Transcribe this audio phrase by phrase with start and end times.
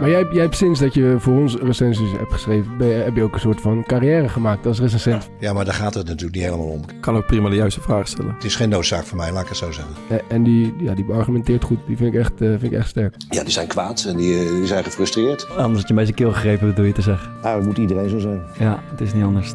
[0.00, 3.16] Maar jij, jij hebt sinds dat je voor ons recensies hebt geschreven, ben je- heb
[3.16, 5.28] je ook een soort van carrière gemaakt als recensent.
[5.40, 6.80] Ja, maar daar gaat het natuurlijk niet helemaal om.
[7.00, 8.34] kan ook prima de juiste vraag stellen.
[8.34, 9.94] Het is geen noodzaak voor mij, laat ik het zo zeggen.
[10.08, 11.78] Eh, En die, ja, die beargumenteert goed.
[11.86, 13.14] Die vind ik echt, eh, vind ik echt sterk.
[13.30, 15.48] Ja, die zijn kwaad en die, eh, die zijn gefrustreerd.
[15.56, 17.30] Anders had je bij zijn keel gegrepen, bedoel je te zeggen.
[17.42, 18.42] Nou, dat moet iedereen zo zijn.
[18.58, 19.52] Ja, het is niet anders.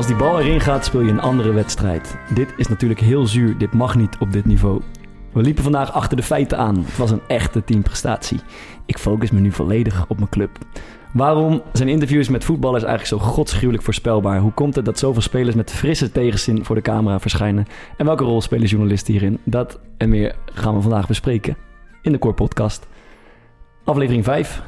[0.00, 2.16] Als die bal erin gaat, speel je een andere wedstrijd.
[2.34, 3.58] Dit is natuurlijk heel zuur.
[3.58, 4.80] Dit mag niet op dit niveau.
[5.32, 6.76] We liepen vandaag achter de feiten aan.
[6.76, 8.40] Het was een echte teamprestatie.
[8.86, 10.58] Ik focus me nu volledig op mijn club.
[11.12, 14.38] Waarom zijn interviews met voetballers eigenlijk zo godschuwelijk voorspelbaar?
[14.38, 17.66] Hoe komt het dat zoveel spelers met frisse tegenzin voor de camera verschijnen?
[17.96, 19.38] En welke rol spelen journalisten hierin?
[19.44, 21.56] Dat en meer gaan we vandaag bespreken
[22.02, 22.86] in de Core Podcast.
[23.84, 24.62] Aflevering 5.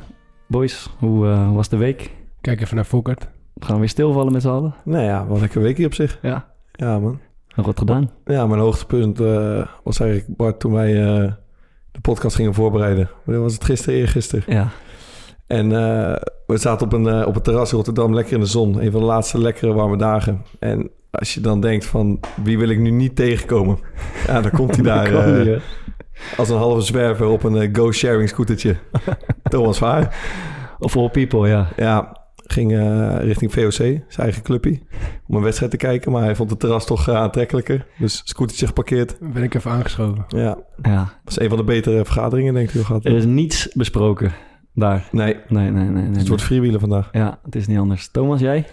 [0.46, 2.10] Boys, hoe eh, was de week?
[2.40, 3.28] Kijk even naar Fokkert.
[3.62, 4.74] Gaan we weer stilvallen met z'n allen?
[4.84, 6.18] Nou ja, wat een lekker weekje op zich.
[6.22, 6.46] Ja.
[6.72, 7.20] Ja, man.
[7.54, 8.10] Wat gedaan?
[8.24, 11.32] Ja, mijn hoogtepunt eh, was eigenlijk, Bart, toen wij eh,
[11.92, 13.08] de podcast gingen voorbereiden.
[13.24, 14.44] Wanneer was het gisteren, eergisteren?
[14.46, 14.68] Ja.
[15.46, 18.82] En eh, we zaten op een, op een terras in Rotterdam, lekker in de zon.
[18.82, 20.42] Een van de laatste lekkere warme dagen.
[20.58, 23.78] En als je dan denkt van, wie wil ik nu niet tegenkomen?
[24.26, 25.56] Ja, dan komt hij daar die,
[26.36, 28.76] als een halve zwerver op een go-sharing scootertje.
[29.50, 30.16] Thomas Vaar.
[30.78, 31.68] Of all people, ja.
[31.76, 32.21] Ja,
[32.52, 34.80] ging eh, richting VOC, zijn eigen clubje,
[35.26, 36.12] om een wedstrijd te kijken.
[36.12, 37.86] Maar hij vond het terras toch eh, aantrekkelijker.
[37.98, 39.16] Dus scootertje geparkeerd.
[39.20, 40.24] Ben ik even aangeschoven.
[40.28, 40.98] Ja, ja.
[41.24, 43.68] dat is een van de betere vergaderingen, denk ik, die we gehad Er is niets
[43.72, 44.32] besproken
[44.74, 45.08] daar.
[45.12, 46.02] Nee, Nee, nee, nee.
[46.02, 47.08] nee, het wordt freewheelen vandaag.
[47.12, 48.08] Ja, het is niet anders.
[48.10, 48.64] Thomas, jij?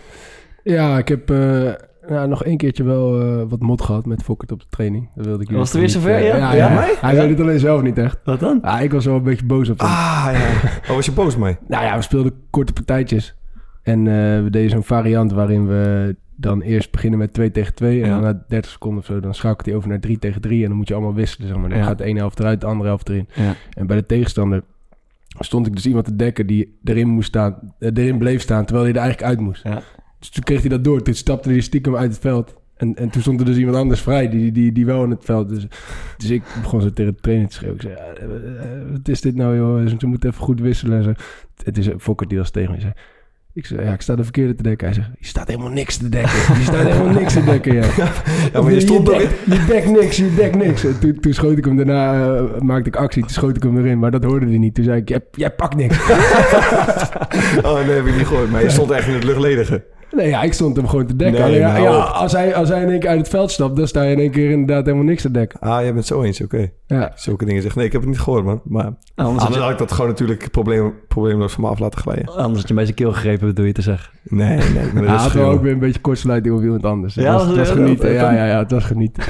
[0.63, 1.71] Ja, ik heb eh,
[2.09, 5.09] ja, nog één keertje wel eh, wat mot gehad met Fokkert op de training.
[5.15, 6.35] Dat wilde ik Was het niet, weer zover, ja?
[6.35, 6.53] ja, Ja?
[6.53, 6.73] ja.
[6.73, 6.95] Mij?
[7.01, 8.17] Hij weet het alleen zelf niet echt.
[8.23, 8.59] Wat dan?
[8.61, 9.87] Ja, ik was wel een beetje boos op hem.
[9.89, 10.69] Ah, ja.
[10.89, 11.57] Oh, was je boos mij?
[11.67, 13.35] Nou ja, we speelden korte partijtjes.
[13.83, 18.01] En eh, we deden zo'n variant waarin we dan eerst beginnen met 2 tegen 2.
[18.01, 18.13] En Ja.
[18.13, 20.61] dan na 30 seconden of zo, dan schakelt hij over naar 3 tegen 3.
[20.63, 21.69] En dan moet je allemaal wisselen, zeg maar.
[21.69, 21.83] Dan Ja.
[21.83, 23.27] gaat de ene helft eruit, de andere helft erin.
[23.35, 23.55] Ja.
[23.73, 24.63] En bij de tegenstander
[25.39, 28.85] stond ik dus iemand te dekken die erin, moest staan, eh, erin bleef staan, terwijl
[28.87, 29.63] hij er eigenlijk uit moest.
[29.63, 29.81] Ja.
[30.19, 31.01] Dus toen kreeg hij dat door.
[31.01, 32.57] Toen stapte hij stiekem uit het veld.
[32.77, 35.25] En, en toen stond er dus iemand anders vrij, die, die, die wel in het
[35.25, 35.49] veld.
[35.49, 35.67] Dus,
[36.17, 37.75] dus ik begon zo tegen de trainer te schreeuwen.
[37.77, 39.87] Ik zei, ja, eh, wat is dit nou, joh?
[39.99, 40.97] Ze moeten even goed wisselen.
[40.97, 41.11] En zo.
[41.63, 42.79] Het is een Fokker die was tegen me.
[42.79, 42.93] zei,
[43.53, 44.87] ik zei, ja, ik sta de verkeerde te dekken.
[44.87, 46.57] Hij zegt, je staat helemaal niks te dekken.
[46.57, 47.85] Je staat helemaal niks te dekken, ja.
[48.53, 50.83] Ja, maar je stond je, dekt, je dekt niks, je dekt niks.
[50.83, 53.21] En toen, toen schoot ik hem daarna, eh, maakte ik actie.
[53.21, 54.75] Toen schoot ik hem erin, maar dat hoorde hij niet.
[54.75, 55.97] Toen zei ik, jij, jij pakt niks.
[57.63, 58.51] Oh, nee, heb ik niet gehoord.
[58.51, 59.83] Maar je stond echt in het luchtledige.
[60.15, 61.43] Nee, ja, ik stond hem gewoon te dekken.
[61.43, 63.75] Nee, ja, maar ja, als, hij, als hij in één keer uit het veld stapt,
[63.75, 65.59] dan sta je in één keer inderdaad helemaal niks te dekken.
[65.59, 66.69] Ah, jij bent zo eens, oké.
[66.87, 67.11] Ja.
[67.15, 67.77] Zulke dingen zeggen.
[67.79, 68.61] Nee, ik heb het niet gehoord, man.
[68.63, 71.79] Maar Anders, anders had je, had ik dat gewoon natuurlijk probleem, probleemloos van me af
[71.79, 72.27] laten glijden.
[72.35, 74.09] anders had je bij zijn keel gegrepen, bedoel je te zeggen.
[74.23, 77.15] Nee, nee, had rustig, wel ook weer een beetje kortsluiting of iemand anders.
[77.15, 78.05] Het Ja, was, was was genieten.
[78.05, 79.23] dat- Ja, ja, ja, het was genieten.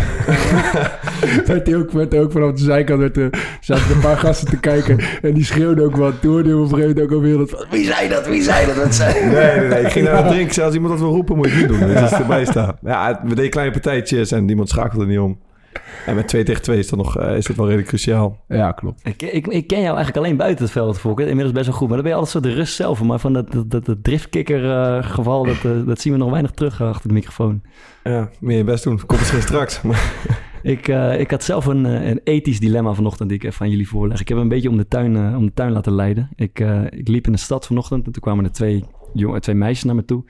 [1.46, 4.48] werd hij ook, werd hij ook vanaf de zijkant werd, er zaten een paar gasten
[4.48, 5.00] te kijken.
[5.22, 6.14] En die schreeuwden ook wat.
[6.22, 7.68] Toen hoorde je op een gegeven moment ook alweer dat...
[7.72, 8.28] Wie zei dat?
[8.28, 8.76] Wie zei dat?
[8.76, 9.82] Wat zei Nee, nee, nee.
[9.82, 10.54] Ik ging naar het drinken.
[10.70, 11.88] Als iemand dat wil roepen, moet je het niet doen.
[11.90, 12.78] Dus als het erbij staat.
[12.82, 15.40] Ja, we deden kleine partijtjes en niemand schakelde niet om.
[16.06, 18.38] En met 2 tegen 2 is, dat nog, eh, is dat wel redelijk cruciaal.
[18.48, 19.02] Ja, klopt.
[19.04, 21.28] Ik, ik, ik ken jou eigenlijk alleen buiten het veld, Fokker.
[21.28, 21.88] Inmiddels best wel goed.
[21.88, 23.04] Maar dan ben je altijd zo de rust zelf.
[23.04, 26.30] Maar van dat, dat, dat, dat driftkikker eh, geval, dat, eh, dat zien we nog
[26.30, 27.62] weinig terug achter de microfoon.
[28.04, 29.06] Ja, meer je best doen.
[29.06, 29.82] Komt misschien straks.
[29.82, 30.12] Maar,
[30.62, 33.72] Ik, eh, ik had zelf een, eh, een ethisch dilemma vanochtend die ik even aan
[33.72, 34.20] jullie voorleg.
[34.20, 36.30] Ik heb een beetje om de tuin, om de tuin laten leiden.
[36.36, 39.56] Ik, eh, ik liep in de stad vanochtend en toen kwamen er twee, jongen, twee
[39.56, 40.24] meisjes naar me toe.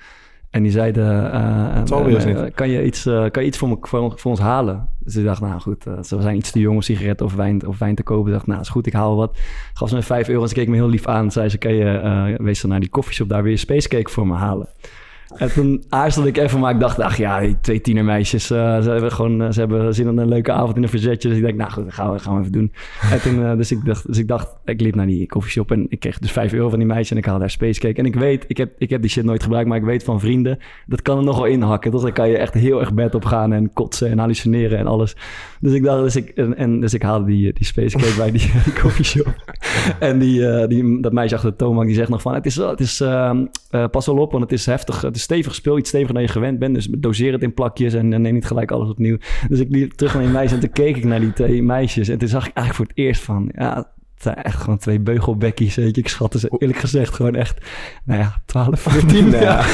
[0.50, 2.54] En die zeiden, eh, eh, niet.
[2.54, 4.90] kan je iets, eh, kan je iets voor, me, voor, voor ons halen?
[5.00, 7.68] Dus ik dacht, nou goed, eh, ze zijn iets te jong om sigaretten of wijn,
[7.68, 8.28] of wijn te kopen.
[8.28, 9.38] Ik dacht, nou is goed, ik haal wat.
[9.74, 11.32] Gaf ze me 5 euro en ze keek me heel lief aan.
[11.32, 14.34] Zei ze, kan je, eh, wees dan naar die koffieshop daar weer spacecake voor me
[14.34, 14.68] halen?
[15.36, 18.90] En toen aarzelde ik even, maar ik dacht, ach ja, die twee tienermeisjes, eh, ze
[18.90, 21.30] hebben gewoon, eh, ze hebben zin in een leuke avond in een verzetje.
[21.30, 22.72] Dus ik denk, nou goed, dat gaan we, gaan we even doen.
[23.12, 25.86] En toen, eh, dus, ik dacht, dus ik dacht, ik liep naar die koffieshop en
[25.90, 28.00] ik kreeg dus 5 euro van die meisjes en ik haalde daar spacecake.
[28.00, 30.20] En ik weet, ik heb, ik heb die shit nooit gebruikt, maar ik weet van
[30.20, 31.92] vrienden, dat kan er nog wel inhakken.
[31.92, 32.02] Toch?
[32.02, 35.16] Dan kan je echt heel erg bed op gaan en kotsen en hallucineren en alles.
[35.60, 38.74] Dus ik dacht, dus ik, en, dus ik haalde die, die spacecake bij die, die
[38.74, 39.34] koffieshop.
[40.00, 42.34] En die, die, dat meisje achter de toonbank die zegt nog van...
[42.34, 45.02] het is, het is ehm, eh, pas wel op, want het is heftig.
[45.20, 46.74] Stevig speel, iets steviger dan je gewend bent.
[46.76, 49.18] Dus doseer het in plakjes en, en neem niet gelijk alles opnieuw.
[49.50, 52.08] Dus ik liep terug naar die meisjes en toen keek ik naar die twee meisjes.
[52.08, 53.52] En toen zag ik eigenlijk voor het eerst van...
[53.56, 53.76] ja,
[54.14, 56.02] Het zijn echt gewoon twee beugelbekkies, weet je.
[56.02, 57.66] Ik schatte ze eerlijk gezegd gewoon echt,
[58.06, 59.30] nou ja, 12, 14.
[59.32, 59.66] ja.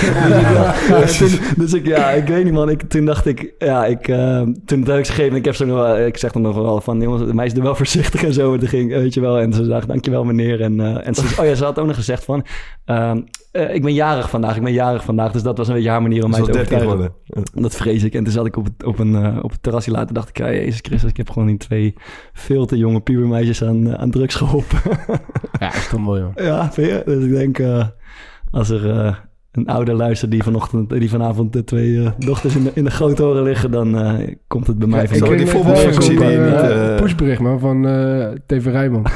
[0.88, 2.70] Ja, toen- dus ik, ja, ik weet niet man.
[2.70, 5.66] Ik, toen dacht ik, ja, ik, eh, toen had ik ze gegeven, ik heb ze
[5.66, 8.34] nog wel, ik zeg dan nog wel van, jongens, mij is er wel voorzichtig en
[8.34, 8.54] zo.
[8.54, 10.62] En toen ging, weet je wel, en ze zag, dankjewel meneer.
[10.62, 12.46] En, eh, en ze, oh ja, ze had ook nog gezegd van,
[12.86, 13.22] ehm,
[13.56, 15.32] eh, ik ben jarig vandaag, ik ben jarig vandaag.
[15.32, 17.14] Dus dat was een beetje haar manier om mij te 13 overtuigen.
[17.54, 18.14] Dat vrees ik.
[18.14, 20.14] En toen zat ik op, het, op, een, eh, op het terrasje later.
[20.14, 21.94] dacht ik, ja, Jezus Christus, ik heb gewoon die twee
[22.34, 24.80] veel te jonge pubermeisjes aan, eh, aan drugs geholpen.
[25.60, 26.46] Ja, is toch mooi, joh.
[26.46, 27.02] ja, vind je?
[27.06, 27.86] Dus ik denk, eh,
[28.52, 29.16] als er eh,
[29.52, 32.92] een ouder luistert die, vanochtend, die vanavond de twee eh, dochters in de, in de
[32.92, 35.30] grote horen liggen, dan eh, komt het bij mij Ik vanzelf.
[35.30, 39.10] Zo, die kreeg voorbeeldfunctie die niet, eh, eh, pushbericht, man, van eh, TV Rijnmond.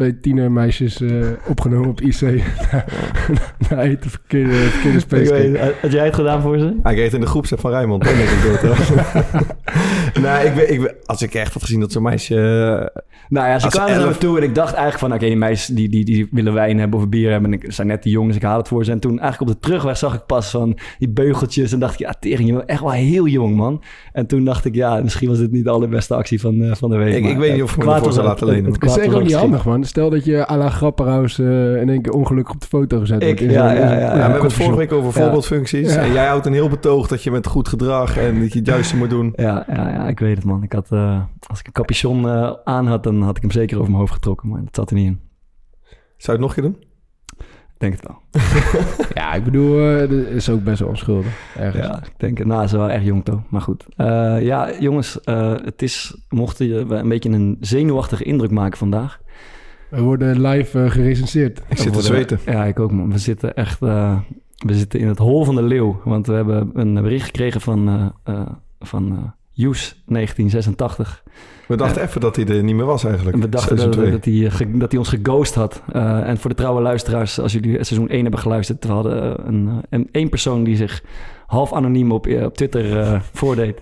[0.00, 1.10] Twee tienermeisjes eh
[1.48, 2.20] opgenomen op IC.
[3.70, 5.74] Na eten verkeerde, verkeerde Ik space weet, cake.
[5.82, 6.74] had jij het gedaan voor ze?
[6.82, 7.70] Hij kreeg in de groepsapp van
[8.16, 8.42] denk ik
[10.42, 12.34] ik, weet- ik, als ik echt had gezien dat zo'n meisje...
[12.94, 15.12] eh, Nou ja, ze kwamen naar me elf- toe en ik dacht eigenlijk van...
[15.12, 17.52] oké, die meisjes die, die, die willen wijn hebben of bier hebben.
[17.52, 18.90] En ik zijn net die jongens, ik haal het voor ze.
[18.90, 21.72] En toen eigenlijk op de terugweg zag ik pas van die beugeltjes.
[21.72, 23.82] En dacht ik, ja, tering, je bent echt wel heel jong, man.
[24.12, 26.90] En toen dacht ik, ja, misschien was dit niet de allerbeste actie van, eh, van
[26.90, 27.14] de week.
[27.14, 28.72] Ik- maar ik weet niet of ik me ervoor zou ook- laten lenen.
[28.72, 29.84] het is was ook niet handig, man.
[29.90, 33.22] Stel dat je à la Grapperhaus eh in één keer ongelukkig op de foto gezet
[33.22, 33.40] Ik, wordt.
[33.40, 34.06] in ja, ja, ja, in- ja.
[34.06, 35.20] Ja, we hebben het vorige week over Ja.
[35.22, 35.94] voorbeeldfuncties.
[35.94, 36.00] Ja.
[36.00, 38.68] En jij houdt een heel betoog dat je met goed gedrag en dat je het
[38.68, 39.32] juiste moet doen.
[39.36, 40.62] Ja, ja, ja, ik weet het, man.
[40.62, 43.76] Ik had, eh, als ik een capuchon eh, aan had, dan had ik hem zeker
[43.76, 44.48] over mijn hoofd getrokken.
[44.48, 45.20] Maar dat zat er niet in.
[46.16, 46.82] Zou je het nog een keer doen?
[47.74, 48.18] Ik denk het wel.
[49.14, 51.26] Ja, ik bedoel, eh, dat is ook best wel onschuldig.
[51.58, 51.86] Ergens.
[51.86, 52.46] Ja, ik denk het.
[52.46, 53.40] Nou, ze waren echt jong toch.
[53.48, 53.86] Maar goed.
[53.96, 59.20] Eh, ja, jongens, eh, het is, mochten je een beetje een zenuwachtige indruk maken vandaag.
[59.90, 61.62] We worden live eh, gerecenseerd.
[61.68, 62.38] Ik zit te zweten.
[62.46, 63.12] Ja, ik ook man.
[63.12, 64.18] We zitten echt, eh,
[64.56, 66.00] we zitten in het hol van de leeuw.
[66.04, 68.46] Want we hebben een bericht gekregen van, eh eh
[68.80, 69.18] van eh
[69.52, 71.22] Joes 1986.
[71.68, 73.36] We dachten even dat hij er niet meer was eigenlijk.
[73.36, 75.82] En we dachten dat, dat, hij, dat hij ons geghost had.
[75.92, 79.82] Eh, en voor de trouwe luisteraars, als jullie seizoen 1 hebben geluisterd, we hadden een,
[79.90, 81.02] een één persoon die zich
[81.46, 83.80] half anoniem op, op Twitter eh, voordeed.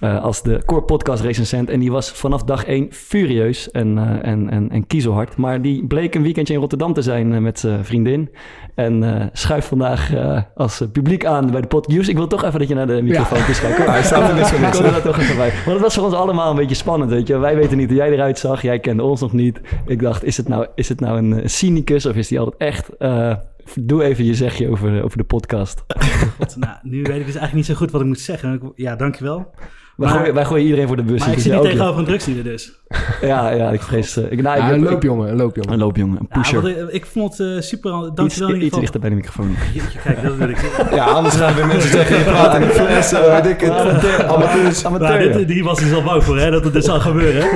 [0.00, 1.70] Eh, als de Core Podcast recensent.
[1.70, 5.36] En die was vanaf dag 1 furieus en, eh, en, en, en kiezelhard.
[5.36, 8.30] Maar die bleek een weekendje in Rotterdam te zijn eh, met zijn vriendin.
[8.74, 12.08] En eh schuift vandaag eh, als publiek aan bij de podcast.
[12.08, 13.74] ik wil toch even dat je naar de microfoon kijkt.
[13.76, 15.50] Kom, Hij staat er niet zo niks, toch even bij.
[15.50, 17.38] Want het was voor ons allemaal een beetje spannend, weet je.
[17.38, 18.62] Wij weten niet hoe jij eruit zag.
[18.62, 19.60] Jij kende ons nog niet.
[19.86, 22.96] Ik dacht, is het nou, is het nou een cynicus of is die altijd echt...
[22.96, 23.34] eh,
[23.80, 25.84] doe even je zegje over, over de podcast.
[26.38, 28.72] God, nou, nu weet ik dus eigenlijk niet zo goed wat ik moet zeggen.
[28.74, 29.50] Ja, dankjewel.
[29.98, 31.18] Wij, gooien, wij gooien iedereen voor de bus.
[31.20, 32.72] Maar ik dus zit jij niet tegenover een drugsdealer dus.
[33.20, 34.16] Ja, ja, ik vrees...
[34.16, 35.72] eh, ik, nou, ik Ja, een ik- loopjongen, een loopjongen.
[35.72, 36.60] Een loopjongen, een pusher.
[36.62, 37.90] wat ik, ik vond het eh, super...
[38.06, 38.80] iets, Dankjewel in iets ieder geval.
[38.80, 39.54] dichter bij de microfoon.
[39.74, 40.58] Jeetje, kijk, dat wil ik
[40.94, 43.70] Ja, anders gaan weer mensen zeggen, je praat in de fles, eh, weet ik het.
[43.70, 44.84] Amateur, Amateurs.
[44.84, 45.46] amateur.
[45.46, 47.46] Die was dus al bang voor, hè, dat het dus zal gebeuren.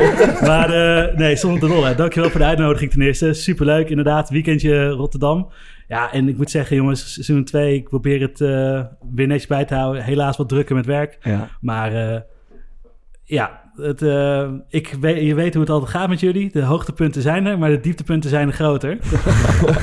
[0.47, 1.97] Maar eh, nee, zonder te rollen.
[1.97, 3.33] Dankjewel voor de uitnodiging ten eerste.
[3.33, 4.31] Superleuk, inderdaad.
[4.31, 5.49] Weekendje Rotterdam.
[5.89, 8.49] Ja, en ik moet zeggen, jongens, seizoen 2, ik probeer het eh,
[9.15, 10.03] weer netjes bij te houden.
[10.03, 11.19] Helaas wat drukker met werk.
[11.23, 11.49] Ja.
[11.61, 12.21] Maar eh,
[13.29, 16.51] ja, het, eh, ik weet, je weet hoe het altijd gaat met jullie.
[16.53, 18.99] De hoogtepunten zijn er, maar de dieptepunten zijn er groter.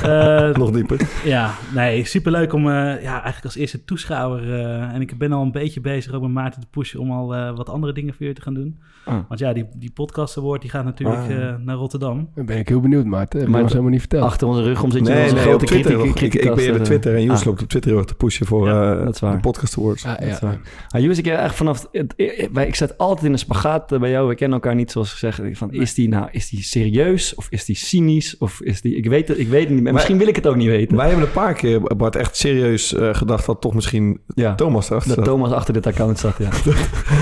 [0.02, 1.00] Eh, Nog dieper.
[1.24, 2.72] ja, nee, superleuk om, eh,
[3.02, 4.52] ja, eigenlijk als eerste toeschouwer.
[4.60, 7.34] eh, en ik ben al een beetje bezig ook met Maarten te pushen om al
[7.34, 8.78] eh, wat andere dingen voor jullie te gaan doen.
[9.04, 9.14] Ah.
[9.28, 11.30] Want ja, die, die podcast award die gaat natuurlijk Ah.
[11.48, 12.28] eh, naar Rotterdam.
[12.34, 13.38] Dan ben ik heel benieuwd, Maarten.
[13.38, 14.24] Heb je Maar ons helemaal niet verteld.
[14.24, 15.96] Achter onze rug om zit je Nee, grote op Twitter.
[15.96, 16.16] kritiek-.
[16.22, 17.46] Ik, ik ben kritiekasten, op Twitter en Joes Ah.
[17.46, 19.34] loopt op Twitter heel erg te pushen voor Ja, dat is waar.
[19.34, 20.04] de podcast awards.
[20.04, 20.46] Ah, Dat is ja.
[20.46, 20.58] waar.
[20.88, 21.86] Ah, Joes, ik heb echt vanaf...
[21.92, 22.14] Het,
[22.52, 24.28] wij- ik zat altijd in een spagaat bij jou.
[24.28, 25.40] We kennen elkaar niet, zoals gezegd.
[25.52, 27.34] Van, is die nou is die serieus?
[27.34, 28.36] Of is die cynisch?
[28.38, 28.96] Of is die...
[28.96, 29.92] Ik weet het, ik weet het niet.
[29.92, 30.96] Misschien wil ik het ook niet weten.
[30.96, 34.90] Wij hebben een paar keer, Bart, echt serieus eh, gedacht dat toch misschien ja, Thomas
[34.90, 35.34] erachter dat zat.
[35.34, 36.50] Thomas achter dit account zat, ja.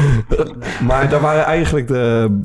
[0.86, 2.40] Maar daar waren eigenlijk de,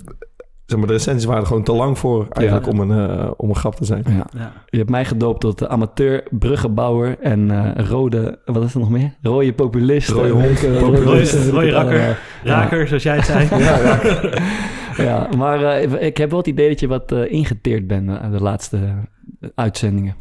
[0.74, 2.72] zeg maar, de recensies waren er gewoon te lang voor eigenlijk Ja.
[2.72, 4.04] om, een, eh, om een grap te zijn.
[4.08, 4.26] ja.
[4.38, 4.52] Ja.
[4.70, 8.40] Je hebt mij gedoopt tot de amateur bruggenbouwer en eh, rode...
[8.46, 9.14] Wat is er nog meer?
[9.22, 10.10] Rode populist.
[10.10, 12.20] Rode ik Rode het rakker.
[12.44, 13.48] Raker, zoals jij het zei.
[14.98, 18.32] Ja, maar eh, ik heb wel het idee dat je wat eh, ingeteerd bent aan
[18.32, 18.80] de laatste
[19.56, 20.16] uitzendingen.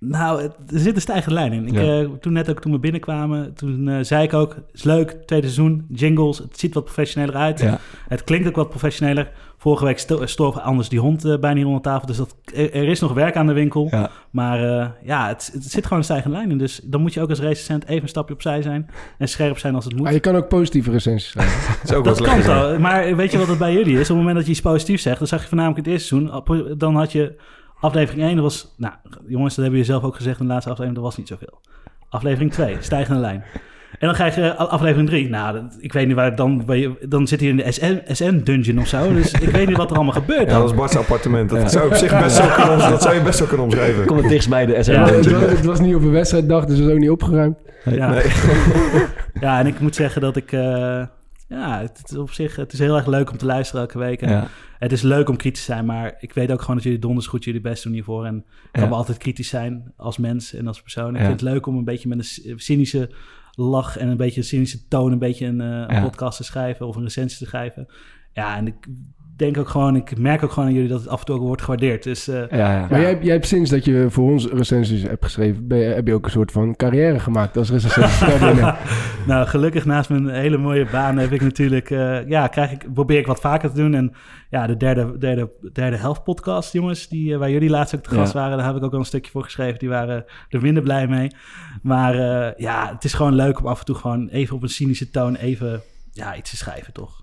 [0.00, 1.66] Nou, er zit een stijgende lijn in.
[1.66, 2.00] Ik, Ja.
[2.00, 5.10] eh, toen net ook toen we binnenkwamen, toen eh, zei ik ook, het is leuk,
[5.26, 7.60] tweede seizoen, jingles, het ziet wat professioneler uit.
[7.60, 7.78] Ja.
[8.08, 9.30] Het klinkt ook wat professioneler.
[9.60, 12.72] Vorige week sto- stoof anders die hond eh, bijna hier onder tafel, dus dat, er,
[12.74, 13.88] er is nog werk aan de winkel.
[13.90, 14.10] Ja.
[14.30, 16.58] Maar eh, ja, het, het zit gewoon een stijgende lijn in.
[16.58, 19.74] Dus dan moet je ook als recensent even een stapje opzij zijn en scherp zijn
[19.74, 20.02] als het moet.
[20.02, 21.60] Maar je kan ook positieve recensies schrijven.
[21.82, 22.78] Dat is ook Dat wel kan zo.
[22.78, 24.00] Maar weet je wat het bij jullie is?
[24.00, 26.78] Op het moment dat je iets positiefs zegt, dan zag je voornamelijk het eerste seizoen.
[26.78, 27.34] Dan had je
[27.80, 28.74] aflevering 1, dat was...
[28.76, 28.94] Nou,
[29.26, 31.60] jongens, dat hebben jullie zelf ook gezegd in de laatste aflevering, dat was niet zoveel.
[32.08, 33.44] Aflevering 2, stijgende lijn.
[33.98, 35.28] En dan krijg je aflevering 3.
[35.28, 36.62] Nou, ik weet niet waar dan...
[36.66, 39.12] je- dan zit hij in de SN, SN-dungeon of zo.
[39.14, 40.60] Dus ik weet niet wat er allemaal gebeurt Ja, dan.
[40.60, 41.50] dat is Bart's appartement.
[41.50, 44.06] Dat, zou, op zich best zo kunnen, dat zou je best zo kunnen omschrijven.
[44.06, 44.92] Kom het dichtst bij de SN.
[44.92, 47.58] Ja, het, was, het was niet op een wedstrijddag, dus het was ook niet opgeruimd.
[47.84, 48.10] Ja.
[48.10, 48.22] Nee.
[49.40, 50.52] ja, en ik moet zeggen dat ik...
[50.52, 51.02] eh,
[51.48, 54.22] ja, het is op zich het is heel erg leuk om te luisteren elke week.
[54.22, 54.48] En Ja.
[54.78, 57.26] Het is leuk om kritisch te zijn, maar ik weet ook gewoon dat jullie donders
[57.26, 58.24] goed jullie best doen hiervoor.
[58.26, 58.88] En ik kan Ja.
[58.88, 61.14] me altijd kritisch zijn als mens en als persoon.
[61.14, 63.10] Ik vind het leuk om een beetje met een cynische
[63.52, 66.86] lach en een beetje een cynische toon een beetje een, eh, een podcast te schrijven
[66.86, 67.86] of een recensie te schrijven.
[68.32, 68.86] Ja, en ik
[69.38, 71.42] denk ook gewoon, ik merk ook gewoon aan jullie dat het af en toe ook
[71.42, 72.02] wordt gewaardeerd.
[72.02, 72.86] Dus eh, Ja, ja.
[72.90, 75.84] Maar jij, hebt- jij hebt sinds dat je voor ons recensies hebt geschreven, ben je-
[75.84, 78.10] heb je ook een soort van carrière gemaakt als recensent.
[79.26, 83.18] Nou, gelukkig naast mijn hele mooie baan heb ik natuurlijk, eh, ja, krijg ik, probeer
[83.18, 83.94] ik wat vaker te doen.
[83.94, 84.12] En
[84.50, 88.10] ja, de derde, derde, derde helft podcast, jongens, die, eh, waar jullie laatst ook te
[88.14, 88.38] gast Ja.
[88.40, 89.78] waren, daar heb ik ook al een stukje voor geschreven.
[89.78, 91.30] Die waren er minder blij mee.
[91.82, 94.68] Maar eh, ja, het is gewoon leuk om af en toe gewoon even op een
[94.68, 95.80] cynische toon even
[96.12, 97.22] ja, iets te schrijven, toch?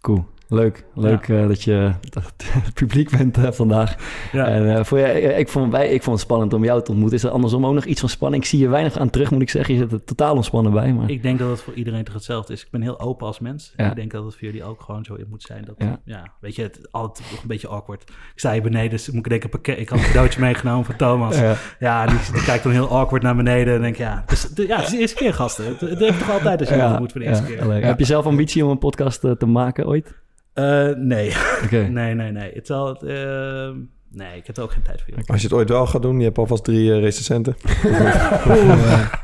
[0.00, 0.26] Cool.
[0.50, 0.84] Leuk.
[0.94, 2.32] Leuk eh, dat je dat
[2.64, 3.96] het publiek bent eh, vandaag.
[4.32, 4.46] Ja.
[4.46, 7.18] En eh, voor je, ik, vond, wij, ik vond het spannend om jou te ontmoeten.
[7.18, 8.42] Is er andersom ook nog iets van spanning?
[8.42, 9.74] Ik zie je weinig aan terug, moet ik zeggen.
[9.74, 10.92] Je zit er totaal ontspannen bij.
[10.92, 11.10] Maar...
[11.10, 12.62] Ik denk dat het voor iedereen toch hetzelfde is.
[12.62, 13.72] Ik ben heel open als mens.
[13.76, 13.88] Ja.
[13.90, 15.64] Ik denk dat het voor jullie ook gewoon zo moet zijn.
[15.64, 16.32] Dat, Ja.
[16.40, 18.02] weet je, het altijd nog een beetje awkward.
[18.02, 20.96] Ik sta hier beneden, dus moet ik denken, pakket, ik had een cadeautje meegenomen van
[20.96, 21.38] Thomas.
[21.78, 22.06] Ja.
[22.06, 24.84] Die, die kijkt dan heel awkward naar beneden en denk ja, dus, de- ja, het
[24.84, 25.64] is de eerste keer gasten.
[25.64, 27.84] Het, het heeft toch altijd als je moet voor de eerste keer.
[27.84, 30.18] Heb je zelf ambitie om een podcast te maken ooit?
[30.52, 31.28] Eh, nee.
[31.64, 31.76] Oké.
[31.88, 32.50] nee, nee, nee.
[32.54, 33.70] Het zal, het, eh,
[34.08, 35.14] nee, ik heb er ook geen tijd voor.
[35.14, 35.26] joh.
[35.26, 37.56] Als je het ooit wel gaat doen, je hebt alvast drie uh, recensenten.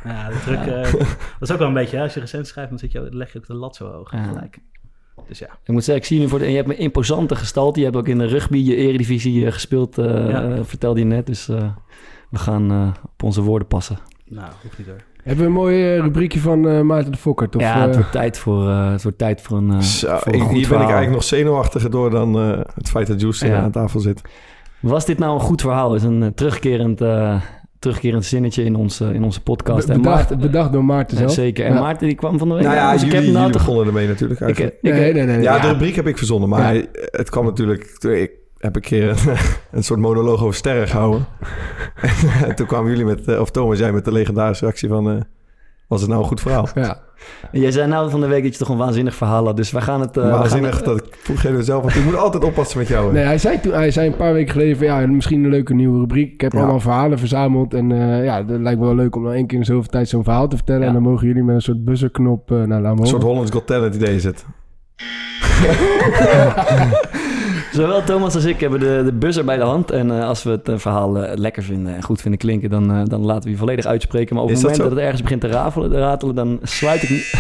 [0.05, 0.93] Ja, de druk, eh,
[1.39, 3.33] dat is ook wel een beetje, hè, als je recent schrijft, dan zit je, leg
[3.33, 4.23] je ook de lat zo hoog Ja.
[4.25, 4.59] gelijk.
[5.29, 5.47] Dus ja.
[5.65, 7.79] Ik moet zeggen, ik zie nu voor de, en je hebt een imposante gestalte.
[7.79, 10.65] Je hebt ook in de rugby je eredivisie gespeeld, eh, Ja.
[10.65, 11.27] vertelde je net.
[11.27, 11.71] Dus eh,
[12.31, 13.99] we gaan eh, op onze woorden passen.
[14.25, 15.01] Nou, hoeft niet hoor.
[15.27, 17.57] Hebben we een mooi eh, rubriekje van eh, Maarten de Fokkert?
[17.57, 20.33] Of, ja, het eh, wordt tijd voor, eh, het wordt tijd voor een, Zo, voor
[20.33, 23.21] een ik- goed hier ben ik eigenlijk nog zenuwachtiger door dan eh, het feit dat
[23.21, 23.61] Juice Ja.
[23.61, 24.23] aan tafel zit.
[24.81, 25.95] Was dit nou een goed verhaal?
[25.95, 27.41] Is een terugkerend, eh,
[27.79, 29.87] terugkerend zinnetje in onze, in onze podcast.
[29.87, 31.33] be- En bedacht, Maarten- bedacht door Maarten Ja, zelf.
[31.35, 31.65] zeker.
[31.67, 31.81] En Ja.
[31.81, 32.63] Maarten die kwam van de week.
[32.65, 33.63] Nou ja, dus ik jullie, heb nou jullie toch...
[33.67, 34.75] begonnen ermee natuurlijk Ik, eigenlijk.
[34.83, 35.43] ik, Nee, nee, nee.
[35.43, 35.61] ja, ja.
[35.61, 36.83] de rubriek heb ik verzonnen, maar Ja.
[37.11, 37.99] het kwam natuurlijk...
[38.03, 39.37] Ik heb een keer een,
[39.71, 41.27] een soort monoloog over sterren gehouden.
[42.47, 45.11] en toen kwamen jullie met, eh, of Thomas, jij met de legendarische reactie van...
[45.11, 45.21] eh,
[45.89, 46.69] was het nou een goed verhaal?
[46.75, 47.01] Ja.
[47.53, 49.57] En jij zei nou van de week dat je toch een waanzinnig verhaal had.
[49.57, 50.17] Dus wij gaan het...
[50.17, 52.79] eh, we gaan Waanzinnig het- dat ik vroeg je zelf, want ik moet altijd oppassen
[52.79, 53.07] met jou.
[53.07, 53.13] hè.
[53.13, 55.75] Nee, hij zei, toen, hij zei een paar weken geleden van ja, misschien een leuke
[55.75, 56.33] nieuwe rubriek.
[56.33, 56.59] Ik heb Ja.
[56.59, 57.75] allemaal verhalen verzameld.
[57.75, 60.09] En eh, ja, dat lijkt me wel leuk om dan één keer in zoveel tijd
[60.09, 60.81] zo'n verhaal te vertellen.
[60.83, 60.87] Ja.
[60.87, 63.95] En dan mogen jullie met een soort buzzerknop uh, naar Een soort Hollands Got Talent
[63.95, 64.45] idee is het.
[67.77, 69.91] Zowel Thomas als ik hebben de, de buzzer bij de hand.
[69.91, 73.05] En eh, als we het eh, verhaal eh, lekker vinden en goed vinden klinken, dan,
[73.05, 74.35] dan laten we je volledig uitspreken.
[74.35, 77.03] Maar op het dat moment dat, het ergens begint te rafelen, te ratelen, dan sluit
[77.03, 77.33] ik niet.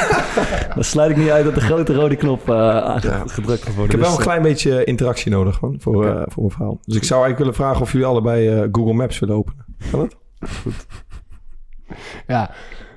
[0.74, 3.22] dan sluit ik niet uit dat de grote rode knop eh, Ja.
[3.26, 3.84] gedrukt wordt.
[3.84, 6.78] Ik heb wel Dus, een klein beetje interactie nodig man, voor, eh, voor mijn verhaal.
[6.84, 9.64] Dus ik zou eigenlijk willen vragen of jullie allebei eh, Google Maps willen openen.
[9.90, 10.16] Kan dat?
[12.26, 12.50] Ja,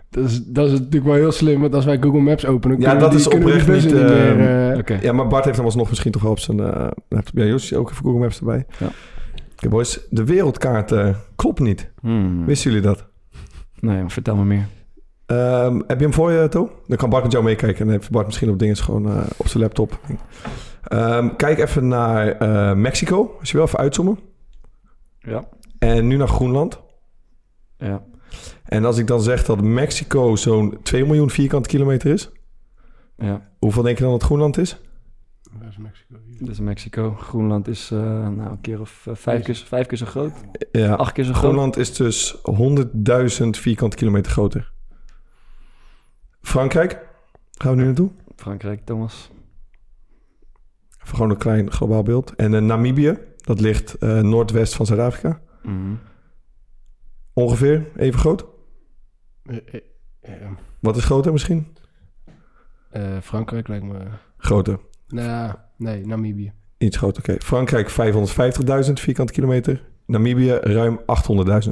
[0.09, 1.61] dat is, dat is natuurlijk wel heel slim.
[1.61, 3.61] Want als wij Google Maps openen, Ja, kunnen dat we die, is kunnen we die
[3.61, 4.39] oprecht niet, niet meer...
[4.39, 5.01] eh, eh.
[5.01, 6.59] Ja, maar Bart heeft dan alsnog misschien toch wel op zijn...
[6.59, 8.65] eh heeft bij Jos ook even Google Maps erbij.
[8.79, 8.89] Ja.
[9.53, 11.91] Oké boys, de wereldkaart eh, klopt niet.
[12.01, 12.45] Hmm.
[12.45, 13.07] Wisten jullie dat?
[13.79, 14.67] Nee, maar vertel me meer.
[15.25, 16.69] Ehm, heb je hem voor je, To?
[16.87, 17.79] Dan kan Bart met jou meekijken.
[17.79, 19.99] En dan heeft Bart misschien op dingen gewoon eh, op zijn laptop.
[20.83, 24.19] Ehm, kijk even naar eh, Mexico, als je wil even uitzoomen.
[25.19, 25.47] Ja.
[25.79, 26.81] En nu naar Groenland.
[27.77, 28.03] Ja.
[28.69, 32.31] En als ik dan zeg dat Mexico zo'n 2 miljoen vierkante kilometer is...
[33.17, 33.49] ja.
[33.59, 34.77] Hoeveel denk je dan dat Groenland is?
[35.59, 36.15] dat is Mexico.
[36.39, 37.15] Dus Mexico.
[37.19, 40.33] Groenland is eh, nou, een keer of eh, vijf, keer, vijf keer zo groot.
[40.71, 41.43] Ja, Acht keer zo groot.
[41.43, 42.37] Groenland is dus
[43.41, 44.71] 100.000 vierkante kilometer groter.
[46.41, 47.07] Frankrijk,
[47.57, 48.11] gaan we nu naartoe.
[48.35, 49.29] Frankrijk, Thomas.
[51.03, 52.35] Even gewoon een klein globaal beeld.
[52.35, 55.41] En eh, Namibië, dat ligt eh, noordwest van Zuid-Afrika.
[55.63, 55.93] Mhm.
[57.33, 58.45] Ongeveer even groot.
[59.43, 59.81] Eh, eh,
[60.41, 61.67] eh, Wat is groter misschien?
[62.89, 63.99] eh, Frankrijk lijkt me...
[64.37, 64.79] Groter.
[65.07, 66.51] Nou, nee, Namibië.
[66.77, 67.41] Iets groter, oké.
[67.45, 69.87] Frankrijk 550.000 vierkante kilometer.
[70.05, 70.99] Namibië ruim
[71.67, 71.71] 800.000.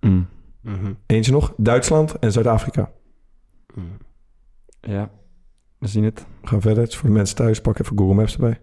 [0.00, 0.28] Mm.
[0.60, 0.92] Mhm.
[1.06, 1.54] Eentje nog.
[1.56, 2.90] Duitsland en Zuid-Afrika.
[3.74, 3.86] Mhm.
[4.80, 5.10] Ja,
[5.78, 6.26] we zien het.
[6.40, 6.82] We gaan verder.
[6.82, 7.60] Het is voor de mensen thuis.
[7.60, 8.60] Pak even Google Maps erbij.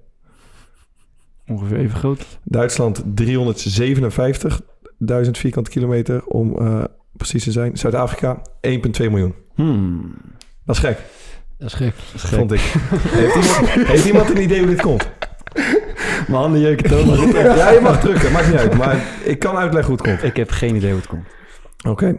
[1.47, 2.39] Ongeveer even groot.
[2.43, 7.77] Duitsland 357.000 vierkante kilometer om eh, precies te zijn.
[7.77, 9.35] Zuid-Afrika 1,2 miljoen.
[9.55, 10.15] Hmm.
[10.65, 10.97] Dat is gek,
[11.57, 11.93] Dat is gek.
[12.11, 12.37] Dat is gek.
[12.39, 12.59] vond ik.
[12.59, 15.09] heeft, iemand, heeft iemand een idee hoe dit komt?
[16.27, 17.19] Mijn handen jeuken, Thomas.
[17.31, 18.77] Ja, je mag drukken, maakt niet uit.
[18.77, 20.31] Maar ik kan uitleggen hoe het komt.
[20.31, 21.27] ik heb geen idee hoe het komt.
[21.87, 22.17] Oké.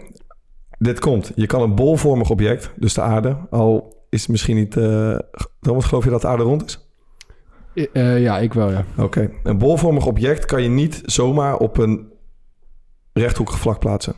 [0.78, 1.32] dit komt.
[1.35, 4.76] Je kan een bolvormig object, dus de aarde, al is het misschien niet...
[4.76, 5.18] eh
[5.61, 6.88] Thomas, geloof je dat de aarde rond is?
[7.75, 8.85] Eh, eh, ja, ik wel, ja.
[8.97, 9.30] Oké.
[9.42, 12.12] Een bolvormig object kan je niet zomaar op een
[13.12, 14.14] rechthoekig vlak plaatsen.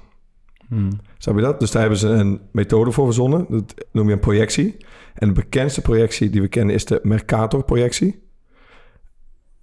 [0.73, 0.91] Hmm.
[1.19, 1.61] Snap je dat?
[1.61, 3.47] Dus daar hebben ze een methode voor verzonnen.
[3.49, 4.77] Dat noem je een projectie.
[5.15, 8.23] En de bekendste projectie die we kennen is de Mercator-projectie.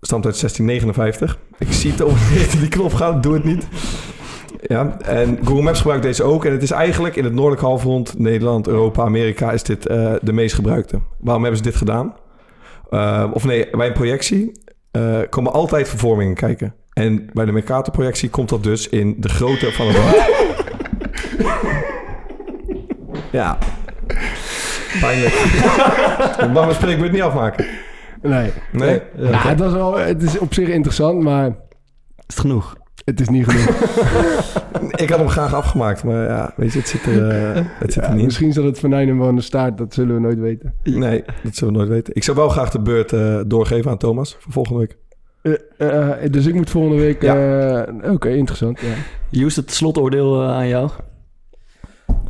[0.01, 1.39] Stamt uit 1659.
[1.57, 2.19] Ik zie het over
[2.59, 3.67] die knop gaan, doe het niet.
[4.61, 6.45] Ja, en Google Maps gebruikt deze ook.
[6.45, 10.33] En het is eigenlijk in het noordelijk halfrond, Nederland, Europa, Amerika, is dit eh, de
[10.33, 10.99] meest gebruikte.
[11.19, 12.15] Waarom hebben ze dit gedaan?
[12.89, 14.51] Eh, of nee, bij een projectie
[14.91, 16.75] eh, komen altijd vervormingen kijken.
[16.93, 20.37] En bij de Mercator-projectie komt dat dus in de grootte van het rad.
[23.31, 23.57] ja.
[25.01, 25.33] Pijnlijk.
[26.43, 27.65] Ik mag mijn spreekbeurt niet afmaken.
[28.21, 28.51] Nee.
[28.71, 29.01] Nee?
[29.17, 31.53] Ja, was wel, het is op zich interessant, maar Is
[32.27, 32.77] het genoeg?
[33.05, 33.77] het is niet genoeg.
[35.03, 38.03] Ik had hem graag afgemaakt, maar ja, weet je, het zit er, eh, het zit
[38.03, 38.25] Ja, er niet.
[38.25, 40.73] misschien zat het venijn hem wel aan de staart, dat zullen we nooit weten.
[40.83, 42.15] Nee, dat zullen we nooit weten.
[42.15, 44.97] Ik zou wel graag de beurt eh, doorgeven aan Thomas voor volgende week.
[45.77, 47.23] Eh, eh, dus ik moet volgende week...
[47.23, 48.79] eh, Oké, interessant.
[49.29, 49.45] Ja.
[49.47, 50.89] Het slotoordeel aan jou.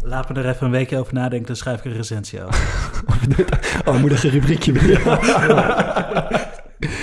[0.09, 2.87] Laat me er even een weekje over nadenken, dan schrijf ik een recensie over.
[3.85, 5.01] Oh, moedige rubriekje weer.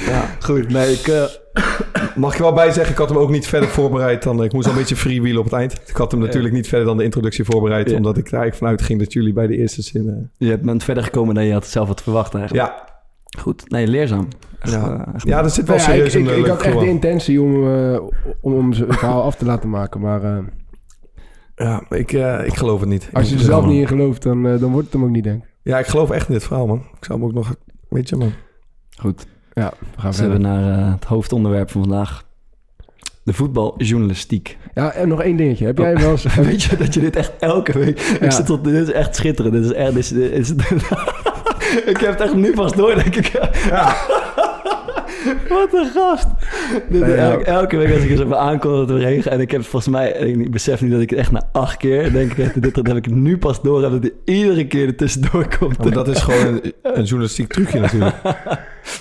[0.07, 0.69] Ja, goed.
[0.69, 1.07] Nee, ik...
[1.07, 1.23] eh,
[2.15, 4.43] mag ik er wel bij zeggen, ik had hem ook niet verder voorbereid dan...
[4.45, 5.73] Ik moest al een beetje freewheelen op het eind.
[5.87, 7.91] Ik had hem natuurlijk niet verder dan de introductie voorbereid...
[7.91, 7.97] Ja.
[7.97, 10.29] omdat ik er eigenlijk vanuit ging dat jullie bij de eerste zin...
[10.39, 12.67] eh, Je bent verder gekomen dan je had zelf had verwacht eigenlijk.
[12.67, 12.85] ja,
[13.41, 13.71] Goed.
[13.71, 14.29] Nee, leerzaam.
[14.61, 15.09] Echt, ja.
[15.15, 16.79] echt ja, er zit wel Nou ja, serieus ik, een ik, ik leuk had echt
[16.79, 17.67] de intentie om,
[18.41, 20.45] om, om zijn verhaal af te laten maken, maar...
[21.57, 23.09] Ja, ik, eh, ik geloof het niet.
[23.13, 25.25] Als je er zelf niet in gelooft, dan, eh, dan wordt het hem ook niet,
[25.25, 25.49] denk ik.
[25.63, 26.79] Ja, ik geloof echt in dit verhaal, man.
[26.99, 27.55] Ik zou hem ook nog...
[27.89, 28.33] Weet je, man.
[29.01, 29.27] Goed.
[29.53, 30.41] Ja, we gaan Dus we verder.
[30.41, 32.25] naar eh, het hoofdonderwerp van vandaag.
[33.23, 34.59] De voetbaljournalistiek.
[34.75, 35.67] Ja, en nog één dingetje.
[35.67, 36.01] Heb jij Oh.
[36.01, 36.35] wel eens...
[36.51, 37.99] Weet je dat je dit echt elke week...
[37.99, 38.21] Ja.
[38.27, 39.55] Ik zit tot, dit is echt schitterend.
[39.55, 39.95] Dit is echt...
[39.95, 40.51] Dit is, dit is,
[41.93, 43.31] ik heb het echt nu pas door, denk ik.
[45.49, 46.27] Wat een gast.
[46.89, 47.31] Dit, Nee, ja.
[47.31, 49.31] elke, elke week als ik er zo aankom dat het regen...
[49.31, 50.11] En ik heb volgens mij...
[50.13, 52.13] Ik besef nu dat ik het echt na acht keer...
[52.13, 53.81] Denk ik, echt, dit, dat heb ik nu pas door.
[53.81, 55.79] Dat het iedere keer er tussendoor komt.
[55.79, 58.15] Maar dat is gewoon een, een journalistiek trucje natuurlijk.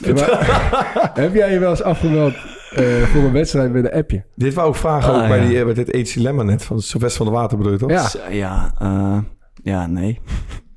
[0.01, 2.33] Ja, maar- heb jij je wel eens afgemeld
[2.75, 4.23] eh, voor een wedstrijd met een appje?
[4.35, 6.63] Dit wou ik vragen Ah, ook bij, die, eh, bij dit AIDS Dilemma net.
[6.63, 7.89] Van Sylvester van de Water bedoel je toch?
[7.91, 8.09] Ja.
[8.29, 9.17] Ja, eh,
[9.63, 10.19] ja, nee.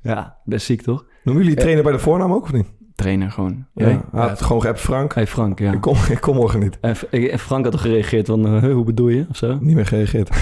[0.01, 1.05] Ja, best ziek toch?
[1.23, 2.67] Noemen jullie trainer bij de voornaam ook of niet?
[3.01, 3.65] Trainer gewoon.
[3.73, 3.85] Ja.
[3.85, 5.13] Hij had gewoon geappt Frank.
[5.15, 5.71] Hey Frank, ja.
[5.71, 6.77] Ik, kom, ik kom morgen niet.
[6.81, 6.95] En,
[7.31, 9.25] en Frank had toch gereageerd van, eh, hoe bedoel je?
[9.29, 9.57] Of zo?
[9.61, 10.29] Niet meer gereageerd.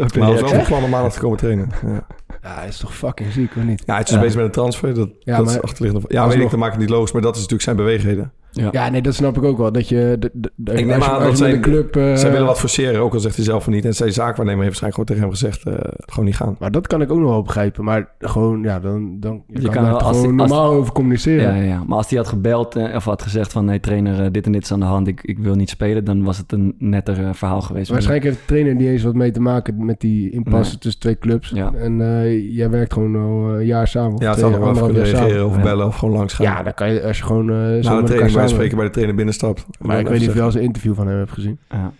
[0.00, 1.68] Ook Maar hij was wel van plan om maandag te komen trainen.
[1.86, 2.06] Ja,
[2.42, 3.82] Ja, hij is toch fucking ziek, of niet?
[3.86, 4.20] ja het is dus Ja.
[4.20, 4.94] bezig met een transfer.
[4.94, 6.06] Dat, Ja, dat is maar- achterliggende.
[6.08, 7.12] Ja, weet alsnog- ik, dan maak ik het niet logisch.
[7.12, 8.32] Maar dat is natuurlijk zijn beweegheden.
[8.56, 8.68] Ja.
[8.72, 9.72] Ja, nee, dat snap ik ook wel.
[9.72, 10.16] Dat je...
[10.18, 11.96] De, de, de- Ik neem aan dat zijn- een club...
[11.96, 13.84] eh, Zij willen wat forceren, ook al zegt hij zelf van niet.
[13.84, 15.82] En zijn zaakwaarnemer heeft waarschijnlijk gewoon tegen hem gezegd...
[15.84, 16.56] eh, gewoon niet gaan.
[16.58, 17.84] Maar dat kan ik ook nog wel begrijpen.
[17.84, 21.42] Maar gewoon, ja, dan, dan je, Je kan, daar gewoon die- normaal over communiceren.
[21.56, 21.82] Ja, ja, ja.
[21.86, 23.64] Maar als hij had gebeld eh, of had gezegd van...
[23.64, 26.04] nee, trainer, eh, dit en dit is aan de hand, ik, ik wil niet spelen...
[26.04, 27.90] dan was het een netter eh, verhaal geweest.
[27.90, 30.80] Waarschijnlijk heeft de trainer niet eens wat mee te maken met die impasse Nee.
[30.80, 31.50] tussen twee clubs.
[31.54, 31.72] Ja.
[31.74, 34.12] En eh, jij werkt gewoon al een jaar samen.
[34.14, 35.62] of Ja, het zal nog wel kunnen reageren of Ja.
[35.62, 36.46] bellen of gewoon langs gaan.
[36.46, 38.02] Ja, dan kan je als je gewoon eh zo
[38.48, 38.54] Samen...
[38.54, 39.66] spreken bij de trainer binnenstapt.
[39.80, 41.58] Maar ik weet niet of je wel eens een interview van hem hebt gezien.
[41.70, 41.92] Ja.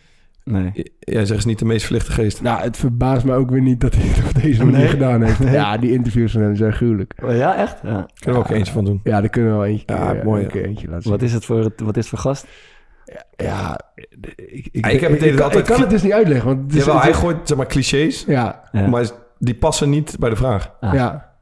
[0.45, 0.73] Nee.
[0.99, 2.43] Jij zegt is niet de meest verlichte geest.
[2.43, 4.89] Nou, het verbaast me ook weer niet dat hij het op deze manier Nee?
[4.89, 5.39] gedaan heeft.
[5.39, 5.53] Nee.
[5.53, 7.13] Ja, die interviews van hem zijn gruwelijk.
[7.29, 7.77] Ja, echt?
[7.83, 8.07] Ja.
[8.19, 9.01] Kunnen we ook eentje van doen.
[9.05, 10.53] Ja, daar kunnen we wel eentje, Ja, mooi, een ja.
[10.53, 11.13] keer eentje laten zien.
[11.13, 12.47] Wat is het voor, het- wat is het voor gast?
[13.37, 13.81] Ja,
[14.37, 16.13] ik, ik, Ja, ik heb het idee dat kan- altijd- ik kan het dus niet
[16.13, 16.47] uitleggen.
[16.47, 18.87] Want het is, Jawel, het hij gooit zeg maar clichés, ja, Ja.
[18.87, 19.05] maar
[19.39, 20.73] die passen niet bij de vraag.
[20.81, 20.95] Ah.
[20.95, 21.33] ja.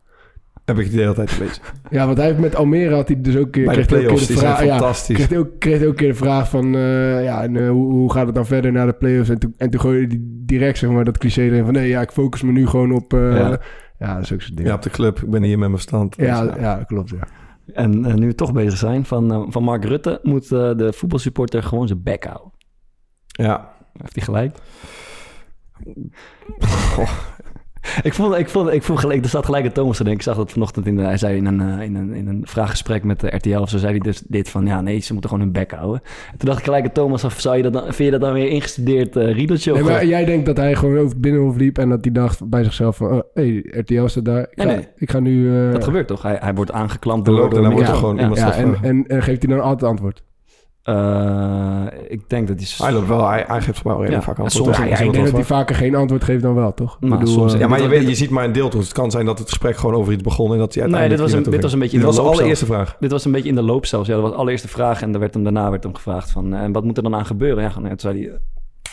[0.72, 1.60] Heb ik het idee altijd een beetje.
[1.96, 3.50] ja, want hij heeft met Almere had hij dus ook...
[3.52, 5.16] Bij de kreeg hij ook play-offs, keer die zijn vraag- ja, fantastisch.
[5.16, 6.74] kreeg hij ook, kreeg ook een keer de vraag van...
[6.74, 9.28] eh, ja, en, eh, hoe, hoe gaat het dan verder naar de play-offs?
[9.30, 11.72] En toen, en toen gooide hij direct zeg maar, dat cliché erin van...
[11.72, 13.12] Nee, ja, ik focus me nu gewoon op...
[13.14, 13.58] eh, Ja.
[13.98, 14.14] ja.
[14.14, 14.68] dat is ook zo'n ding.
[14.68, 15.18] Ja, op de club.
[15.22, 16.16] Ik ben hier met mijn stand.
[16.16, 17.10] Ja, Dus, ja, klopt.
[17.10, 17.18] Ja.
[17.74, 20.18] En nu we toch bezig zijn, van, van Mark Rutte...
[20.22, 22.50] moet eh, de voetbalsupporter gewoon zijn bek houden.
[23.26, 23.70] ja.
[24.00, 24.56] Heeft hij gelijk?
[28.02, 30.20] Ik vond, ik vond, ik vond gelijk, er staat gelijk een Thomas te denken.
[30.20, 33.04] Ik zag dat vanochtend in hij zei in een, eh, in een, in een vraaggesprek
[33.04, 35.44] met de RTL of zo, zei hij dus dit van, ja nee, ze moeten gewoon
[35.44, 36.00] hun bek houden.
[36.32, 38.20] En toen dacht ik gelijk een Thomas, of zou je dat dan, vind je dat
[38.20, 39.72] dan weer ingestudeerd eh riedeltje?
[39.72, 41.78] Nee, maar gewoon- jij denkt dat hij gewoon over het binnenhof liep...
[41.78, 43.12] en dat hij dacht bij zichzelf van...
[43.12, 44.40] Oh, hey, RTL staat daar.
[44.42, 44.88] Ik ga, Nee, nee.
[44.96, 45.56] Ik ga nu...
[45.66, 46.22] eh, dat gebeurt toch?
[46.22, 47.34] Hij, hij wordt aangeklampt door...
[47.34, 49.64] loopt en door dan wordt ja, er gewoon ja, iemand Ja, en geeft hij dan
[49.64, 50.22] altijd antwoord?
[50.82, 52.66] Eh, ik denk dat hij...
[52.86, 54.64] Hij loopt wel, hij, hij geeft wel redelijk Ja, vaak en antwoord.
[54.64, 56.96] soms- Ja, Ja, ja, ik denk dat hij vaker geen antwoord geeft dan wel, toch?
[57.00, 58.70] Nou, Ik bedoel, soms- eh, ja, maar je, weet, je ziet maar een deel.
[58.70, 60.92] Dus het kan zijn dat het gesprek gewoon over iets begon en dat hij Nee,
[60.92, 62.66] dit uiteindelijk was, een, dit was een beetje in Dit de was de loop allereerste
[62.66, 62.82] zelfs.
[62.82, 62.96] vraag.
[63.00, 64.06] Dit was een beetje in de loop zelfs.
[64.08, 65.02] Ja, dat was de allereerste vraag.
[65.02, 66.54] En er werd hem, daarna werd hem gevraagd van...
[66.54, 67.62] eh, En wat moet er dan aan gebeuren?
[67.62, 68.38] Ja, ja, toen zei hij...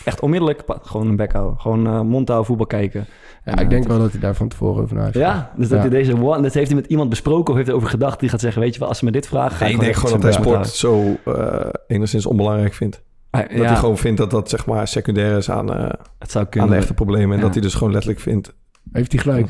[0.04, 1.60] echt onmiddellijk gewoon een bek houden.
[1.60, 3.06] Gewoon eh mond houden, voetbal kijken.
[3.44, 5.16] Ja, En, ik eh, denk wel dat hij daar van tevoren over na heeft.
[5.16, 5.88] Ja, dus dat Ja.
[5.88, 8.20] hij deze one, dat heeft hij met iemand besproken of heeft hij over gedacht.
[8.20, 9.64] Die gaat zeggen, weet je wel, als ze me dit vragen...
[9.64, 13.02] Nee, ik denk gewoon dat hij sport zo eh, enigszins onbelangrijk vindt.
[13.30, 13.52] houden.
[13.56, 16.44] Dat Ja, hij gewoon vindt dat dat zeg maar secundair is aan, eh, het zou
[16.44, 16.70] aan kunnen.
[16.70, 17.30] de echte problemen.
[17.30, 17.42] En Ja.
[17.42, 18.54] dat hij dus gewoon letterlijk vindt...
[18.92, 19.48] Heeft hij gelijk?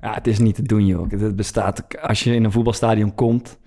[0.00, 1.10] Ja, het is niet te doen, joh.
[1.10, 1.84] Het bestaat...
[2.00, 3.58] Als je in een voetbalstadion komt...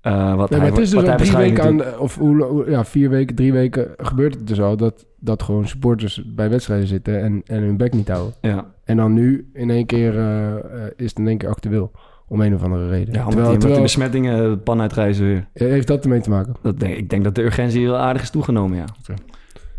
[0.00, 1.98] eh, wat Nee, hij, maar het is wat dus al drie waarschijnlijk weken aan, de-
[2.00, 6.22] of hoe, ja, vier weken, drie weken gebeurt het dus al dat, dat gewoon supporters
[6.26, 8.34] bij wedstrijden zitten en, en hun bek niet houden.
[8.40, 10.60] Ja, En dan nu in één keer eh, eh,
[10.96, 11.90] is het in één keer actueel.
[12.28, 13.14] Om een of andere reden.
[13.14, 15.48] ja omdat, terwijl, die, omdat die terwijl- besmettingen de pan uitreizen weer.
[15.52, 16.54] heeft dat ermee te maken?
[16.62, 18.84] Dat denk, ik denk dat de urgentie heel aardig is toegenomen, ja.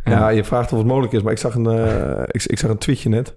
[0.04, 2.70] Ja, je vraagt of het mogelijk is, maar ik zag een, eh, ik, ik zag
[2.70, 3.36] een tweetje net.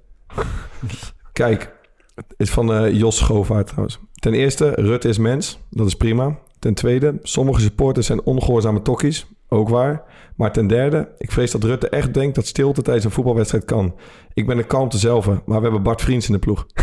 [1.32, 1.72] Kijk,
[2.14, 3.98] het is van eh, Jos Schoofaert trouwens.
[4.14, 5.58] Ten eerste, Rutte is mens.
[5.70, 6.38] Dat is prima.
[6.64, 9.26] Ten tweede, sommige supporters zijn ongehoorzame tokkies.
[9.48, 10.02] Ook waar.
[10.36, 13.94] Maar ten derde, ik vrees dat Rutte echt denkt dat stilte tijdens een voetbalwedstrijd kan.
[14.34, 16.66] Ik ben de kalmte zelf, maar we hebben Bart Vriends in de ploeg.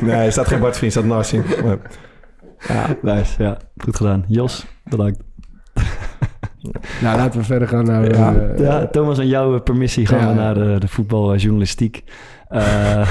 [0.00, 1.44] nee, er staat geen Bart Vriends, er staat Narsim.
[1.64, 1.78] Maar,
[2.68, 3.42] Ja, nice.
[3.42, 4.24] Ja, goed gedaan.
[4.28, 5.18] Jos, bedankt.
[7.00, 8.14] Nou, laten we verder gaan naar...
[8.16, 8.34] Ja.
[8.34, 10.28] eh, Ja, Thomas, aan jouw permissie gaan Ja.
[10.28, 12.04] we naar de, de voetbaljournalistiek.
[12.48, 13.08] Eh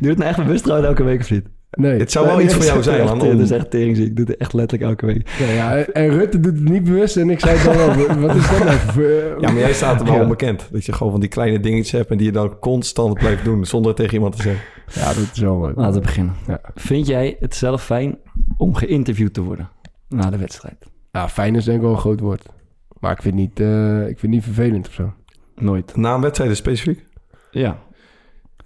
[0.00, 1.46] Doe het nou echt bewust trouwens elke week of niet?
[1.72, 1.98] Nee.
[1.98, 3.18] het zou wel iets voor jou zijn, man.
[3.20, 4.06] Het om- is echt teringziek.
[4.06, 5.28] Ik doe het echt letterlijk elke week.
[5.38, 8.20] Ja, ja, en- Rutte doet het niet bewust en ik zei het dan wel.
[8.20, 9.02] Wat is dat nou voor...
[9.02, 10.22] eh, Ja, maar jij staat er wel Ja.
[10.22, 10.68] onbekend.
[10.72, 13.64] Dat je gewoon van die kleine dingetjes hebt en die je dan constant blijft doen
[13.66, 14.62] zonder het tegen iemand te zeggen.
[14.94, 15.76] Ja, dat is wel leuk.
[15.76, 16.34] Laten we beginnen.
[16.46, 16.60] Ja.
[16.74, 18.18] Vind jij het zelf fijn
[18.56, 19.68] om geïnterviewd te worden
[20.08, 20.76] na de wedstrijd?
[21.12, 22.46] Ja, fijn is denk ik wel een groot woord.
[23.00, 25.12] Maar ik vind het niet, eh, ik vind het niet vervelend of zo.
[25.56, 25.96] Nooit.
[25.96, 27.04] Na een wedstrijd specifiek?
[27.50, 27.78] Ja.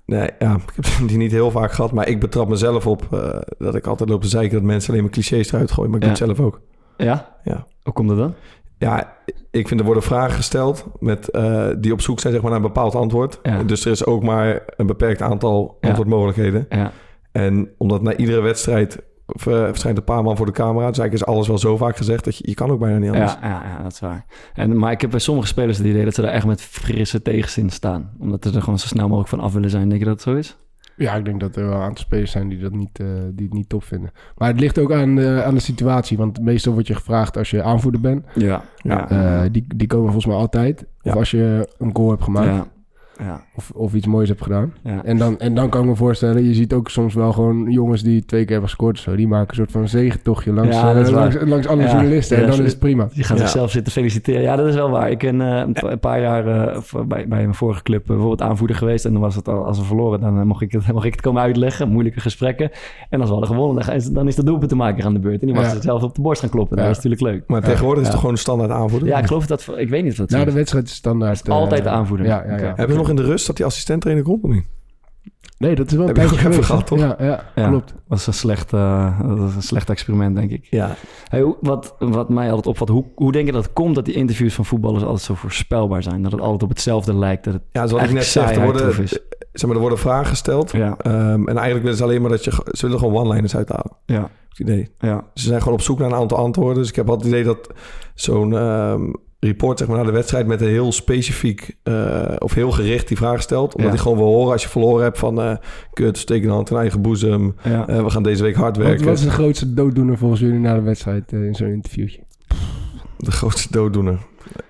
[0.06, 1.92] Nee, ja, ik heb die niet heel vaak gehad.
[1.92, 5.02] Maar ik betrap mezelf op eh, dat ik altijd loop te zeiken dat mensen alleen
[5.02, 5.90] maar clichés eruit gooien.
[5.90, 6.60] Maar ik doe het zelf ook.
[6.96, 7.36] Ja?
[7.44, 7.66] Ja.
[7.82, 8.34] Hoe komt dat dan?
[8.78, 9.16] Ja,
[9.50, 12.60] ik vind er worden vragen gesteld met, eh, die op zoek zijn zeg maar, naar
[12.60, 13.38] een bepaald antwoord.
[13.42, 13.62] Ja.
[13.62, 16.66] Dus er is ook maar een beperkt aantal antwoordmogelijkheden.
[16.68, 16.92] Ja.
[17.32, 20.88] En omdat na iedere wedstrijd of, eh, verschijnt een paar man voor de camera.
[20.88, 23.10] Dus eigenlijk is alles wel zo vaak gezegd dat je, je kan ook bijna niet
[23.10, 23.32] anders.
[23.32, 24.24] Ja, ja, ja, dat is waar.
[24.54, 27.22] En, maar ik heb bij sommige spelers het idee dat ze daar echt met frisse
[27.22, 28.10] tegenzin staan.
[28.18, 29.88] Omdat ze er gewoon zo snel mogelijk van af willen zijn.
[29.88, 30.56] Denk je dat het zo is?
[30.96, 33.46] Ja, ik denk dat er wel een aantal spelers zijn die dat niet, eh, die
[33.46, 34.10] het niet top vinden.
[34.36, 36.16] Maar het ligt ook aan de, aan de situatie.
[36.16, 38.24] Want meestal word je gevraagd als je aanvoerder bent.
[38.34, 38.62] Ja.
[38.76, 39.10] Ja.
[39.10, 40.86] Eh, die, die komen volgens mij altijd.
[41.02, 42.46] Of als je een goal hebt gemaakt.
[42.46, 42.66] ja.
[43.18, 43.40] Ja.
[43.54, 44.72] Of, of iets moois hebt gedaan.
[44.82, 45.04] Ja.
[45.04, 48.02] En dan, en dan kan ik me voorstellen, je ziet ook soms wel gewoon jongens
[48.02, 49.16] die twee keer hebben gescoord of zo.
[49.16, 51.90] Die maken een soort van zegentochtje langs, Ja, is eh, langs, langs alle Ja.
[51.92, 52.36] journalisten.
[52.36, 53.08] Ja, en dan dat is is- het prima.
[53.14, 53.42] Die gaan Ja.
[53.42, 54.42] zichzelf zitten feliciteren.
[54.42, 55.10] Ja, dat is wel waar.
[55.10, 58.42] Ik ben eh, een, pa- een paar jaar eh, bij, bij mijn vorige club bijvoorbeeld
[58.42, 59.04] aanvoerder geweest.
[59.04, 61.20] En dan was het al, als we verloren, dan mocht, ik het, mocht ik het
[61.20, 61.88] komen uitleggen.
[61.88, 62.70] Moeilijke gesprekken.
[63.10, 65.20] En als we hadden gewonnen, dan, is- dan is de doelpunt te maken aan de
[65.20, 65.40] beurt.
[65.40, 65.70] En die mag Ja.
[65.70, 66.76] zichzelf op de borst gaan kloppen.
[66.76, 66.82] Ja.
[66.86, 67.44] Dat is natuurlijk leuk.
[67.46, 69.08] Maar tegenwoordig is het toch gewoon een standaard aanvoerder?
[69.08, 69.72] Ja, ik geloof dat...
[69.76, 70.54] Ik weet niet of dat zo Na de is.
[70.56, 71.38] wedstrijd is het standaard.
[71.38, 72.26] Het is altijd de aanvoerder.
[72.26, 72.62] Ja, ja, ja.
[72.76, 74.66] Hebben ze nog in de rust dat die assistent trainer komt of niet?
[75.58, 76.98] Nee, dat is wel een Heb je tijdje even gehad, toch?
[76.98, 77.68] Ja, ja, Ja.
[77.68, 77.88] klopt.
[77.88, 80.66] Dat was een slecht, eh, dat was een slecht experiment, denk ik.
[80.70, 80.94] Ja.
[81.28, 84.04] Hey, hoe- wat, wat mij altijd opvalt, hoe, hoe denk je dat het komt dat
[84.04, 86.22] die interviews van voetballers altijd zo voorspelbaar zijn?
[86.22, 87.44] Dat het altijd op hetzelfde lijkt?
[87.44, 88.94] Dat het Ja, zoals ik net zeg, er worden,
[89.52, 90.72] zeg maar, er worden vragen gesteld.
[90.72, 91.14] Ja, Ehm,
[91.48, 92.50] en eigenlijk willen ze alleen maar dat je...
[92.70, 93.92] Ze willen gewoon one-liners uithalen.
[94.06, 94.90] ja, Het idee.
[94.98, 95.24] ja.
[95.34, 96.76] Ze zijn gewoon op zoek naar een aantal antwoorden.
[96.76, 97.68] Dus ik heb altijd het idee dat
[98.14, 99.12] zo'n ehm,
[99.46, 100.46] report zeg maar, naar de wedstrijd...
[100.46, 103.66] met een heel specifiek eh, of heel gericht die vraag stelt.
[103.74, 103.88] Omdat Ja.
[103.88, 105.40] hij gewoon wil horen als je verloren hebt van...
[105.42, 105.56] eh
[105.92, 107.54] kut, steek een hand in eigen boezem.
[107.62, 107.88] ja.
[107.88, 109.04] Eh, we gaan deze week hard Wat, werken.
[109.04, 112.20] wat is de grootste dooddoener volgens jullie na de wedstrijd in zo'n interviewtje?
[113.18, 114.18] De grootste dooddoener.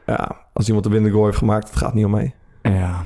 [0.06, 1.68] Ja, als iemand de winnende goal heeft gemaakt...
[1.68, 2.34] het gaat niet om mij.
[2.62, 3.04] ja.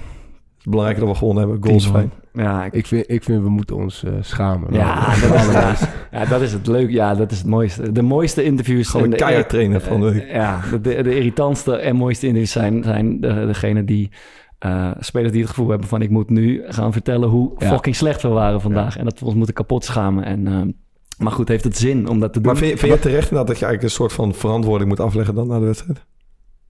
[0.61, 1.69] Het is belangrijk dat we gewonnen hebben.
[1.69, 2.13] Goals fijn.
[2.33, 4.73] Ja, ik- Ik vind, ik vind we moeten ons eh, schamen.
[4.73, 5.77] ja, dat is, ja,
[6.13, 6.91] ja, dat is het leuk.
[6.91, 7.93] Ja, dat is het mooiste.
[7.93, 8.89] De mooiste interviews...
[8.89, 10.23] Gewoon en een de- keihard trainen van de week.
[10.23, 14.11] Eh, Ja, de, de, de irritantste en mooiste interviews zijn, zijn de, degene die...
[14.59, 17.69] eh, spelers die het gevoel hebben van ik moet nu gaan vertellen hoe Ja.
[17.69, 18.97] fucking slecht we waren vandaag.
[18.97, 20.25] En dat we ons moeten kapot schamen.
[20.25, 20.75] En,
[21.19, 22.53] maar goed, heeft het zin om dat te doen?
[22.53, 25.35] Maar vind, je- vind je terecht dat je eigenlijk een soort van verantwoording moet afleggen
[25.35, 26.05] dan na de wedstrijd?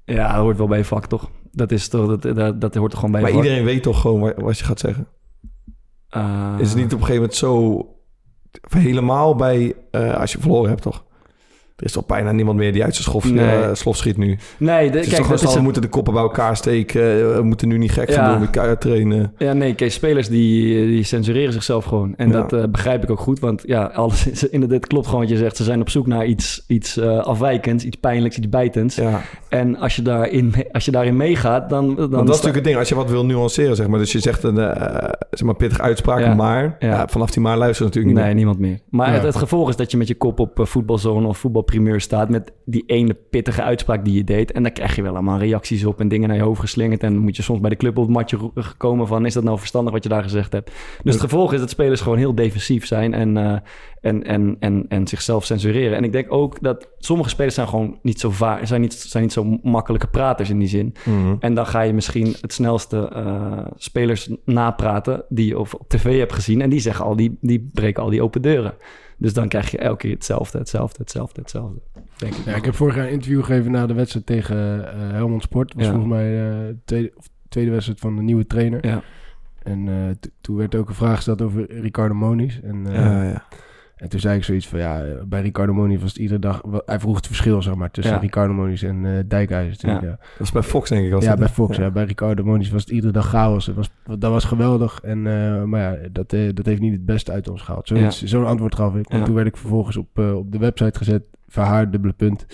[0.05, 1.31] Ja, dat hoort wel bij je vak, toch?
[1.53, 4.35] Dat, is toch, dat, dat, dat hoort toch gewoon bij Maar iedereen weet toch gewoon
[4.37, 5.07] wat, je gaat zeggen?
[6.09, 7.87] Eh, Is het niet op een gegeven moment zo
[8.69, 11.05] helemaal bij eh, als je verloren hebt, toch?
[11.81, 13.47] Er is toch bijna niemand meer die uit zijn schof, Nee.
[13.63, 14.39] eh, slof schiet nu.
[14.59, 17.01] Nee, de, Het is kijk, toch we moeten de koppen bij elkaar steken.
[17.03, 19.33] eh, We moeten nu niet gek gaan doen, we keihard trainen.
[19.39, 22.15] Ja, nee, kijk, spelers die, die censureren zichzelf gewoon.
[22.17, 22.33] En Ja.
[22.33, 25.37] dat eh, begrijp ik ook goed, want ja, alles is, inderdaad klopt gewoon wat je
[25.37, 25.57] zegt.
[25.57, 28.97] Ze zijn op zoek naar iets, iets eh, afwijkends, iets pijnlijks, iets bijtends.
[28.97, 29.21] Ja.
[29.49, 31.87] En als je, daarin, als je daarin meegaat, dan...
[31.87, 33.99] dan Want dat is natuurlijk het ding, als je wat wil nuanceren, zeg maar.
[33.99, 38.15] Dus je zegt een eh, zeg maar pittige uitspraak, maar vanaf die maar luisteren natuurlijk
[38.15, 38.79] niet Nee, niemand meer.
[38.89, 41.63] Maar het, het gevolg is dat je met je kop op eh, voetbalzone of voetbal
[41.71, 44.53] primeur staat met die ene pittige uitspraak die je deed.
[44.53, 47.03] En dan krijg je wel allemaal reacties op en dingen naar je hoofd geslingerd.
[47.03, 49.27] En dan moet je soms bij de club op het matje gekomen van...
[49.27, 50.71] is dat nou verstandig wat je daar gezegd hebt?
[51.03, 53.57] Dus het gevolg is dat spelers gewoon heel defensief zijn en, eh,
[54.01, 55.97] en, en, en, en zichzelf censureren.
[55.97, 59.23] En ik denk ook dat sommige spelers zijn gewoon niet zo, vaar, zijn niet, zijn
[59.23, 60.95] niet zo makkelijke praters in die zin.
[61.05, 61.35] Mhm.
[61.41, 66.19] En dan ga je misschien het snelste eh, spelers napraten die je op, op tv
[66.19, 66.61] hebt gezien.
[66.61, 68.75] En die zeggen al, die, die breken al die open deuren.
[69.21, 71.81] Dus dan krijg je elke keer hetzelfde, hetzelfde, hetzelfde, hetzelfde.
[72.17, 72.45] Denk ik.
[72.45, 75.69] Ja, ik heb vorig jaar een interview gegeven na de wedstrijd tegen eh Helmond Sport.
[75.69, 75.93] Dat was Ja.
[75.93, 78.87] volgens mij de tweede, of tweede wedstrijd van de nieuwe trainer.
[78.87, 79.03] Ja.
[79.63, 79.95] En eh,
[80.41, 82.59] toen werd ook een vraag gesteld over Ricardo Moniz.
[82.63, 83.45] En, Ja, ja.
[84.01, 86.63] En toen zei ik zoiets van, ja, bij Ricardo Moniz was het iedere dag...
[86.87, 88.21] Hij vroeg het verschil, zeg maar, tussen Ja.
[88.21, 89.79] Ricardo Moniz en eh Dijkhuizen.
[89.79, 90.01] Toen, Ja.
[90.03, 90.09] ja.
[90.09, 91.13] Dat is bij Fox, denk ik.
[91.13, 91.49] Als Ja, bij?
[91.49, 91.77] Fox.
[91.77, 91.91] Ja.
[91.91, 93.67] Bij Ricardo Moniz was het iedere dag chaos.
[93.67, 95.01] Het was, dat was geweldig.
[95.03, 97.89] En, eh, maar ja, dat, eh, dat heeft niet het beste uit ons gehaald.
[97.89, 99.09] Zoiets- Zo'n antwoord gaf ik.
[99.09, 99.25] En Ja.
[99.25, 101.23] toen werd ik vervolgens op, eh, op de website gezet.
[101.49, 102.47] Verhaar, dubbele punt.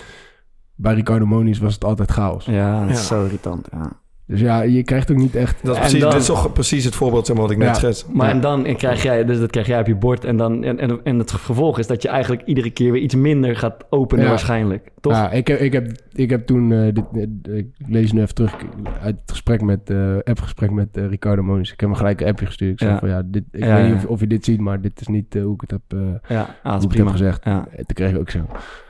[0.74, 2.44] Bij Ricardo Moniz was het altijd chaos.
[2.44, 3.02] Ja, dat is Ja.
[3.02, 3.68] zo irritant.
[3.72, 3.92] Ja.
[4.28, 5.56] Dus ja, je krijgt ook niet echt...
[5.62, 7.68] Dat is precies, dan- dit is toch precies het voorbeeld zeg maar, wat ik net
[7.68, 7.74] Ja.
[7.74, 8.06] schets.
[8.12, 8.32] Maar Ja.
[8.32, 10.24] en dan krijg jij, dus dat krijg jij op je bord.
[10.24, 13.14] En, dan, en, en, en het gevolg is dat je eigenlijk iedere keer weer iets
[13.14, 14.30] minder gaat openen Ja.
[14.30, 14.90] waarschijnlijk.
[15.00, 15.12] Toch?
[15.12, 17.04] Ja, ik heb, ik heb, ik heb toen, eh, dit,
[17.42, 18.56] eh, ik lees nu even terug
[19.02, 21.72] uit het gesprek met, eh appgesprek met Ricardo Moniz.
[21.72, 22.72] Ik heb hem gelijk een appje gestuurd.
[22.72, 22.98] Ik zei Ja.
[22.98, 23.92] van ja, dit, ik Ja, weet ja.
[23.94, 25.98] niet of, of je dit ziet, maar dit is niet hoe ik het heb, eh,
[26.28, 27.44] ja, ah, hoe ik het heb gezegd.
[27.44, 27.66] Ja.
[27.70, 28.38] En toen kreeg ik ook zo,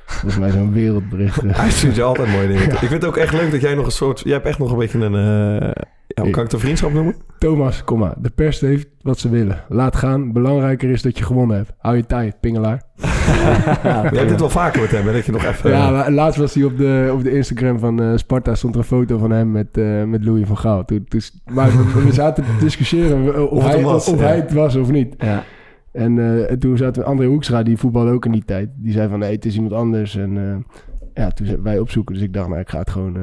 [0.06, 1.42] volgens mij zo'n wereldbericht.
[1.42, 1.58] eh.
[1.60, 2.62] Hij stuurt je altijd mooie dingen.
[2.72, 4.20] Ik vind het ook echt leuk dat jij nog een soort...
[4.24, 5.14] Jij hebt echt nog een beetje een...
[5.14, 5.70] eh,
[6.06, 7.14] ja, hoe kan ik het een vriendschap noemen?
[7.38, 8.14] Thomas, kom maar.
[8.18, 9.60] De pers heeft wat ze willen.
[9.68, 10.32] Laat gaan.
[10.32, 11.72] Belangrijker is dat je gewonnen hebt.
[11.78, 12.82] Hou je tijd, pingelaar.
[14.12, 15.70] Je hebt dit wel vaker met hem, hè, dat je nog even...
[15.70, 18.54] Ja, maar laatst was hij op de, op de Instagram van eh, Sparta.
[18.54, 20.84] Stond er een foto van hem met, eh, met Louis van Gaal.
[20.84, 21.20] Toen, toen,
[21.52, 24.26] maar we, we zaten te discussiëren of, Of het hij, hem was, of ja.
[24.26, 25.14] hij het was of niet.
[25.18, 25.44] Ja.
[25.96, 28.68] En, eh, en toen zaten we André Hoekstra, die voetbalde ook in die tijd.
[28.76, 30.16] Die zei van, nee, het is iemand anders.
[30.16, 30.78] En eh,
[31.14, 32.14] ja, toen zijn wij opzoeken.
[32.14, 33.16] Dus ik dacht, nou, ik ga het gewoon...
[33.16, 33.22] eh,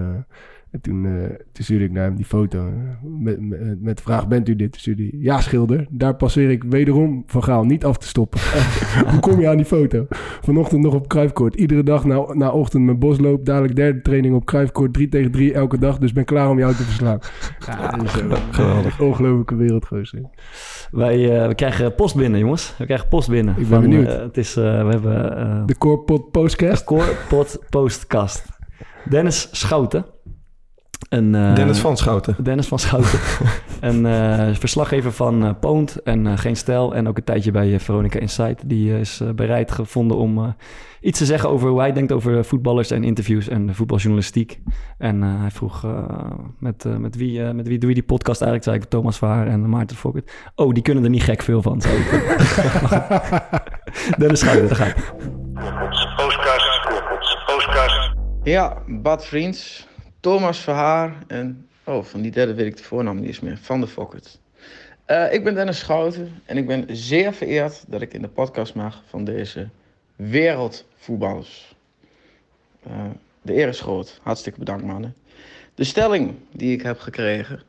[0.72, 1.08] en toen,
[1.52, 2.70] toen stuurde ik naar hem die foto.
[3.02, 4.76] Met, met, met de vraag, bent u dit?
[4.76, 5.88] Stuurde hij, ja, schilder.
[5.90, 8.40] Daar passeer ik wederom van Gaal niet af te stoppen.
[9.12, 10.06] Hoe kom je aan die foto?
[10.42, 11.56] Vanochtend nog op Kruifkoord.
[11.56, 13.46] Iedere dag na, na ochtend mijn bosloop.
[13.46, 14.94] Dadelijk derde training op Kruifkoord.
[14.94, 15.98] Drie tegen drie elke dag.
[15.98, 17.20] Dus ben klaar om jou te verslaan.
[17.66, 19.02] Ja, dat is een geweldig.
[19.02, 20.22] ongelofelijke wereldgozer.
[20.94, 22.74] Wij eh, we krijgen post binnen, jongens.
[22.78, 23.56] We krijgen post binnen.
[23.58, 24.08] Ik ben benieuwd.
[24.08, 25.66] eh, het is, eh, we hebben...
[25.66, 26.84] De Corpot Postcast.
[26.84, 28.46] Core Pot Postkast.
[29.10, 30.06] Dennis Schouten.
[31.14, 32.36] Een, eh, Dennis van Schouten.
[32.44, 33.20] Dennis van Schouten.
[33.90, 36.96] een eh, verslaggever van eh Poont en eh, Geen Stijl.
[36.96, 38.70] En ook een tijdje bij Veronica Insight.
[38.70, 40.50] Die is bereid gevonden om eh,
[41.04, 44.60] iets te zeggen over hoe hij denkt over voetballers en interviews en de voetbaljournalistiek.
[44.98, 46.04] En eh, hij vroeg eh,
[46.60, 48.64] met, eh, met, wie, eh, met wie doe je die podcast eigenlijk?
[48.64, 50.32] Zei ik Thomas Vaar en Maarten Fokkert.
[50.56, 52.10] Oh, die kunnen er niet gek veel van, zei ik.
[54.20, 54.96] Dennis Schouten, daar gaat.
[58.44, 59.88] Ja, Bad Vriends,
[60.24, 61.68] Thomas Verhaar en...
[61.84, 63.58] Oh, van die derde weet ik de voornaam niet eens meer.
[63.58, 64.40] Van de Fokkert.
[65.06, 68.76] Eh, ik ben Dennis Schouten en ik ben zeer vereerd dat ik in de podcast
[68.76, 69.68] mag van deze
[70.16, 71.76] wereldvoetballers.
[72.84, 73.06] Eh,
[73.42, 74.20] de eer is groot.
[74.22, 75.16] Hartstikke bedankt, mannen.
[75.76, 77.62] De stelling die ik heb gekregen.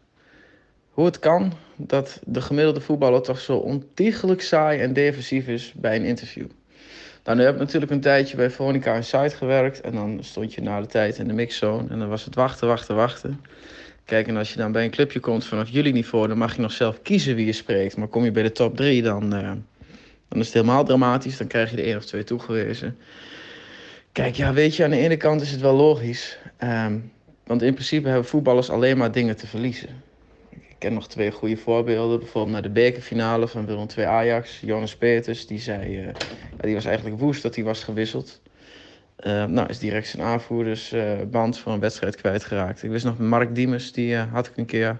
[0.90, 5.96] Hoe het kan dat de gemiddelde voetballer toch zo ontiegelijk saai en defensief is bij
[5.96, 6.46] een interview.
[7.24, 9.80] Nou, heb ik natuurlijk een tijdje bij Veronica Insight gewerkt.
[9.80, 11.88] En dan stond je na de tijd in de mixzone.
[11.88, 13.40] En dan was het wachten, wachten, wachten.
[14.04, 16.28] Kijk, en als je dan bij een clubje komt vanaf jullie niveau...
[16.28, 17.96] dan mag je nog zelf kiezen wie je spreekt.
[17.96, 19.52] Maar kom je bij de top drie, dan, eh,
[20.28, 21.36] dan is het helemaal dramatisch.
[21.36, 22.98] Dan krijg je er één of twee toegewezen.
[24.12, 26.38] Kijk, ja, weet je, aan de ene kant is het wel logisch.
[26.56, 26.98] Ehm,
[27.44, 30.02] want in principe hebben voetballers alleen maar dingen te verliezen.
[30.84, 32.18] Ken nog twee goede voorbeelden.
[32.18, 34.60] Bijvoorbeeld naar de bekerfinale van Willem II Ajax.
[34.60, 35.98] Jonas Peters, die zei...
[35.98, 36.12] eh, ja,
[36.60, 38.40] die was eigenlijk woest dat hij was gewisseld.
[39.24, 42.82] Eh, nou, is direct zijn aanvoerdersband voor een wedstrijd kwijtgeraakt.
[42.82, 44.98] Ik wist nog, Mark Diemers, die eh, had ik een keer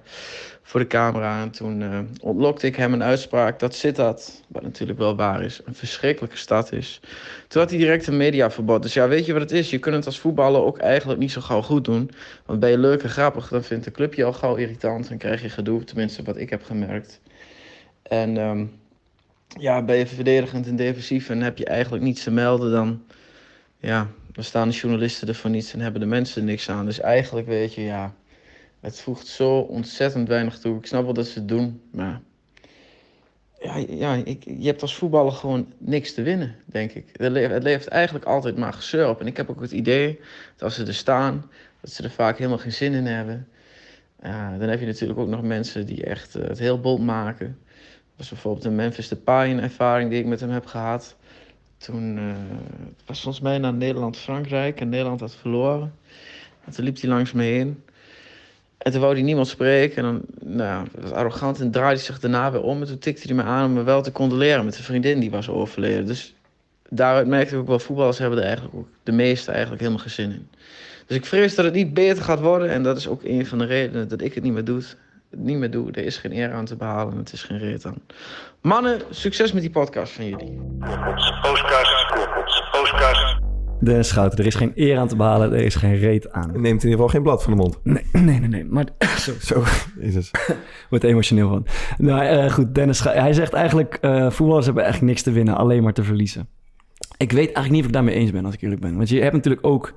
[0.62, 1.42] voor de camera.
[1.42, 5.60] En toen eh, ontlokte ik hem een uitspraak dat Sittard, wat natuurlijk wel waar is,
[5.64, 7.00] een verschrikkelijke stad is.
[7.48, 8.82] Toen had hij direct een mediaverbod.
[8.82, 9.70] Dus ja, weet je wat het is?
[9.70, 12.10] Je kunt het als voetballer ook eigenlijk niet zo gauw goed doen.
[12.46, 15.10] Want ben je leuk en grappig, dan vindt de club je al gauw irritant.
[15.10, 17.20] En krijg je gedoe, tenminste wat ik heb gemerkt.
[18.02, 18.36] En...
[18.36, 18.66] ehm,
[19.58, 23.02] ja, ben je verdedigend en defensief en heb je eigenlijk niets te melden, dan,
[23.84, 26.84] ja, dan staan de journalisten er voor niets en hebben de mensen niks aan.
[26.86, 28.14] Dus eigenlijk weet je, ja,
[28.80, 30.78] het voegt zo ontzettend weinig toe.
[30.78, 32.20] Ik snap wel dat ze het doen, maar
[33.60, 37.06] ja, ja ik, je hebt als voetballer gewoon niks te winnen, denk ik.
[37.12, 39.20] Het leeft eigenlijk altijd maar gezeur op.
[39.20, 40.20] En ik heb ook het idee
[40.52, 43.48] dat als ze er staan, dat ze er vaak helemaal geen zin in hebben.
[44.58, 47.58] Dan heb je natuurlijk ook nog mensen die echt eh, het heel bot maken.
[47.66, 51.16] Dat was bijvoorbeeld een Memphis Depay, een ervaring die ik met hem heb gehad.
[51.76, 52.34] Toen uh,
[52.96, 55.94] het was volgens mij naar Nederland-Frankrijk en Nederland had verloren.
[56.64, 57.82] En toen liep hij langs me heen.
[58.78, 59.96] En toen wou hij niemand spreken.
[59.96, 60.22] En dan
[60.56, 62.80] nou, was arrogant en draaide zich daarna weer om.
[62.80, 65.30] En toen tikte hij me aan om me wel te condoleren met een vriendin die
[65.30, 66.06] was overleden.
[66.06, 66.34] Dus
[66.88, 70.12] daaruit merkte ik ook wel, voetballers hebben er eigenlijk ook de meeste eigenlijk helemaal geen
[70.12, 70.48] zin in.
[71.06, 72.68] Dus ik vrees dat het niet beter gaat worden.
[72.70, 74.82] En dat is ook een van de redenen dat ik het niet meer doe.
[75.36, 75.90] Niet meer doe.
[75.90, 77.16] Er is geen eer aan te behalen.
[77.16, 77.96] Het is geen reet aan.
[78.62, 80.58] Mannen, succes met die podcast van jullie.
[83.80, 86.50] De Schouten, er is geen eer aan te behalen, er is geen reet aan.
[86.52, 87.78] Neemt in ieder geval geen blad van de mond.
[87.82, 88.48] Nee, nee, nee.
[88.48, 88.64] nee.
[88.64, 88.86] Maar
[89.18, 89.62] zo, Zo,
[90.00, 90.30] Jezus.
[90.90, 91.66] wordt emotioneel van.
[91.98, 93.98] Nou, eh, goed, Dennis Schouten, hij zegt eigenlijk...
[94.00, 96.48] eh, voetballers hebben eigenlijk niks te winnen, alleen maar te verliezen.
[97.16, 98.96] Ik weet eigenlijk niet of ik daarmee eens ben, als ik eerlijk ben.
[98.96, 99.92] Want je hebt natuurlijk ook...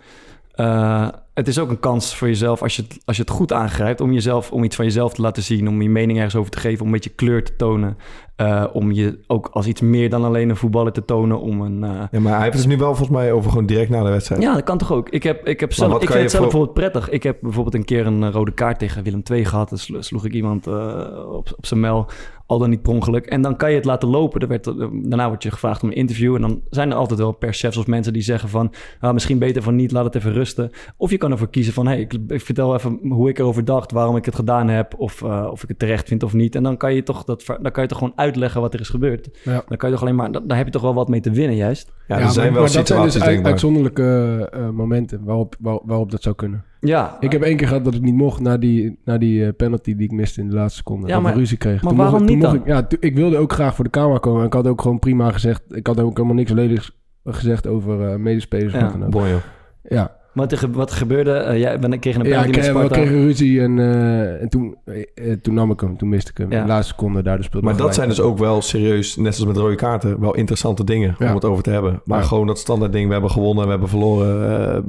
[0.51, 3.53] eh, het is ook een kans voor jezelf als je, het, als je het goed
[3.53, 4.01] aangrijpt...
[4.01, 6.59] Om, jezelf, om iets van jezelf te laten zien, om je mening ergens over te
[6.59, 6.79] geven...
[6.79, 7.97] om een beetje kleur te tonen.
[8.35, 11.39] eh, om je ook als iets meer dan alleen een voetballer te tonen...
[11.41, 11.83] om een...
[11.83, 14.09] eh, Ja, maar hij heeft het nu wel volgens mij over gewoon direct na de
[14.09, 14.41] wedstrijd.
[14.41, 15.09] ja, dat kan toch ook.
[15.09, 17.09] Ik, heb, ik, heb zelf, ik vind het zelf voor- bijvoorbeeld prettig.
[17.09, 19.69] Ik heb bijvoorbeeld een keer een eh, rode kaart tegen Willem II gehad.
[19.69, 22.05] Dan slo- sloeg ik iemand op, op zijn mel,
[22.45, 23.25] al dan niet per ongeluk.
[23.25, 24.41] En dan kan je het laten lopen.
[24.41, 24.63] Er werd,
[25.09, 26.35] daarna wordt je gevraagd om een interview.
[26.35, 28.73] En dan zijn er altijd wel per chefs of mensen die zeggen van...
[28.99, 30.71] ah, misschien beter van niet, laat het even rusten.
[30.97, 31.87] Of je kan ervoor kiezen van...
[31.87, 34.93] hey, ik, ik vertel even hoe ik erover dacht, waarom ik het gedaan heb...
[34.97, 36.55] of, eh, of ik het terecht vind of niet.
[36.55, 38.89] En dan kan je toch, dat, dan kan je toch gewoon uitleggen wat er is
[38.89, 39.29] gebeurd.
[39.43, 39.63] Ja.
[39.67, 40.31] Dan kan je toch alleen maar...
[40.31, 41.91] dan- Daar heb je toch wel wat mee te winnen, juist.
[42.07, 45.79] Ja, er zijn maar, wel maar dat zijn situaties dus uitzonderlijke eh, momenten waarop, waar-
[45.85, 46.63] waarop dat zou kunnen.
[46.79, 49.53] Ja, Ik heb één keer gehad dat ik niet mocht na die, na die eh,
[49.57, 51.01] penalty die ik miste in de laatste seconde.
[51.07, 51.81] Ja, dat ik maar- ruzie kreeg.
[51.81, 53.89] maar Toen mocht waarom niet mocht Ik, ja, toen- ik wilde ook graag voor de
[53.89, 54.39] camera komen.
[54.41, 55.61] En ik had ook gewoon prima gezegd.
[55.69, 58.73] Ik had ook helemaal niks ledigs gezegd over eh, medespelers.
[58.73, 58.81] Ja.
[58.81, 59.11] wat dan ook.
[59.11, 59.37] Bon, joh.
[59.83, 62.63] Ja, Wat er, wat er gebeurde, eh, jij ben, kreeg een ja penalty ik, met
[62.65, 62.95] kreeg- we Sparta.
[62.95, 65.97] kregen ruzie en, eh, en toen, eh, eh, toen nam ik hem.
[65.97, 66.51] Toen miste ik hem.
[66.51, 66.57] Ja.
[66.57, 69.53] In de laatste seconde daar speelde Maar dat zijn dus ook wel serieus, net zoals
[69.53, 71.27] met rode kaarten, wel interessante dingen Ja.
[71.29, 72.01] om het over te hebben.
[72.05, 72.25] Maar Ja.
[72.25, 74.49] gewoon dat standaard ding, we hebben gewonnen, we hebben verloren.
[74.75, 74.81] eh,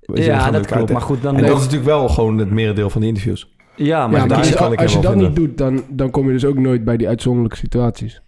[0.00, 0.66] we Ja, dat klopt.
[0.66, 0.92] kaarten.
[0.92, 1.36] Maar goed, dan...
[1.36, 3.54] En dat is natuurlijk wel gewoon het merendeel van de interviews.
[3.76, 6.10] ja, maar Ja, daar als, je- kan ik als je dat niet doet, dan, dan
[6.10, 8.22] kom je dus ook nooit bij die uitzonderlijke situaties.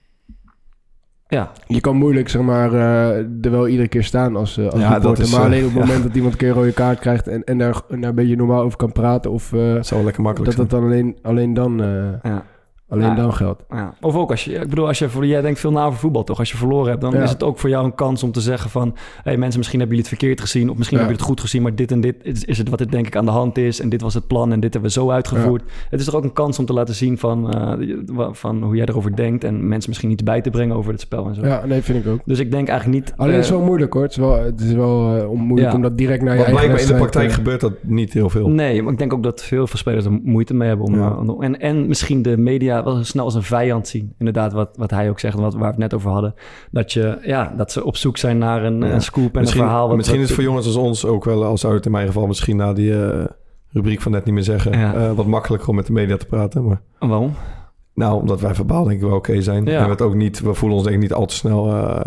[1.31, 4.81] Ja, Je kan moeilijk, zeg maar, eh, er wel iedere keer staan als, eh als
[4.81, 5.25] Ja, reporter.
[5.25, 5.87] is, maar eh, alleen op het ja.
[5.87, 7.29] moment dat iemand een keer een rode kaart krijgt...
[7.29, 9.31] en, en, daar, daar een beetje normaal over kan praten...
[9.31, 10.69] of Dat zou lekker makkelijk dat zijn.
[10.69, 11.77] dat dan alleen, alleen dan,
[12.23, 12.45] ja,
[12.90, 13.14] alleen Ja.
[13.14, 13.62] dan geldt.
[13.70, 13.94] ja.
[14.00, 14.53] Of ook als je...
[14.55, 16.38] Ik bedoel, als je voor, jij denkt veel na over voetbal, toch?
[16.38, 17.22] Als je verloren hebt, dan Ja.
[17.22, 18.94] is het ook voor jou een kans om te zeggen van...
[19.22, 20.70] hey, mensen, misschien hebben jullie het verkeerd gezien...
[20.70, 21.05] of misschien Ja.
[21.05, 21.62] hebben jullie het goed gezien...
[21.62, 23.81] maar dit en dit is, is het wat er denk ik aan de hand is...
[23.81, 25.62] en dit was het plan en dit hebben we zo uitgevoerd.
[25.90, 28.87] Het is toch ook een kans om te laten zien van, eh, van hoe jij
[28.87, 29.44] erover denkt...
[29.44, 31.46] en mensen misschien iets bij te brengen over het spel en zo.
[31.46, 32.20] Ja, nee, vind ik ook.
[32.24, 33.12] Dus ik denk eigenlijk niet...
[33.16, 34.03] Alleen eh, het is wel moeilijk hoor.
[34.03, 35.76] Het is wel, het is wel eh, om- moeilijk Ja.
[35.76, 38.31] om dat direct naar je eigen blijkbaar in de praktijk eh, gebeurt dat niet heel
[38.31, 38.48] veel.
[38.48, 40.87] Nee, maar ik denk ook dat veel, spelers er moeite mee hebben.
[40.87, 41.11] Om, Ja.
[41.11, 44.14] eh, om- en, en misschien de media wel snel als een vijand zien.
[44.19, 46.35] Inderdaad, wat, wat hij ook zegt, wat, waar we het net over hadden.
[46.71, 48.93] Dat, je, ja, dat ze op zoek zijn naar een, Ja.
[48.93, 49.87] een scoop en misschien een verhaal.
[49.88, 51.93] Wat, misschien wat- is het voor jongens als ons ook wel, al zou het in
[51.93, 53.25] mijn geval misschien na die eh,
[53.69, 54.95] rubriek van net niet meer zeggen, Ja.
[54.95, 56.64] eh, wat makkelijker om met de media te praten.
[56.66, 57.33] Maar Waarom?
[57.95, 59.64] nou, omdat wij verbaal denk ik wel oké zijn.
[59.64, 59.79] Ja.
[59.79, 62.01] En we, het ook niet, we voelen ons denk ik niet al te snel eh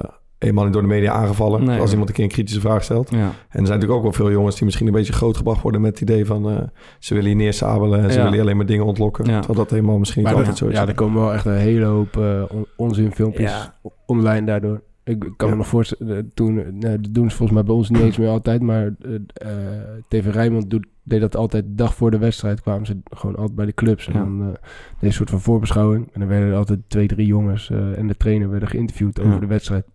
[0.44, 1.64] eenmaal niet door de media aangevallen.
[1.64, 1.80] Nee.
[1.80, 3.10] als iemand een keer een kritische vraag stelt.
[3.10, 3.18] Ja.
[3.18, 5.92] En er zijn natuurlijk ook wel veel jongens die misschien een beetje grootgebracht worden met
[6.00, 6.58] het idee van eh,
[7.00, 8.24] ze willen je neersabelen en ze Ja.
[8.24, 9.26] willen je alleen maar dingen ontlokken.
[9.26, 9.38] Ja.
[9.40, 10.78] Terwijl dat helemaal misschien niet Maar altijd er, zo is.
[10.78, 13.76] ja, er komen wel echt een hele hoop eh on- onzinfilmpjes Ja.
[14.06, 14.82] online daardoor.
[15.06, 15.48] Ik kan Ja.
[15.50, 18.18] me nog voorstellen, eh, toen, nou, dat doen ze volgens mij bij ons niet eens
[18.18, 18.94] meer altijd, maar
[20.08, 23.56] TV Rijnmond doet, deed dat altijd de dag voor de wedstrijd, kwamen ze gewoon altijd
[23.56, 24.08] bij de clubs.
[24.08, 24.20] En Ja.
[24.20, 24.48] dan eh
[25.00, 26.10] deze soort van voorbeschouwing.
[26.14, 29.34] En dan werden er altijd twee, drie jongens eh, en de trainer werden geïnterviewd over
[29.34, 29.40] Ja.
[29.40, 29.86] de wedstrijd.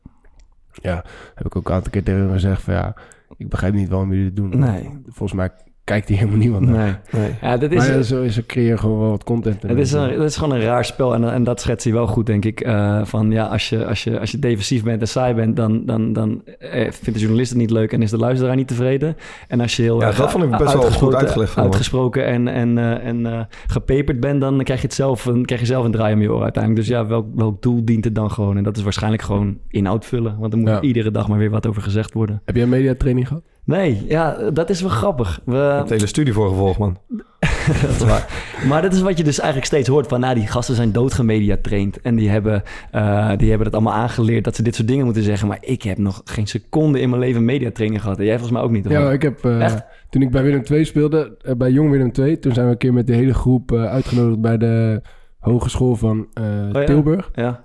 [0.82, 2.94] Ja, heb ik ook een aantal keer tegen hun gezegd van ja,
[3.36, 4.58] ik begrijp niet waarom jullie dit doen.
[4.58, 5.02] Nee.
[5.06, 5.50] Volgens mij
[5.88, 7.00] kijkt hier helemaal niemand naar.
[7.10, 7.22] Nee.
[7.22, 7.30] Nee.
[7.42, 9.62] Ja, dat is, maar zo is er creëer gewoon wel wat content.
[9.62, 12.06] Het is, een, het is gewoon een raar spel en, en dat schetst hij wel
[12.06, 12.60] goed, denk ik.
[12.60, 15.86] Eh, van ja, als je, als, je, als je defensief bent en saai bent, dan,
[15.86, 19.16] dan, dan eh, vindt de journalist het niet leuk en is de luisteraar niet tevreden.
[19.48, 21.62] En als je heel Ja, erg dat vond ik best wel goed uitgesproken- uitgelegd van
[21.62, 25.60] uitgesproken en, en, eh, en eh, gepeperd bent, dan krijg je, het zelf, dan krijg
[25.60, 26.86] je zelf een draai om je oor uiteindelijk.
[26.86, 28.56] Dus ja, welk, welk doel dient het dan gewoon?
[28.56, 30.80] En dat is waarschijnlijk gewoon inhoud vullen, want er moet Ja.
[30.80, 32.42] iedere dag maar weer wat over gezegd worden.
[32.44, 33.42] Heb jij een mediatraining gehad?
[33.68, 35.40] Nee, ja, dat is wel grappig.
[35.44, 36.98] We, Je hebt de hele studie voor gevolgd, man.
[37.82, 38.26] dat is waar.
[38.68, 40.20] Maar dat is wat je dus eigenlijk steeds hoort van...
[40.20, 42.00] nou, die gasten zijn doodgemediatraind...
[42.00, 44.44] en die hebben, eh, die hebben het allemaal aangeleerd...
[44.44, 45.48] dat ze dit soort dingen moeten zeggen.
[45.48, 48.18] Maar ik heb nog geen seconde in mijn leven mediatraining gehad.
[48.18, 49.84] En jij volgens mij ook niet, of Ja, ik heb, eh, Echt?
[50.10, 52.78] toen ik bij Willem II speelde, eh, bij Jong Willem II, toen zijn we een
[52.78, 55.02] keer met de hele groep eh, uitgenodigd bij de
[55.38, 56.84] hogeschool van eh, Oh ja?
[56.84, 57.30] Tilburg.
[57.34, 57.64] Ja,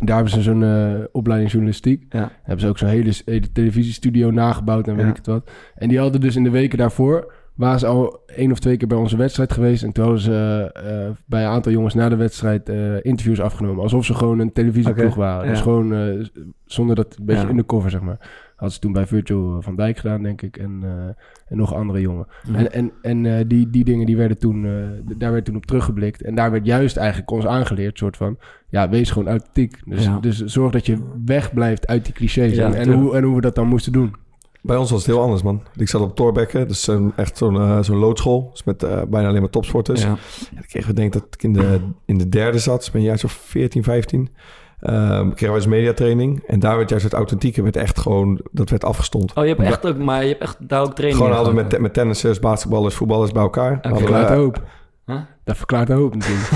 [0.00, 2.04] Daar hebben ze zo'n eh, opleiding journalistiek.
[2.10, 2.30] ja.
[2.42, 5.50] hebben ze ook zo'n hele, hele televisiestudio nagebouwd en weet ik het wat.
[5.74, 8.88] En die hadden dus in de weken daarvoor, waren ze al één of twee keer
[8.88, 9.82] bij onze wedstrijd geweest.
[9.82, 13.82] En toen hadden ze eh, bij een aantal jongens na de wedstrijd eh, interviews afgenomen.
[13.82, 15.44] Alsof ze gewoon een televisieploeg waren.
[15.44, 15.50] ja.
[15.50, 16.24] Dus gewoon eh,
[16.64, 17.48] zonder dat een beetje Ja.
[17.48, 18.44] in de cover, zeg maar.
[18.50, 20.56] Hadden ze toen bij Virtual van Dijk gedaan, denk ik.
[20.56, 20.82] En,
[21.48, 22.26] en nog andere jongen.
[22.52, 22.54] Ja.
[22.54, 24.62] En, en, en die, die dingen die werden toen,
[25.18, 26.22] daar werd toen op teruggeblikt.
[26.22, 28.38] En daar werd juist eigenlijk ons aangeleerd, soort van...
[28.68, 29.78] Ja, wees gewoon authentiek.
[29.84, 30.18] Dus, Ja.
[30.20, 32.56] dus zorg dat je wegblijft uit die clichés.
[32.56, 34.14] En, en, hoe, en hoe we dat dan moesten doen.
[34.66, 35.62] Bij ons was het heel anders, man.
[35.76, 38.48] Ik zat op Torbekken, dus echt zo'n eh, zo'n loodschool.
[38.52, 40.02] Dus met eh, bijna alleen maar topsporters.
[40.02, 40.16] Ja.
[40.54, 42.78] En kregen we, denk ik dat ik in de, in de derde zat.
[42.78, 44.28] Dus ben je jaar of 14, 15.
[44.80, 46.42] Ehm kregen wij eens mediatraining.
[46.46, 49.34] En daar werd juist het authentieke, werd echt gewoon, dat werd afgestond.
[49.34, 51.62] Oh, je hebt echt ook, maar je hebt echt daar ook training Gewoon hadden we
[51.62, 53.78] met, met tennissers, basketballers, voetballers bij elkaar.
[53.82, 54.62] We, Verklaart de hoop.
[55.06, 55.16] Huh?
[55.44, 56.48] Dat verklaart de hoop natuurlijk.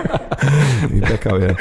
[0.92, 1.54] Die bek hou je.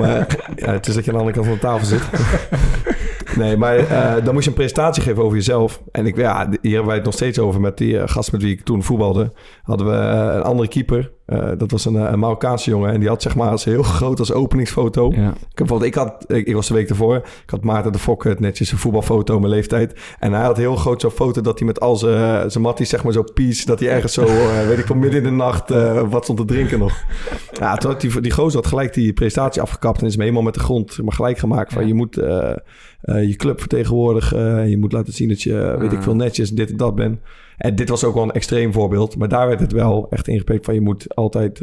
[0.00, 0.26] Maar
[0.56, 2.02] ja, het is dat je aan de andere kant van de tafel zit.
[3.36, 5.82] Nee, maar eh, dan moest je een presentatie geven over jezelf.
[5.92, 8.42] En ik, ja, hier hebben wij het nog steeds over met die eh, gast met
[8.42, 9.32] wie ik toen voetbalde.
[9.62, 11.12] Hadden we eh, een andere keeper.
[11.58, 12.92] Dat was een, een Marokkaanse jongen.
[12.92, 15.12] En die had zeg maar als heel groot als openingsfoto.
[15.14, 15.28] Ja.
[15.28, 17.16] Ik, heb bijvoorbeeld, ik, had, ik, ik was de week ervoor.
[17.16, 20.00] Ik had Maarten de Fokker, netjes een voetbalfoto, mijn leeftijd.
[20.18, 23.04] En hij had heel groot zo'n foto dat hij met al zijn, zijn matties, zeg
[23.04, 23.64] maar zo pies.
[23.64, 24.24] Dat hij ergens zo,
[24.66, 25.70] weet ik wel, midden in de nacht
[26.10, 27.04] wat stond te drinken nog.
[27.62, 30.00] Ja, toen had die, die gozer had gelijk die presentatie afgekapt.
[30.00, 31.72] En is me helemaal met de grond maar gelijk gemaakt.
[31.72, 31.88] Van Ja.
[31.88, 32.50] je moet eh,
[33.00, 34.58] eh, je club vertegenwoordigen.
[34.58, 36.04] en je moet laten zien dat je, weet ik Ah.
[36.04, 37.20] veel, netjes dit en dat bent.
[37.56, 39.16] En dit was ook wel een extreem voorbeeld.
[39.16, 41.62] Maar daar werd het wel echt ingepeekt van je moet altijd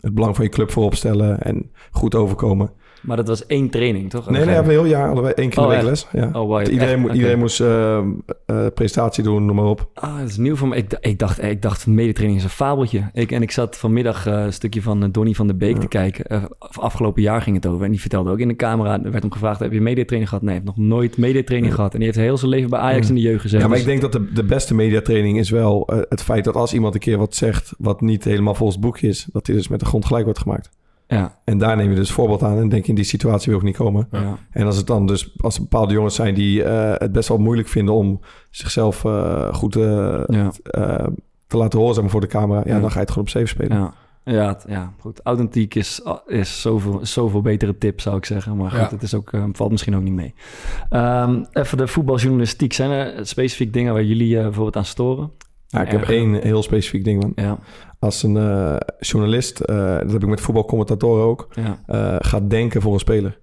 [0.00, 1.40] het belang van je club voorop stellen.
[1.42, 2.70] En goed overkomen.
[3.02, 4.30] Maar dat was één training, toch?
[4.30, 5.84] Nee, nee, hebben heel jaar één keer Oh, echt?
[5.84, 6.06] les.
[6.12, 6.24] Ja.
[6.26, 8.04] Oh, wow, iedereen, echt- iedereen moest eh, eh,
[8.74, 9.88] presentatie doen, noem maar op.
[9.94, 10.76] Ah, dat is nieuw voor me.
[10.76, 13.10] Ik, ik dacht, ik dacht medetraining is een fabeltje.
[13.12, 15.80] Ik, en ik zat vanmiddag eh, een stukje van Donny van der Beek Ja.
[15.80, 16.48] te kijken.
[16.58, 17.84] Af- afgelopen jaar ging het over.
[17.84, 18.92] En die vertelde ook in de camera.
[19.04, 20.44] Er werd hem gevraagd, heb je mediatraining gehad?
[20.44, 21.92] Nee, hij heeft nog nooit mediatraining gehad.
[21.92, 23.08] En die heeft heel zijn leven bij Ajax Ja.
[23.08, 23.60] in de jeugd gezeten.
[23.60, 26.54] Ja, maar ik Dus- denk dat de, de beste mediatraining is wel het feit dat
[26.54, 29.56] als iemand een keer wat zegt wat niet helemaal volgens het boekje is, dat hij
[29.56, 30.70] dus met de grond gelijk wordt gemaakt.
[31.08, 33.58] Ja, En daar neem je dus voorbeeld aan en denk je in die situatie wil
[33.58, 34.08] ik niet komen.
[34.10, 34.38] ja.
[34.50, 37.38] En als het dan dus, als er bepaalde jongens zijn die eh, het best wel
[37.38, 40.50] moeilijk vinden om zichzelf eh, goed eh, ja.
[40.62, 41.06] eh,
[41.46, 42.80] te laten horen zeg maar, voor de camera, ja, Ja.
[42.80, 43.76] dan ga je het gewoon op safe spelen.
[43.78, 43.92] Ja,
[44.24, 45.20] ja, ja goed.
[45.22, 48.56] Authentiek is, is zoveel, zoveel betere tip, zou ik zeggen.
[48.56, 48.88] Maar goed, Ja.
[48.90, 50.34] het is ook, valt misschien ook niet mee.
[50.88, 52.72] Ehm, even de voetbaljournalistiek.
[52.72, 55.30] Zijn er specifiek dingen waar jullie eh, bijvoorbeeld aan storen?
[55.66, 57.32] Ja, ik heb één heel specifiek ding, man.
[57.34, 57.58] Ja,
[57.98, 61.82] Als een eh, journalist, eh, dat heb ik met voetbalcommentatoren ook, ja.
[61.86, 63.38] eh, gaat denken voor een speler.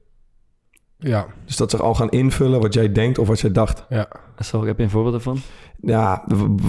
[0.98, 3.86] Ja, Dus dat ze al gaan invullen wat jij denkt of wat jij dacht.
[3.90, 4.08] ja.
[4.44, 5.38] Zo, heb je een voorbeeld ervan?
[5.82, 6.24] Ja,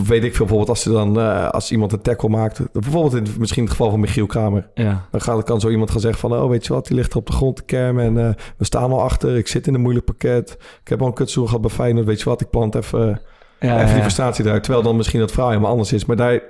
[0.07, 0.47] weet ik veel.
[0.47, 2.73] Bijvoorbeeld als, ze dan, eh, als iemand een tackle maakt.
[2.73, 4.71] Bijvoorbeeld in, misschien in het geval van Michiel Kramer.
[4.75, 6.33] Ja, Dan gaat, kan zo iemand gaan zeggen van...
[6.33, 8.05] oh, weet je wat, die ligt er op de grond te kermen...
[8.05, 10.57] en eh, we staan al achter, ik zit in een moeilijk pakket...
[10.83, 12.07] ik heb al een kutseizoen gehad bij Feyenoord...
[12.07, 13.21] weet je wat, ik plant even,
[13.61, 14.63] ja, even die ja, frustratie eruit...
[14.63, 16.05] terwijl dan misschien dat verhaal helemaal anders is.
[16.05, 16.41] Maar daar,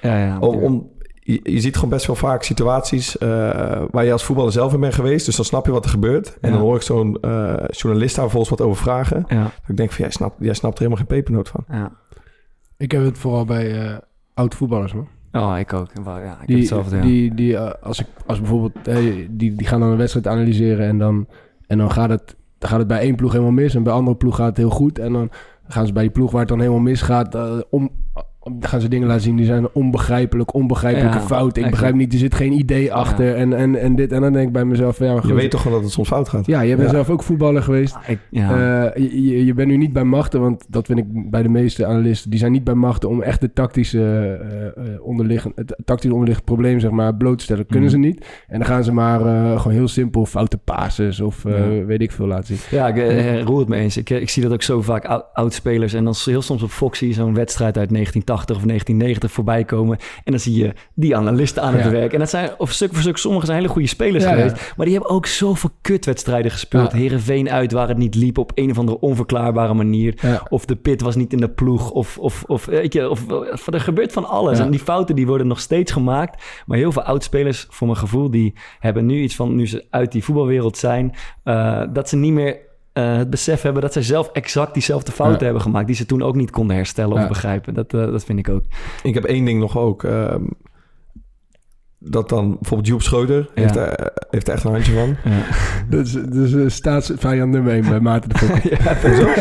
[0.00, 0.38] ja, ja.
[0.38, 0.90] om, om-
[1.24, 3.18] je, je ziet gewoon best wel vaak situaties...
[3.18, 3.28] eh,
[3.90, 5.26] waar je als voetballer zelf in bent geweest...
[5.26, 6.38] dus dan snap je wat er gebeurt...
[6.40, 9.24] en dan hoor ik zo'n eh, journalist daar vervolgens wat over vragen...
[9.28, 11.64] Ja, dat ik denk van, jij snapt, jij snapt er helemaal geen pepernoot van.
[11.68, 11.92] ja.
[12.76, 13.96] Ik heb het vooral bij eh
[14.34, 15.08] oud voetballers, man.
[15.32, 15.88] Oh, ik ook.
[16.04, 17.02] Ja, ik heb Die, hetzelfde, ja.
[17.02, 18.84] die, die, als, ik, als bijvoorbeeld,
[19.30, 21.26] die, die gaan dan een wedstrijd analyseren en dan,
[21.66, 24.16] en dan, gaat het, dan gaat het bij één ploeg helemaal mis en bij andere
[24.16, 24.98] ploeg gaat het heel goed.
[24.98, 25.30] En dan
[25.72, 27.90] gaan ze bij die ploeg waar het dan helemaal misgaat, eh, om,
[28.42, 31.56] om- gaan ze dingen laten zien die zijn onbegrijpelijk, onbegrijpelijke Ja, fout.
[31.56, 34.12] Ik begrijp niet, er zit geen idee achter en, en, en dit.
[34.12, 36.08] En dan denk ik bij mezelf, ja, maar Je weet toch gewoon dat het soms
[36.08, 36.46] fout gaat?
[36.46, 36.94] Ja, je bent Ja.
[36.94, 37.96] zelf ook voetballer geweest.
[38.06, 38.18] Ik.
[38.30, 38.40] Eh,
[38.94, 42.30] je, je- bent nu niet bij machten, want dat vind ik bij de meeste analisten.
[42.30, 46.44] Die zijn niet bij machten om echt de tactische, eh, eh, onderliggend, het tactisch onderliggend
[46.46, 47.66] probleem zeg maar, bloot te stellen.
[47.66, 47.98] Kunnen Mhm.
[48.00, 48.26] ze niet.
[48.48, 51.84] En dan gaan ze maar eh, gewoon heel simpel foute passes of eh, Ja.
[51.84, 52.78] weet ik veel laten zien.
[52.78, 53.96] Ja, ik roer het me eens.
[53.96, 55.92] Ik, ik zie dat ook zo vaak ou- oud-spelers.
[55.94, 59.32] En dan is heel soms op Fox zie je zo'n wedstrijd uit 1980 of 1990
[59.32, 59.98] voorbij komen.
[60.24, 61.90] En dan zie je die analisten aan het Ja.
[61.90, 62.12] werk.
[62.12, 64.72] En dat zijn, of stuk voor stuk, sommigen zijn hele goede spelers Ja, geweest.
[64.76, 66.92] Maar die hebben ook zoveel kutwedstrijden gespeeld.
[66.92, 70.40] Herenveen uit waar het niet liep op een of andere onverklaarbare manier.
[70.48, 71.90] Of de pit was niet in de ploeg.
[71.90, 74.58] Of, of, of, weet je, of, of er gebeurt van alles.
[74.58, 76.42] En die fouten die worden nog steeds gemaakt.
[76.66, 79.54] Maar heel veel oudspelers, voor mijn gevoel, die hebben nu iets van...
[79.54, 81.14] nu ze uit die voetbalwereld zijn...
[81.44, 82.56] eh, dat ze niet meer
[82.92, 83.82] eh, het besef hebben...
[83.82, 85.44] dat zij zelf exact diezelfde fouten Ja.
[85.44, 85.86] hebben gemaakt...
[85.86, 87.28] die ze toen ook niet konden herstellen of Ja.
[87.28, 87.74] begrijpen.
[87.74, 88.62] Dat, eh, dat vind ik ook.
[89.02, 90.04] Ik heb één ding nog ook.
[90.04, 90.42] ehm,
[92.04, 93.80] dat dan bijvoorbeeld Joep Schreuder heeft, Ja.
[93.86, 95.16] er, heeft er echt een handje van.
[95.24, 95.42] Ja.
[95.96, 98.70] Dus, dus uh, staatsvijand nummer 1 bij Maarten de Fokker.
[98.70, 98.96] ja,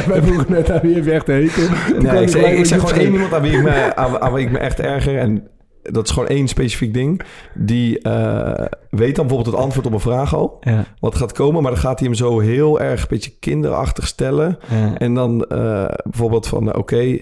[0.07, 1.63] Wij vroegen net aan wie heb je echt hekel.
[1.99, 4.51] Nee, ik, zeg, ik gewoon één iemand aan wie, ik me, aan, aan wie ik
[4.51, 5.17] me echt erger.
[5.17, 5.47] En
[5.83, 7.21] dat is gewoon één specifiek ding.
[7.53, 10.57] Die eh, weet dan bijvoorbeeld het antwoord op een vraag al.
[10.61, 11.61] ja, Wat gaat komen.
[11.61, 14.57] Maar dan gaat hij hem zo heel erg een beetje kinderachtig stellen.
[14.69, 14.97] ja.
[14.97, 17.19] En dan eh, bijvoorbeeld van, eh, oké,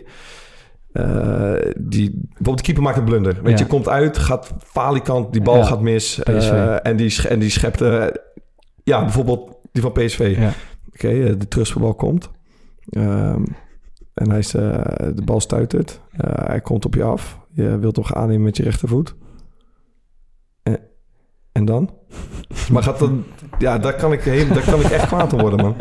[1.77, 3.39] die, bijvoorbeeld de keeper maakt een blunder.
[3.43, 3.65] Weet Ja.
[3.65, 6.23] je, komt uit, gaat falikant, die bal gaat mis.
[6.23, 7.79] En, die, en die schept...
[8.83, 10.37] ja, bijvoorbeeld die van PSV.
[10.93, 12.29] Oké, de terugspelbal komt.
[12.89, 13.43] Ehm,
[14.13, 16.01] en hij is, de bal stuitert.
[16.45, 17.39] Hij komt op je af.
[17.53, 19.15] Je wilt toch aannemen met je rechtervoet.
[20.63, 20.79] En,
[21.51, 21.89] en dan?
[22.71, 23.23] Maar gaat dan...
[23.57, 25.75] Ja, daar kan ik, heel, daar kan ik echt kwaad om worden, man.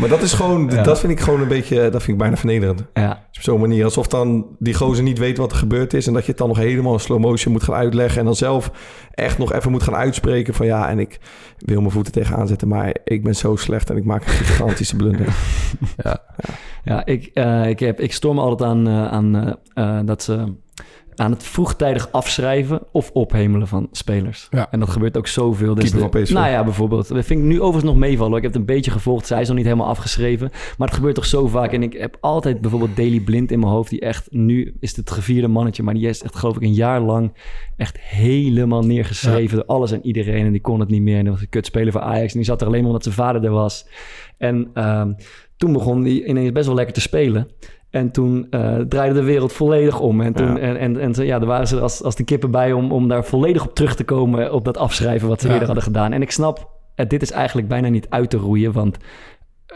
[0.00, 0.70] Maar dat is gewoon...
[0.70, 0.82] Ja.
[0.82, 1.76] Dat vind ik gewoon een beetje...
[1.76, 2.84] Dat vind ik bijna vernederend.
[2.94, 3.84] Ja, Op zo'n manier.
[3.84, 6.06] Alsof dan die gozer niet weet wat er gebeurd is.
[6.06, 8.18] En dat je het dan nog helemaal in slow motion moet gaan uitleggen.
[8.18, 8.70] En dan zelf
[9.10, 11.20] echt nog even moet gaan uitspreken van ja, en ik
[11.58, 12.68] wil mijn voeten tegenaan zetten.
[12.68, 15.26] Maar ik ben zo slecht en ik maak een gigantische blunder.
[16.84, 20.54] Ja, ik, eh, ik, heb, ik storm altijd aan, eh, aan eh, eh, dat ze
[21.20, 24.46] aan het vroegtijdig afschrijven of ophemelen van spelers.
[24.50, 24.70] Ja.
[24.70, 25.74] En dat gebeurt ook zoveel.
[25.74, 26.34] Dus Keeper de- van.
[26.34, 27.08] Nou ja, bijvoorbeeld.
[27.08, 28.36] Dat vind ik nu overigens nog meevallen.
[28.36, 29.26] Ik heb het een beetje gevolgd.
[29.26, 30.50] Zij is nog niet helemaal afgeschreven.
[30.78, 31.72] Maar het gebeurt toch zo vaak.
[31.72, 33.90] En ik heb altijd bijvoorbeeld Daily Blind in mijn hoofd.
[33.90, 35.82] Die echt, nu is het gevierde mannetje.
[35.82, 37.32] Maar die is echt geloof ik een jaar lang
[37.76, 39.56] echt helemaal neergeschreven.
[39.56, 40.44] Door alles en iedereen.
[40.46, 41.18] En die kon het niet meer.
[41.18, 42.32] En dat was een kutspeler voor Ajax.
[42.32, 43.86] En die zat er alleen maar omdat zijn vader er was.
[44.38, 45.12] En ehm,
[45.56, 47.48] toen begon hij ineens best wel lekker te spelen.
[47.90, 50.20] En toen eh, draaide de wereld volledig om.
[50.20, 50.58] En, toen, Ja.
[50.58, 53.24] en, en, en ja, daar waren ze als, als de kippen bij om, om daar
[53.24, 54.52] volledig op terug te komen.
[54.52, 55.52] Op dat afschrijven wat ze Ja.
[55.52, 56.12] eerder hadden gedaan.
[56.12, 56.68] En ik snap,
[57.08, 58.72] dit is eigenlijk bijna niet uit te roeien.
[58.72, 58.96] Want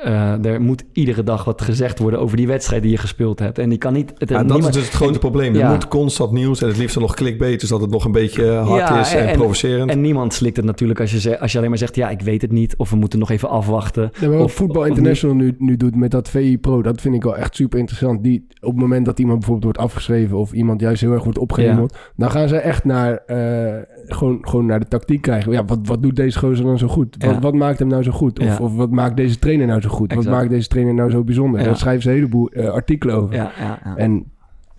[0.02, 3.58] eh, er moet iedere dag wat gezegd worden over die wedstrijd die je gespeeld hebt.
[3.58, 4.12] En die kan niet...
[4.18, 5.54] Het, Ja, dat niemand- is dus het grote en- probleem.
[5.54, 5.60] ja.
[5.66, 7.60] Er moet constant nieuws en het liefst nog clickbait.
[7.60, 9.90] Dus dat het nog een beetje hard Ja, is en, en- provocerend.
[9.90, 11.96] En niemand slikt het natuurlijk als je, ze- als je alleen maar zegt...
[11.96, 14.10] ja, ik weet het niet of we moeten nog even afwachten.
[14.20, 17.14] Ja, maar wat Of- Voetbal International nu, nu doet met dat VI Pro, dat vind
[17.14, 18.22] ik wel echt super interessant.
[18.22, 21.38] Die, op het moment dat iemand bijvoorbeeld wordt afgeschreven of iemand juist heel erg wordt
[21.38, 23.74] opgehemeld, dan gaan ze echt naar, eh,
[24.06, 25.52] gewoon, gewoon naar de tactiek krijgen.
[25.52, 27.16] Ja, wat, wat doet deze gozer dan zo goed?
[27.18, 27.40] Wat, Ja.
[27.40, 28.38] wat maakt hem nou zo goed?
[28.38, 28.56] Of, Ja.
[28.64, 30.10] of wat maakt deze trainer nou zo goed?
[30.10, 30.28] Exact.
[30.28, 31.60] Wat maakt deze trainer nou zo bijzonder?
[31.60, 31.66] Ja.
[31.66, 33.34] Daar schrijven ze een heleboel eh, artikelen over.
[33.34, 33.96] Ja, ja, ja.
[33.96, 34.32] En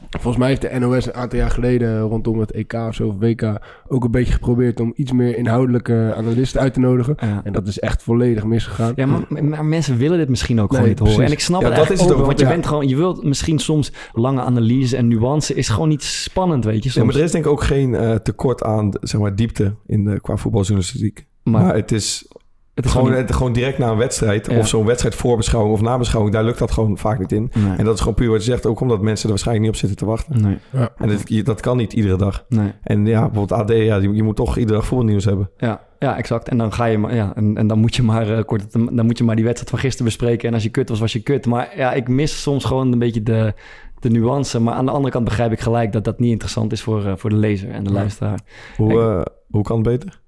[0.09, 3.15] volgens mij heeft de NOS een aantal jaar geleden rondom het EK of zo, of
[3.19, 7.15] WK, ook een beetje geprobeerd om iets meer inhoudelijke analisten uit te nodigen.
[7.19, 7.41] Ja.
[7.43, 8.93] En dat is echt volledig misgegaan.
[8.95, 11.25] Ja, maar, maar mensen willen dit misschien ook gewoon niet horen.
[11.25, 12.51] En ik snap Ja, het dat is het ook, ook, want je ja.
[12.51, 16.83] bent gewoon, je wilt misschien soms lange analyse en nuance is gewoon niet spannend, weet
[16.83, 16.89] je.
[16.89, 17.05] Ja, Soms.
[17.05, 20.21] maar er is denk ik ook geen eh, tekort aan zeg maar, diepte in de,
[20.21, 21.25] qua voetbaljournalistiek.
[21.43, 22.27] Maar Maar, het is
[22.75, 24.47] het is gewoon, gewoon het, gewoon direct na een wedstrijd...
[24.51, 24.57] Ja.
[24.57, 26.33] of zo'n wedstrijd voorbeschouwing of nabeschouwing...
[26.35, 27.51] daar lukt dat gewoon vaak niet in.
[27.53, 27.75] nee.
[27.77, 28.65] En dat is gewoon puur wat je zegt...
[28.65, 30.41] ook omdat mensen er waarschijnlijk niet op zitten te wachten.
[30.41, 30.57] Nee,
[30.97, 32.45] En dat, je- dat kan niet iedere dag.
[32.49, 32.71] nee.
[32.83, 33.69] En ja, bijvoorbeeld AD...
[33.69, 35.49] Ja, je, je moet toch iedere dag voetbalnieuws hebben.
[35.57, 36.49] Ja, ja, exact.
[36.49, 39.05] En dan ga je maar, ja, en, en dan moet je maar eh, kort, dan
[39.05, 40.47] moet je maar die wedstrijd van gisteren bespreken.
[40.47, 41.45] En als je kut was, was je kut.
[41.45, 43.53] Maar ja, ik mis soms gewoon een beetje de,
[43.99, 44.59] de nuance.
[44.59, 47.13] Maar aan de andere kant begrijp ik gelijk dat dat niet interessant is voor, eh,
[47.15, 47.95] voor de lezer en de Ja.
[47.95, 48.39] luisteraar.
[48.77, 50.19] Hoe, Ik- eh, hoe kan het beter?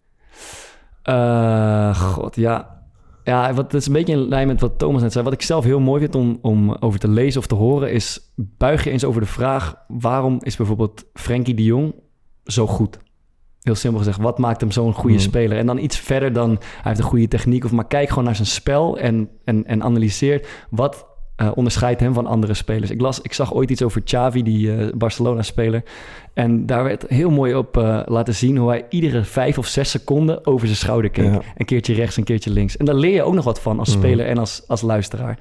[1.08, 2.76] Eh, God, ja.
[3.24, 5.24] Ja, wat, het is een beetje in lijn met wat Thomas net zei.
[5.24, 7.92] Wat ik zelf heel mooi vind om, om over te lezen of te horen...
[7.92, 9.76] is buig je eens over de vraag...
[9.88, 11.94] waarom is bijvoorbeeld Frenkie de Jong
[12.44, 12.98] zo goed?
[13.62, 15.26] Heel simpel gezegd, wat maakt hem zo'n goede Hmm.
[15.26, 15.58] speler?
[15.58, 16.50] En dan iets verder dan...
[16.50, 17.66] hij heeft een goede techniek...
[17.66, 20.48] of maar kijk gewoon naar zijn spel en, en, en analyseer...
[20.70, 21.06] wat
[21.36, 22.92] eh, onderscheidt hem van andere spelers.
[22.92, 25.84] Ik, las, ik zag ooit iets over Xavi, die eh, Barcelona-speler...
[26.38, 29.90] En daar werd heel mooi op eh, laten zien hoe hij iedere vijf of zes
[29.90, 31.26] seconden over zijn schouder keek.
[31.26, 31.42] Ja.
[31.58, 32.78] Een keertje rechts, een keertje links.
[32.78, 33.98] En daar leer je ook nog wat van als Mhm.
[33.98, 35.38] speler en als, als luisteraar.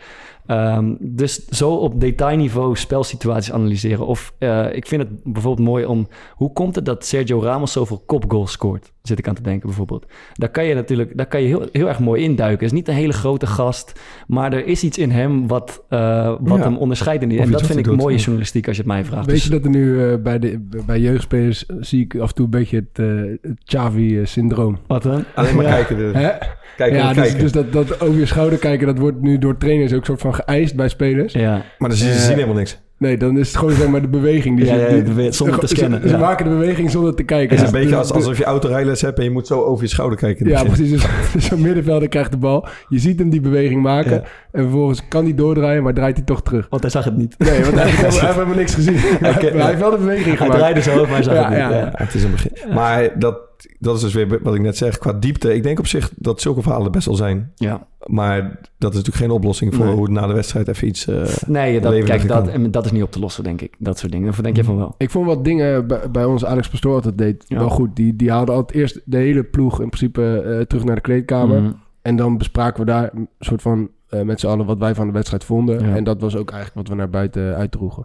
[0.47, 4.07] Ehm, dus zo op detailniveau spelsituaties analyseren.
[4.07, 6.07] Of eh, ik vind het bijvoorbeeld mooi om...
[6.35, 8.93] Hoe komt het dat Sergio Ramos zoveel kopgoals scoort?
[9.03, 10.07] Zit ik aan te denken bijvoorbeeld.
[10.33, 12.59] Daar kan je natuurlijk daar kan je heel, heel erg mooi induiken.
[12.65, 14.01] Het is niet een hele grote gast.
[14.27, 16.63] Maar er is iets in hem wat, eh, wat Ja.
[16.65, 17.23] hem onderscheidt.
[17.23, 17.97] En iets dat vind ik doet.
[17.97, 19.27] mooie journalistiek als je het mij vraagt.
[19.27, 22.35] Weet Dus- je dat er nu bij, de, bij jeugdspelers eh, zie ik af en
[22.35, 23.07] toe een beetje het, eh,
[23.51, 24.79] het Xavi-syndroom.
[24.87, 25.25] Wat dan?
[25.35, 25.71] Alleen maar Ja.
[25.75, 25.97] kijken.
[25.97, 26.13] dus.
[26.15, 26.31] Hè?
[26.77, 27.39] Kijken ja, dus, kijken.
[27.41, 30.35] dus dat, dat over je schouder kijken, dat wordt nu door trainers ook soort van
[30.35, 31.33] geëist bij spelers.
[31.33, 31.63] Ja.
[31.79, 32.79] maar dan zien ze Eh, zien helemaal niks.
[32.99, 34.57] Nee, dan is het gewoon zeg maar de beweging.
[34.57, 36.19] Die Ja, ja, bewe- zonder te scannen, Ze, ja.
[36.19, 37.57] maken de beweging zonder te kijken.
[37.57, 39.19] Het is Dus een beetje de- als, alsof je autorijles hebt...
[39.19, 40.49] en je moet zo over je schouder kijken.
[40.49, 40.71] Ja, begin.
[40.89, 41.07] precies.
[41.33, 42.67] Dus, zo'n middenvelder krijgt de bal.
[42.89, 44.11] Je ziet hem die beweging maken.
[44.13, 44.23] Ja.
[44.53, 46.67] En vervolgens kan hij doordraaien, maar draait hij toch terug.
[46.71, 47.35] Want hij zag het niet.
[47.39, 48.95] Nee, want hij, heeft helemaal- hij heeft helemaal niks gezien.
[48.97, 49.67] Hij, ja.
[49.67, 50.55] heeft wel de beweging Hij gemaakt.
[50.59, 51.59] draaide zo over, maar hij zag Ja, het niet.
[51.59, 51.85] ja, Ja, ja.
[51.85, 52.53] Ja, het is een begin.
[52.75, 53.39] Maar dat,
[53.79, 54.99] dat is dus weer wat ik net zeg.
[54.99, 55.55] Qua diepte.
[55.55, 57.53] Ik denk op zich dat zulke verhalen best wel zijn.
[57.55, 57.87] Ja.
[58.07, 58.41] Maar
[58.79, 59.95] dat is natuurlijk geen oplossing voor Nee.
[59.95, 61.07] hoe het na de wedstrijd even iets...
[61.07, 62.51] eh, Nee, dat, kijk, dat, kan.
[62.51, 63.75] en dat is niet op te lossen, denk ik.
[63.79, 64.29] Dat soort dingen.
[64.29, 64.95] Of denk je van wel?
[64.99, 67.59] Ik vond wat dingen bij, bij ons Alex Pastoor altijd deed Ja.
[67.59, 67.97] wel goed.
[67.97, 71.61] Die, die haalde altijd eerst de hele ploeg in principe eh, terug naar de kleedkamer.
[71.63, 71.73] Mhm.
[72.03, 75.07] En dan bespraken we daar een soort van eh, met z'n allen wat wij van
[75.07, 75.89] de wedstrijd vonden.
[75.89, 75.95] Ja.
[75.95, 78.05] En dat was ook eigenlijk wat we naar buiten uitdroegen.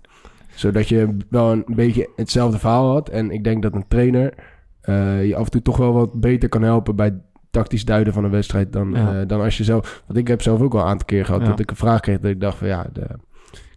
[0.55, 3.09] Zodat je wel een beetje hetzelfde verhaal had.
[3.09, 4.33] En ik denk dat een trainer
[4.81, 7.17] eh, je af en toe toch wel wat beter kan helpen bij
[7.51, 9.19] tactisch duiden van een wedstrijd dan, Ja.
[9.19, 10.03] eh, dan als je zelf...
[10.07, 11.47] Want ik heb zelf ook wel een aantal keer gehad Ja.
[11.47, 13.07] dat ik een vraag kreeg dat ik dacht van ja, de,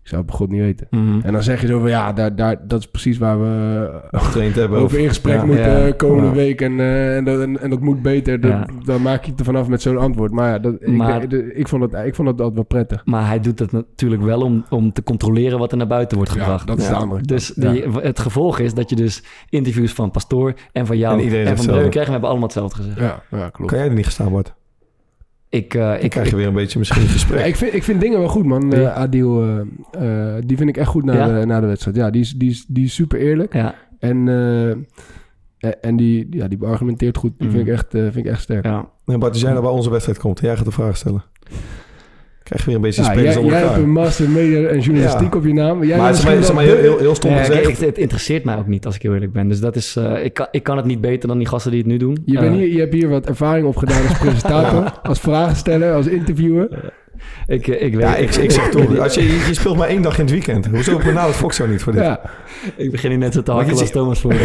[0.05, 0.87] Ik zou het bij god niet weten.
[0.91, 1.21] Mhm.
[1.23, 4.55] En dan zeg je zo van, ja, daar, daar, dat is precies waar we Getraind
[4.55, 4.79] hebben.
[4.83, 5.45] over in gesprek Ja.
[5.45, 5.87] moeten Ja.
[5.87, 6.35] eh, komende Ja.
[6.35, 6.61] week.
[6.61, 8.41] En, eh, en, dat, en, en dat moet beter.
[8.41, 8.67] Dat- Ja.
[8.85, 10.33] Dan maak je het er vanaf met zo'n antwoord.
[10.33, 13.03] Maar ja, dat, ik, Maar- de- ik, vond het, ik vond het altijd wel prettig.
[13.05, 16.33] Maar hij doet het natuurlijk wel om, om te controleren wat er naar buiten wordt
[16.33, 16.67] Ja, gebracht.
[16.67, 20.55] dat is de andere Dus die- het gevolg is dat je dus interviews van Pastoor
[20.73, 21.81] en van jou En en, iedereen van hetzelfde.
[21.81, 22.11] Breuk krijgt.
[22.11, 22.99] En we hebben allemaal hetzelfde gezegd.
[23.31, 23.71] Ja, ja klopt.
[23.71, 24.55] Kan jij er niet gestaan, Bart?
[25.55, 27.39] Ik, eh, Ik ik, krijg je weer een beetje misschien een gesprek.
[27.39, 28.73] Ja, ik, vind, ik vind dingen wel goed, man.
[28.73, 31.41] Eh, Adil, eh, eh, die vind ik echt goed na, Ja?
[31.41, 31.97] de, na de wedstrijd.
[31.97, 33.53] Ja, die is, die is, die is super eerlijk.
[33.53, 34.29] ja, En,
[35.81, 37.33] en die, ja, die beargumenteert goed.
[37.39, 38.65] Die vind, ik echt, eh, vind ik echt sterk.
[38.65, 38.89] ja.
[39.05, 41.23] Nee, Bart, als jij nou bij onze wedstrijd komt en jij gaat de vraag stellen.
[42.45, 43.89] Krijg je weer een beetje Ja, spelers jij, onder jij hebt elkaar.
[43.89, 45.39] een master media en journalistiek Ja.
[45.39, 45.85] op je naam.
[45.85, 47.61] Jij maar het is maar, het is maar misschien heel, heel, heel stom Nee, gezegd.
[47.63, 49.49] kijk, het, het interesseert mij ook niet, als ik heel eerlijk ben.
[49.49, 51.81] Dus dat is, eh, ik, kan, ik kan het niet beter dan die gasten die
[51.81, 52.23] het nu doen.
[52.25, 56.07] Je, bent Eh, hier, je hebt hier wat ervaring opgedaan als presentator, als vragensteller, als
[56.07, 56.93] interviewer.
[57.47, 60.03] ik, eh, ik, weet, Ja, ik, ik zeg toch, als je, je speelt maar één
[60.03, 60.67] dag in het weekend.
[60.67, 62.03] Hoezo benadert Fox jou niet voor dit?
[62.03, 62.21] Ja,
[62.77, 64.35] ik begin hier net zo te hakkelen als ziet- Thomas voor.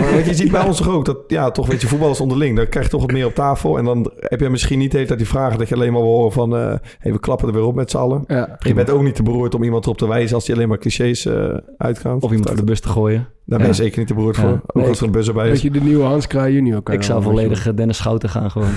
[0.00, 2.56] Maar Want je ziet bij ons toch ook dat, ja, toch weet je, voetballers onderling.
[2.56, 3.78] Dan krijg je toch wat meer op tafel.
[3.78, 6.02] En dan heb je misschien niet de hele tijd die vragen dat je alleen maar
[6.02, 6.56] wil horen van...
[6.56, 8.24] eh hey, we klappen er weer op met z'n allen.
[8.26, 8.56] ja.
[8.58, 10.78] Je bent ook niet te beroerd om iemand erop te wijzen als die alleen maar
[10.78, 11.44] clichés eh
[11.78, 12.16] uitgaan.
[12.20, 13.28] Of iemand voor de bus te gooien.
[13.44, 14.42] Daar ben je zeker niet te beroerd Ja.
[14.42, 14.50] voor.
[14.52, 15.50] Ook Nee, als er een buzzer bij is.
[15.50, 18.68] Weet je, de nieuwe Hans Kraai junior kan Ik zou volledig Dennis Schouten gaan gewoon.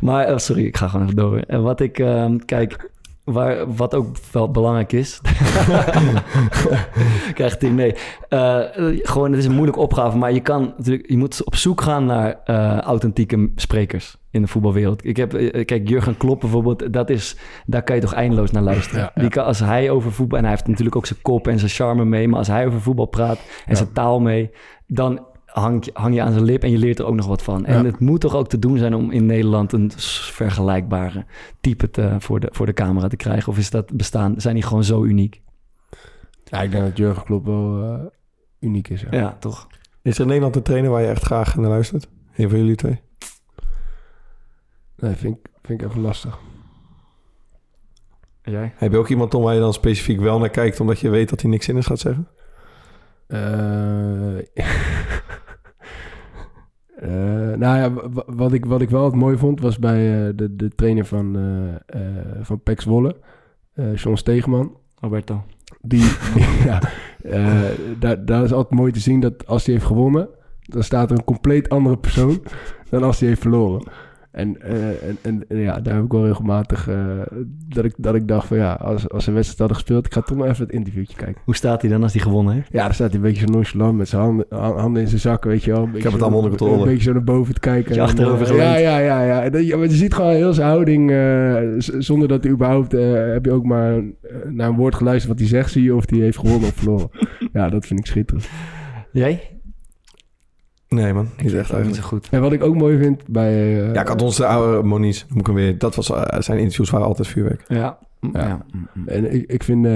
[0.00, 1.38] Maar eh, sorry, ik ga gewoon even door.
[1.38, 2.90] En wat ik, ehm, kijk,
[3.24, 5.20] waar, wat ook wel belangrijk is.
[7.34, 7.94] Krijgt hij nee.
[8.28, 8.60] Eh,
[9.02, 12.04] gewoon, het is een moeilijke opgave, maar je kan natuurlijk, je moet op zoek gaan
[12.06, 15.04] naar eh, authentieke sprekers in de voetbalwereld.
[15.04, 15.30] Ik heb,
[15.64, 17.36] kijk, Jurgen Klopp bijvoorbeeld, dat is,
[17.66, 19.00] daar kan je toch eindeloos naar luisteren.
[19.00, 19.20] Ja, ja.
[19.20, 21.70] Die kan, als hij over voetbal, en hij heeft natuurlijk ook zijn kop en zijn
[21.70, 23.74] charme mee, maar als hij over voetbal praat en Ja.
[23.74, 24.50] zijn taal mee,
[24.86, 25.26] dan
[25.60, 27.64] hang je, hang je aan zijn lip en je leert er ook nog wat van.
[27.64, 27.84] En Ja.
[27.84, 31.24] het moet toch ook te doen zijn om in Nederland een vergelijkbare
[31.60, 33.52] type te, voor, de, voor de camera te krijgen?
[33.52, 35.42] Of is dat bestaan, zijn die gewoon zo uniek?
[36.44, 38.04] Ja, ik denk dat Jurgen Klopp wel eh,
[38.60, 39.00] uniek is.
[39.00, 39.08] Ja.
[39.10, 39.66] Ja, toch?
[40.02, 42.08] Is er in Nederland een trainer waar je echt graag naar luistert?
[42.36, 43.00] Een van jullie twee?
[44.96, 46.38] Nee, vind ik, vind ik even lastig.
[48.42, 48.72] Jij?
[48.76, 50.80] Heb je ook iemand om waar je dan specifiek wel naar kijkt...
[50.80, 52.28] omdat je weet dat hij niks zinnigs gaat zeggen?
[53.26, 54.36] Eh,
[56.96, 57.10] eh,
[57.58, 60.56] nou ja, wa- wat ik, wat ik wel het mooi vond was bij eh, de,
[60.56, 61.36] de trainer van,
[61.86, 62.00] eh
[62.42, 63.16] van Pex Wolle,
[63.74, 64.76] eh John Stegeman.
[65.00, 65.44] Roberto.
[65.80, 66.04] Die,
[66.64, 66.80] ja,
[67.98, 70.28] daar, daar is altijd mooi te zien dat als hij heeft gewonnen,
[70.62, 72.42] dan staat er een compleet andere persoon
[72.90, 73.86] dan als hij heeft verloren.
[74.36, 76.96] En, eh, en, en, en ja, daar heb ik wel regelmatig eh,
[77.68, 80.20] dat, ik, dat ik dacht van ja, als, als ze wedstrijd hadden gespeeld, ik ga
[80.20, 81.42] toch nog even het interviewtje kijken.
[81.44, 82.72] Hoe staat hij dan als hij gewonnen heeft?
[82.72, 85.20] Ja, dan staat hij een beetje zo nonchalant met zijn handen, ha- handen in zijn
[85.20, 85.82] zakken, weet je wel.
[85.82, 86.82] Een beetje heb het allemaal onder controle.
[86.82, 87.94] Een beetje zo naar boven te kijken.
[87.94, 88.62] En, achterover eh, geleund.
[88.62, 89.22] Ja, ja, ja.
[89.22, 89.42] ja.
[89.42, 91.56] En maar je ziet gewoon heel zijn houding, eh,
[91.98, 94.02] zonder dat hij überhaupt, eh, heb je ook maar eh,
[94.48, 97.10] naar een woord geluisterd wat hij zegt, zie je of hij heeft gewonnen of verloren.
[97.52, 98.48] ja, dat vind ik schitterend.
[99.12, 99.55] Jij?
[100.88, 101.94] Nee man, niet echt ook niet eigenlijk.
[101.94, 102.28] zo goed.
[102.30, 103.52] En wat ik ook mooi vind bij...
[103.86, 105.78] eh, Ja, ik had onze oude Moniz, noem ik hem weer.
[105.78, 107.64] Dat was, eh, zijn interviews waren altijd vuurwerk.
[107.68, 107.98] Ja.
[108.20, 108.30] Ja.
[108.32, 108.64] ja.
[109.06, 109.92] En ik, ik vind eh,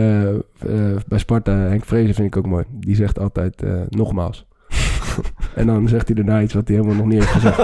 [1.09, 2.65] bij Sparta, Henk Vrezen vind ik ook mooi.
[2.71, 4.47] Die zegt altijd eh, nogmaals.
[5.55, 7.57] en dan zegt hij daarna iets wat hij helemaal nog niet heeft gezegd.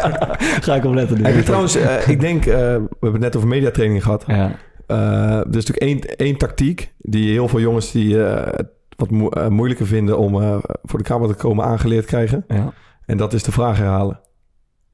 [0.64, 1.16] Ga ik opletten.
[1.16, 1.22] nu.
[1.24, 4.24] Heb je trouwens, eh, ik denk, eh, we hebben het net over mediatraining gehad.
[4.26, 4.52] Ja.
[4.86, 4.96] Eh,
[5.38, 8.58] er is natuurlijk één, één tactiek die heel veel jongens die eh,
[8.98, 12.44] wat mo- eh, moeilijker vinden om eh, voor de camera te komen aangeleerd krijgen.
[12.48, 12.72] Ja.
[13.06, 14.20] En dat is de vraag herhalen.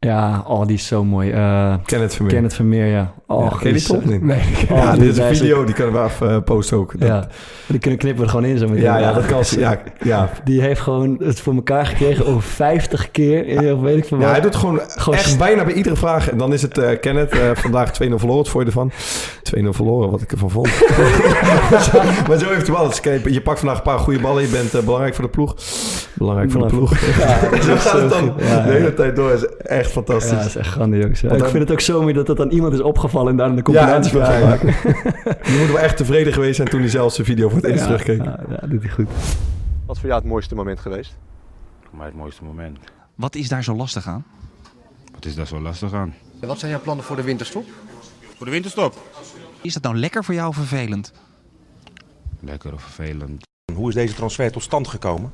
[0.05, 1.31] Ja, oh, die is zo mooi.
[1.31, 2.33] Eh Ken het Vermeer.
[2.35, 3.13] Kenneth Vermeer, ja.
[3.27, 4.23] Oh, Ja, ken die toch niet?
[4.23, 4.41] Nee,
[4.71, 6.99] Oh, ja, dit is een video, die kunnen we af eh, posten ook.
[7.01, 7.27] Dat- Ja,
[7.67, 8.83] die kunnen knippen we er gewoon in zo meteen.
[8.83, 9.43] ja, ja, dat kan.
[9.59, 10.29] Ja, ja.
[10.45, 13.73] Die heeft gewoon het voor elkaar gekregen over 50 keer.
[13.75, 16.31] Of weet ik veel ja, hij doet gewoon, Gewoon echt bijna bij iedere vraag.
[16.31, 18.37] En dan is het eh Kenneth, vandaag 2-0 verloren.
[18.43, 18.91] Wat vond je ervan?
[19.43, 20.69] 2-0 verloren, wat ik ervan vond.
[22.29, 22.85] maar zo heeft hij wel.
[22.85, 23.01] eens.
[23.25, 24.43] Je pakt vandaag een paar goede ballen.
[24.43, 25.55] Je bent belangrijk voor de ploeg.
[26.15, 26.99] Belangrijk voor de ploeg.
[27.19, 29.31] Ja, Zo gaat het dan de hele tijd door.
[29.33, 30.30] is echt Ja, fantastisch.
[30.38, 31.20] dat is echt grandioos.
[31.20, 33.36] Ja, ik dan- vind het ook zo mooi dat dat aan iemand is opgevallen en
[33.36, 34.47] daar een Ja, compilatie van ja, ja.
[34.49, 34.66] maken.
[35.53, 37.78] Je moet wel echt tevreden geweest zijn toen hij zelfs zijn video voor het eerst
[37.80, 38.18] Ja, terugkeek.
[38.24, 39.09] ja, ja, dat doet hij goed.
[39.86, 41.16] Wat voor jou het mooiste moment geweest?
[41.88, 42.78] Voor mij het mooiste moment.
[43.14, 44.24] Wat is daar zo lastig aan?
[45.14, 46.14] Wat is daar zo lastig aan?
[46.40, 47.64] Wat zijn jouw plannen voor de winterstop?
[48.36, 48.95] Voor de winterstop.
[49.61, 51.12] Is dat nou lekker voor jou of vervelend?
[52.40, 53.42] Lekker of vervelend.
[53.74, 55.32] Hoe is deze transfer tot stand gekomen?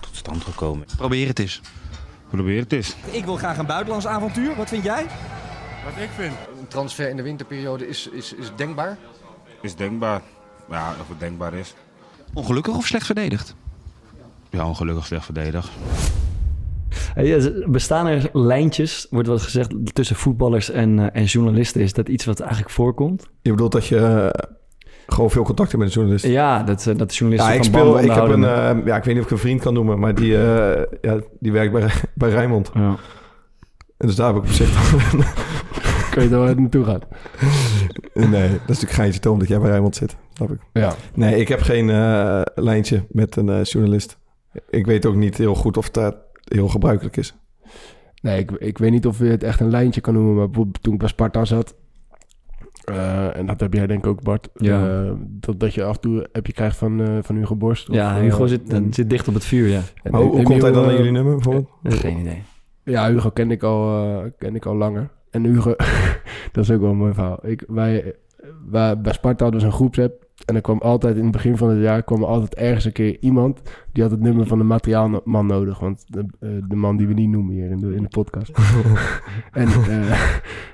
[0.00, 0.86] Tot stand gekomen.
[0.96, 1.60] Probeer het eens.
[2.30, 2.96] Probeer het eens.
[3.10, 4.56] Ik wil graag een buitenlands avontuur.
[4.56, 5.06] Wat vind jij?
[5.84, 6.32] Wat ik vind?
[6.60, 8.98] Een transfer in de winterperiode is, is, is denkbaar.
[9.60, 10.22] Is denkbaar.
[10.70, 11.74] Ja, of het denkbaar is.
[12.34, 13.54] Ongelukkig of slecht verdedigd?
[14.50, 15.70] Ja, ongelukkig slecht verdedigd.
[17.14, 21.80] Hey, eh, bestaan er lijntjes, wordt wel gezegd, tussen voetballers en, eh, en journalisten?
[21.80, 23.28] Is dat iets wat eigenlijk voorkomt?
[23.42, 24.30] Je bedoelt dat je...
[25.12, 26.26] gewoon veel contacten met een journalist.
[26.26, 28.96] Ja, dat, eh, dat de journalisten Ja, ik van speel, ik heb een, eh, ja,
[28.96, 31.72] ik weet niet of ik een vriend kan noemen, maar die, eh, ja, die werkt
[31.72, 32.70] bij, bij Rijnmond.
[32.74, 32.96] Ja.
[33.96, 34.70] En dus daar heb ik op zich
[36.10, 37.06] Kun je daar naartoe gaat?
[38.14, 40.16] Nee, dat is natuurlijk geintje Tom dat jij bij Rijnmond zit.
[40.32, 40.58] Snap ik.
[40.72, 40.94] Ja.
[41.14, 41.86] Nee, ik heb geen
[42.54, 44.18] lijntje met een journalist.
[44.70, 47.34] Ik weet ook niet heel goed of dat heel gebruikelijk is.
[48.22, 50.34] Nee, ik, ik weet niet of je het echt een lijntje kan noemen.
[50.34, 51.74] Maar toen ik bij Sparta zat...
[52.90, 54.48] eh, en dat heb jij denk ik ook, Bart.
[54.54, 55.02] Ja.
[55.04, 57.88] eh, dat, dat je af en toe heb je krijgt van, eh, van Hugo Borst.
[57.88, 59.80] of, Ja, Hugo zit, en- zit dicht op het vuur, ja.
[60.02, 61.68] en Maar hoe, komt hij dan aan jullie nummer bijvoorbeeld?
[61.82, 62.42] Geen idee.
[62.84, 64.04] Ja, Hugo ken ik al,
[64.38, 65.08] ken ik al langer.
[65.30, 65.74] En Hugo,
[66.52, 67.38] dat is ook wel een mooi verhaal.
[67.42, 68.14] Ik, wij,
[68.70, 70.26] wij, bij Sparta hadden we zo'n groepsapp.
[70.46, 72.92] En er kwam altijd in het begin van het jaar kwam er altijd ergens een
[72.92, 73.60] keer iemand
[73.92, 75.78] die had het nummer van de materiaalman nodig.
[75.78, 78.52] Want de, eh, de man die we niet noemen hier in de, in de podcast.
[79.52, 80.12] en, eh,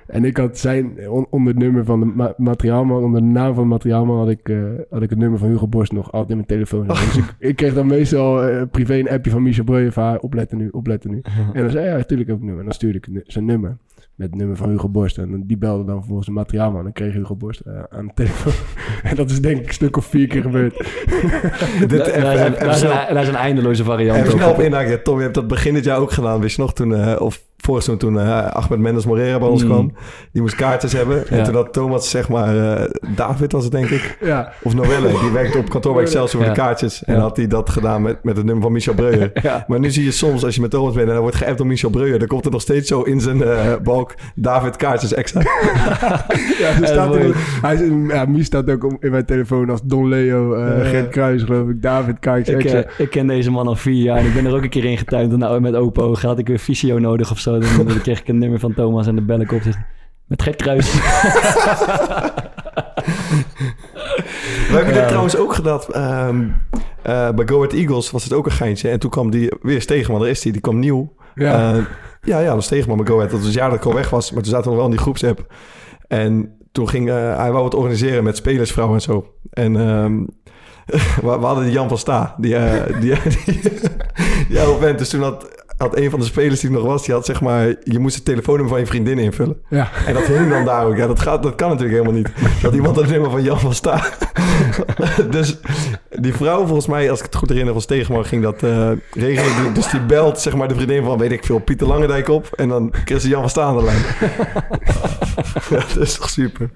[0.06, 3.54] en ik had zijn on- onder het nummer van de ma- materiaalman, onder de naam
[3.54, 4.58] van de materiaalman, had ik, eh,
[4.90, 6.86] had ik het nummer van Hugo Borst nog altijd in mijn telefoon.
[6.86, 10.58] Dus ik, ik kreeg dan meestal privé een appje van Michel Breuer van haar, opletten
[10.58, 11.20] nu, opletten nu.
[11.52, 12.60] En dan zei hij, ja, natuurlijk heb ik nummer.
[12.60, 13.76] En dan stuurde ik zijn nummer.
[14.16, 15.18] Met het nummer van Hugo Borst.
[15.18, 16.78] En die belde dan volgens de materiaalman.
[16.78, 18.52] En dan kreeg Hugo Borst eh, aan de telefoon.
[19.10, 20.76] en dat is denk ik een stuk of vier keer gebeurd.
[21.88, 24.32] Dit, Daar- even- daar zijn- even daar snel- zijn- daar is een eindeloze variant Even
[24.32, 24.54] snel op.
[24.58, 25.02] op inhaken.
[25.02, 26.40] Tom, je hebt dat begin dit jaar ook gedaan.
[26.40, 29.68] Wist je nog toen, eh, of seizoen toen eh, Ahmed Mendes Morera bij ons Mm.
[29.68, 29.92] kwam.
[30.32, 31.28] Die moest kaartjes hebben.
[31.28, 34.18] En toen had Thomas, zeg maar, eh, David was het denk ik.
[34.20, 34.52] Ja.
[34.62, 36.56] Of Noelle, die werkte op kantoor bij Excelsior voor Ja.
[36.56, 37.04] de kaartjes.
[37.04, 37.20] En Ja.
[37.20, 39.30] had hij dat gedaan met, met het nummer van Michel Breuer.
[39.42, 39.64] Ja.
[39.68, 41.66] Maar nu zie je soms, als je met Thomas bent en dan wordt geappt door
[41.66, 45.40] Michel Breuer, dan komt er nog steeds zo in zijn eh, balk David kaartjes extra.
[46.58, 47.32] Ja, zo staat mooi.
[47.62, 50.84] hij, ja, Mies staat ook in mijn telefoon als Don Leo, eh Ja.
[50.84, 52.48] Gert Kruis geloof ik, David Kijks.
[52.48, 54.68] Ik, eh, ik ken deze man al vier jaar en ik ben er ook een
[54.68, 55.32] keer ingetuind.
[55.32, 57.53] En nou, met open ogen had ik weer fysio nodig of zo.
[57.60, 59.62] Dan, dan kreeg ik een nummer van Thomas en de bel ik op.
[59.62, 59.76] Zeg,
[60.26, 60.92] met gek kruis.
[64.68, 65.80] We hebben dit trouwens ook gedaan.
[65.90, 66.48] ehm,
[67.02, 68.88] eh, bij Go Ahead Eagles was het ook een geintje.
[68.88, 70.52] En toen kwam die weer Stegenman, daar is die.
[70.52, 71.14] Die kwam nieuw.
[71.34, 71.74] Ja.
[71.74, 71.84] Eh,
[72.22, 72.64] ja, ja, dat
[72.96, 73.30] bij Go Ahead.
[73.30, 74.32] Dat was het jaar dat ik al weg was.
[74.32, 75.54] Maar toen zaten we nog wel in die groepsapp.
[76.08, 79.32] En toen ging eh, hij wou het organiseren met spelersvrouwen en zo.
[79.50, 80.16] En ehm,
[81.26, 82.34] we, we hadden die Jan van Sta.
[82.38, 83.16] Die, eh die.
[84.96, 87.04] Dus toen had, had een van de spelers die nog was...
[87.04, 87.74] die had zeg maar...
[87.82, 89.56] je moest het telefoonnummer van je vriendin invullen.
[89.68, 89.88] Ja.
[90.06, 90.96] En dat hing dan daar ook.
[90.96, 92.30] Ja, dat, gaat, dat kan natuurlijk helemaal niet.
[92.62, 94.04] Dat iemand het nummer van Jan van Sta.
[95.30, 95.56] dus
[96.10, 99.74] die vrouw, volgens mij, als ik het goed herinner, van Stegenman, ging dat eh, regelen.
[99.74, 102.48] Dus die belt, zeg maar, de vriendin van, weet ik veel, Pieter Langendijk op.
[102.56, 104.02] En dan kreeg ze Jan van Sta aan de lijn.
[105.70, 106.70] ja, dat is toch super.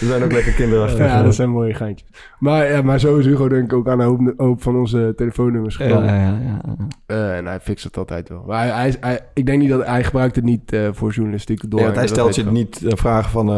[0.00, 0.98] We zijn ook lekker kinderachtig.
[0.98, 2.08] Ja, dat zijn mooie geintjes.
[2.38, 5.12] Maar, ja, maar zo is Hugo denk ik ook aan een hoop, hoop van onze
[5.16, 6.14] telefoonnummers ja, gekomen.
[6.14, 6.86] ja, ja, ja.
[7.06, 8.44] Eh, en hij fixt het altijd wel.
[8.46, 11.78] Maar hij, hij, ik denk niet dat hij gebruikt het niet eh, voor journalistieke door.
[11.78, 13.56] Ja, want hij stelt je niet vragen van, uh,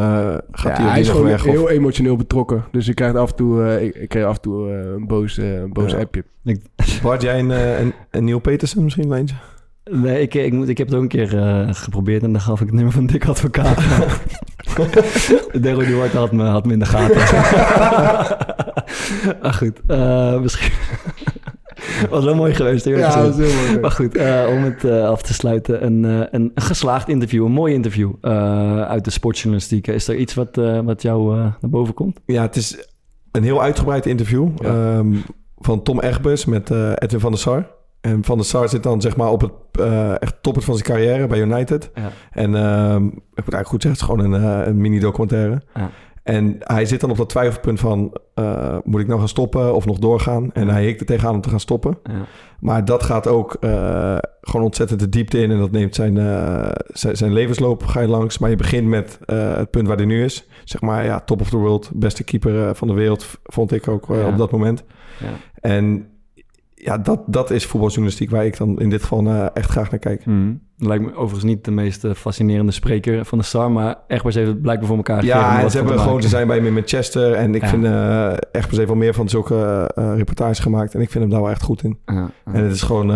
[0.50, 1.44] gaat ja, hij, hij is gewoon weg?
[1.44, 1.70] heel of...
[1.70, 2.64] emotioneel betrokken.
[2.70, 5.06] Dus ik krijg af en toe, uh, ik, ik krijg af en toe uh, een
[5.06, 5.98] boos, een boos Ja.
[5.98, 6.24] appje.
[7.02, 9.36] Bart, jij een, een, een Neil Petersen misschien, Lijntje?
[9.92, 12.60] Nee, ik, ik, moet, ik heb het ook een keer uh, geprobeerd en dan gaf
[12.60, 13.78] ik het nummer van Dick Advocaat.
[15.62, 17.16] Dero Duarte had me, had me in de gaten.
[19.42, 19.80] ah, goed.
[19.88, 20.72] Uh, misschien...
[22.10, 22.84] was wel mooi geweest.
[22.84, 23.80] Ja, dat is heel mooi.
[23.80, 25.84] Maar goed, uh, om het uh, af te sluiten.
[25.84, 28.12] Een, uh, een geslaagd interview, een mooi interview
[28.84, 29.86] uit de sportjournalistiek.
[29.86, 32.20] Is er iets wat, wat jou naar boven komt?
[32.26, 32.88] Ja, het is
[33.32, 34.96] een heel uitgebreid interview ja.
[34.96, 35.22] um,
[35.58, 37.66] van Tom Egbers met Edwin van der Sar.
[38.00, 40.86] En Van der Sar zit dan zeg maar op het uh, echt toppunt van zijn
[40.86, 41.90] carrière bij United.
[41.94, 42.10] Ja.
[42.30, 45.62] En um, ik moet eigenlijk goed zeggen, het is gewoon een, uh, een mini-documentaire.
[45.74, 45.90] Ja.
[46.22, 48.16] En hij zit dan op dat twijfelpunt van...
[48.34, 50.52] Uh, moet ik nou gaan stoppen of nog doorgaan?
[50.52, 51.98] En hij hikt er tegenaan om te gaan stoppen.
[52.02, 52.24] Ja.
[52.60, 53.56] Maar dat gaat ook
[54.40, 55.50] gewoon ontzettend de diepte in.
[55.50, 56.14] En dat neemt zijn,
[56.86, 58.38] zijn, zijn, levensloop ga je langs.
[58.38, 60.48] Maar je begint met het punt waar hij nu is.
[60.64, 61.90] Zeg maar, ja, top of the world.
[61.94, 64.26] Beste keeper van de wereld, vond ik ook ja.
[64.26, 64.84] op dat moment.
[65.18, 65.28] Ja.
[65.60, 66.08] En
[66.82, 70.00] ja, dat, dat is voetbaljournalistiek waar ik dan in dit geval uh, echt graag naar
[70.00, 70.26] kijk.
[70.26, 70.60] Mm.
[70.76, 74.48] Lijkt me overigens niet de meest uh, fascinerende spreker van de Star, maar Egbers heeft
[74.48, 77.32] het blijkbaar voor elkaar Ja, en ze hebben gewoon, ze zijn bij hem in Manchester
[77.32, 77.68] en ik ja.
[77.68, 81.42] vind uh, Egbers heeft wel meer van zulke reportages gemaakt en ik vind hem daar
[81.42, 81.98] wel echt goed in.
[82.04, 82.30] Ja.
[82.44, 83.06] En het is gewoon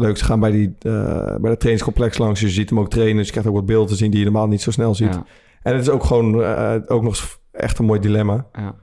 [0.00, 3.16] leuk, ze gaan bij, die, bij het trainingscomplex langs, dus je ziet hem ook trainen,
[3.16, 5.14] dus je krijgt ook wat beelden te zien die je normaal niet zo snel ziet.
[5.14, 5.24] Ja.
[5.62, 6.44] En het is ook gewoon
[6.86, 8.46] ook nog echt een mooi dilemma.
[8.52, 8.74] Ja.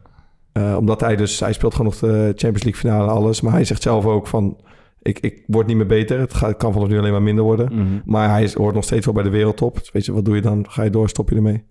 [0.54, 3.42] Uh, omdat hij dus, hij speelt gewoon nog de Champions League finale en alles.
[3.42, 4.58] Maar hij zegt zelf ook van,
[5.02, 6.20] ik, ik word niet meer beter.
[6.20, 7.74] Het, gaat, het kan vanaf nu alleen maar minder worden.
[7.74, 8.02] Mm -hmm.
[8.06, 9.80] Maar hij is, hoort nog steeds wel bij de wereldtop.
[9.80, 10.66] Dus weet je, wat doe je dan?
[10.70, 11.64] Ga je door, stop je ermee.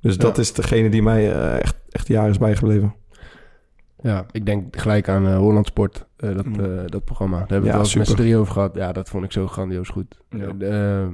[0.00, 0.20] Dus ja.
[0.20, 2.94] dat is degene die mij uh, echt, echt jaren is bijgebleven.
[4.02, 7.38] Ja, ik denk gelijk aan uh, Holland Sport, uh, dat, uh, dat programma.
[7.38, 8.74] Daar hebben we ja, het wel met z'n drie over gehad.
[8.74, 10.18] Ja, dat vond ik zo grandioos goed.
[10.28, 11.12] Ja.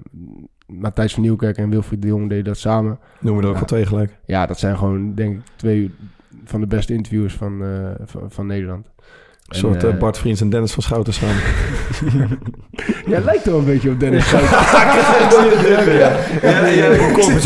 [0.66, 2.98] Matthijs van Nieuwkerk en Wilfried de Jong deden dat samen.
[3.20, 3.60] Noemen we er ook ja.
[3.60, 4.18] wel twee gelijk.
[4.24, 5.94] Ja, dat zijn gewoon, denk ik, twee
[6.44, 8.86] van de beste interviewers van, eh, van, van Nederland.
[9.48, 11.42] Een soort En, eh, eh, Bart Vriends en Dennis van Schouten samen.
[13.12, 14.50] Jij lijkt wel een beetje op Dennis Schouten.
[15.92, 16.16] ja.
[16.42, 17.38] Ja, ja, ik kom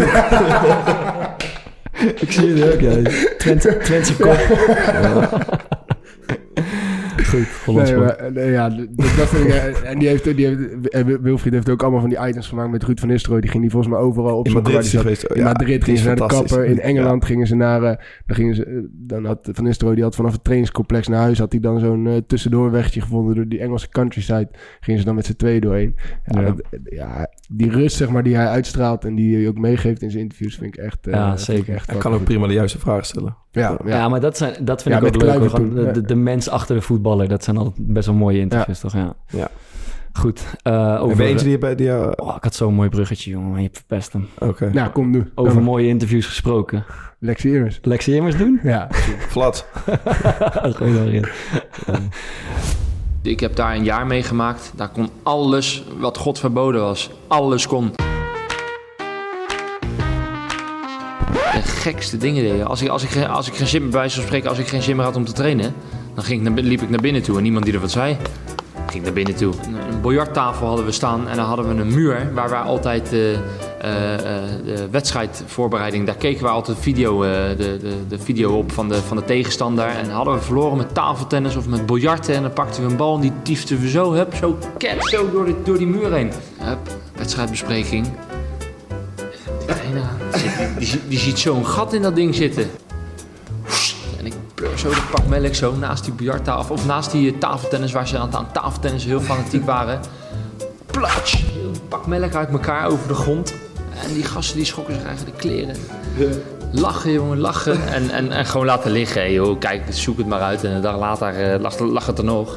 [2.29, 3.11] zie het ook, ja.
[3.39, 4.39] Twente, Twentse kop.
[7.25, 8.21] Goed, Hollands Nee, sport.
[8.21, 11.53] maar, nee, ja, dat, dat vind ik, eh, en die heeft, die heeft, en Wilfried
[11.53, 13.41] heeft ook allemaal van die items gemaakt met Ruud van Nistelrooy.
[13.41, 15.23] Die ging die volgens mij overal op In Madrid geweest.
[15.23, 16.51] In Ja, Madrid gingen is ze naar de fantastisch.
[16.57, 16.71] kapper.
[16.71, 17.97] In Engeland gingen ze naar, eh,
[18.27, 21.39] dan gingen ze, eh, dan had Van Nistelrooy, die had vanaf het trainingscomplex naar huis,
[21.39, 24.49] had hij dan zo'n eh, tussendoorwegje gevonden door die Engelse countryside.
[24.81, 25.95] Gingen ze dan met z'n tweeën doorheen.
[26.25, 26.47] Ja, Ja.
[26.47, 30.11] dat- ja, die rust zeg maar die hij uitstraalt en die hij ook meegeeft in
[30.11, 31.75] zijn interviews vind ik echt, eh, Ja, zeker.
[31.75, 33.37] echt Hij kan ook prima de juiste vragen stellen.
[33.55, 34.09] Ja, Ja, ja.
[34.09, 35.51] maar dat, zijn, dat vind Ja, ik ook leuk.
[35.51, 37.29] Gewoon De, de, mens achter de voetballer.
[37.29, 38.93] Dat zijn altijd best wel mooie interviews, toch?
[38.93, 39.15] Ja.
[39.29, 39.49] Ja.
[40.13, 40.45] Goed.
[40.63, 41.91] eh, over, je eentje die je bij die...
[41.91, 43.51] eh, oh, ik had zo'n mooi bruggetje, jongen.
[43.51, 44.29] Maar je verpest hem.
[44.39, 44.71] Oké.
[44.73, 45.31] Nou, kom nu.
[45.35, 46.85] Over mooie interviews gesproken.
[47.19, 47.79] Lexi Immers.
[47.83, 48.61] Lexi Immers doen?
[48.63, 48.89] Ja.
[49.29, 49.67] Flat.
[50.77, 51.27] Gooi erin.
[53.23, 54.73] Ik heb daar een jaar meegemaakt.
[54.77, 57.11] Daar kon alles wat God verboden was.
[57.27, 57.91] Alles kon.
[61.85, 62.67] Gekste dingen deden.
[62.67, 65.25] Als ik, als ik, als ik geen zin spreken, als ik geen zin had om
[65.25, 65.75] te trainen,
[66.15, 68.17] dan ging ik naar, liep ik naar binnen toe en niemand die er wat zei.
[68.87, 69.53] Ging naar binnen toe.
[69.89, 73.33] Een, biljarttafel hadden we staan en dan hadden we een muur waar wij altijd eh,
[73.33, 73.39] eh,
[74.15, 74.21] eh,
[74.65, 79.17] de wedstrijdvoorbereiding, daar keken we altijd video, de, de, de video op van de, van
[79.17, 79.87] de tegenstander.
[79.87, 83.15] En hadden we verloren met tafeltennis of met biljarten en dan pakten we een bal
[83.15, 86.31] en die tiefden we zo, hup, zo ket, zo door die, door die muur heen.
[86.59, 86.79] Hup,
[87.17, 88.07] wedstrijdbespreking.
[90.79, 92.71] Die die, ziet zo'n gat in dat ding zitten.
[94.19, 96.75] En ik pleur zo de pak melk zo naast die biljarttafel.
[96.75, 100.01] Of naast die eh, tafeltennis waar ze aan, aan tafeltennis heel fanatiek waren.
[100.87, 101.43] Platsch!
[101.53, 103.55] Heel pak melk uit elkaar over de grond.
[104.03, 105.77] En die gasten die schokken zich eigenlijk de kleren.
[106.73, 107.89] Lachen jongen, lachen.
[107.89, 109.33] En, en, en gewoon laten liggen.
[109.33, 109.59] Joh.
[109.59, 110.65] Kijk, zoek het maar uit.
[110.65, 112.57] En een dag later lag, lag het er nog.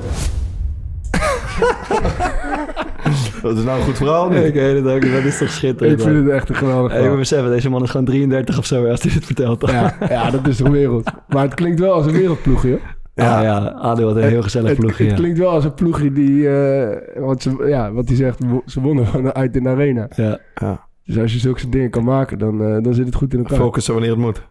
[3.48, 4.30] Dat is nou een goed verhaal.
[4.30, 4.38] nu.
[4.38, 5.12] Ik weet het ook.
[5.12, 6.00] Dat is toch schitterend.
[6.00, 7.12] Ik vind het echt een geweldig Hey, verhaal.
[7.14, 9.60] we beseffen, deze man is gewoon 33 of zo als hij dit vertelt.
[9.60, 9.72] toch?
[9.72, 11.12] Ja, ja, dat is een wereld.
[11.28, 12.70] Maar het klinkt wel als een wereldploegje.
[12.70, 12.80] hoor.
[13.16, 13.58] Ja, ja.
[13.68, 15.04] ADO had een heel gezellig Het, ploegje.
[15.04, 15.18] het ja.
[15.20, 19.06] klinkt wel als een ploegje die, eh, wat, ze, ja, wat hij zegt, ze wonnen
[19.08, 20.08] gewoon uit in de arena.
[20.16, 20.40] Ja.
[20.56, 20.86] Ja.
[21.06, 23.58] Dus als je zulke dingen kan maken, dan, eh, dan zit het goed in elkaar.
[23.58, 24.42] Focussen wanneer het moet.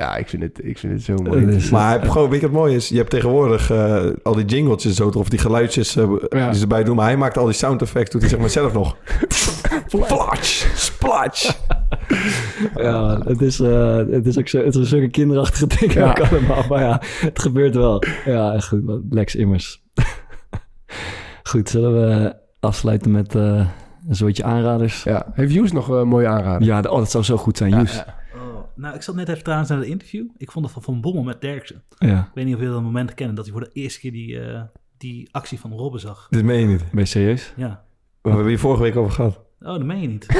[0.00, 1.46] Ja, ik vind het, ik vind het zo mooi.
[1.46, 2.88] Is- Maar hij heeft gewoon, weet je wat mooi is?
[2.88, 6.44] Je hebt tegenwoordig eh, al die jingletjes zo, of die geluidjes eh, Ja.
[6.46, 6.96] die ze erbij doen.
[6.96, 8.96] Maar hij maakt al die sound effects, doet hij zeg maar zelf nog.
[9.86, 11.50] Splatsch, splatsch.
[12.76, 16.08] Ja, het is, eh, het is ook zo, het is zulke kinderachtige dingen Ja.
[16.10, 16.64] ook allemaal.
[16.68, 18.02] Maar ja, het gebeurt wel.
[18.24, 18.82] Ja, echt goed.
[19.10, 19.82] Lex Immers.
[21.42, 23.66] goed, zullen we afsluiten met eh,
[24.08, 25.02] een soortje aanraders?
[25.02, 25.26] Ja.
[25.32, 26.66] Heeft Joes nog een mooie aanrader?
[26.66, 27.94] Ja, oh, dat zou zo goed zijn, Joes.
[27.94, 28.18] Ja,
[28.80, 30.26] nou, ik zat net even trouwens naar het interview.
[30.36, 31.82] Ik vond het van Van Bommel met Derksen.
[31.98, 32.18] Ja.
[32.18, 34.40] Ik weet niet of jullie dat moment kennen dat hij voor de eerste keer die,
[34.40, 34.60] eh,
[34.98, 36.26] die actie van Robben zag.
[36.30, 36.90] Dit meen je niet.
[36.90, 37.52] Ben je serieus?
[37.56, 37.82] Ja.
[38.22, 39.40] We hebben hier vorige week over gehad.
[39.62, 40.26] Oh, dat meen je niet.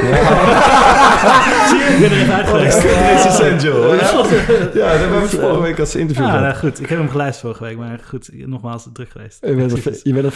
[1.68, 2.82] Zie je, ik ben er even uit geweest.
[2.82, 3.95] Dit is essential.
[3.95, 6.45] Ja, dat hebben we vorige week als interview Ja, gehad.
[6.45, 6.80] nou goed.
[6.80, 9.47] Ik heb hem geluisterd vorige week, maar goed, nogmaals druk geweest.
[9.47, 10.03] Je bent, Excuses.
[10.03, 10.34] je bent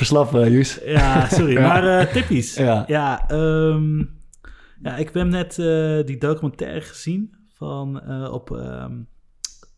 [0.53, 0.79] Joes.
[0.85, 1.53] Ja, sorry.
[1.59, 1.61] Ja.
[1.67, 2.55] Maar eh tippies.
[2.55, 2.85] Ja.
[2.87, 3.99] Ja, ehm,
[4.83, 7.35] ja, ik heb net eh, die documentaire gezien
[7.69, 8.93] van, eh, op, ehm,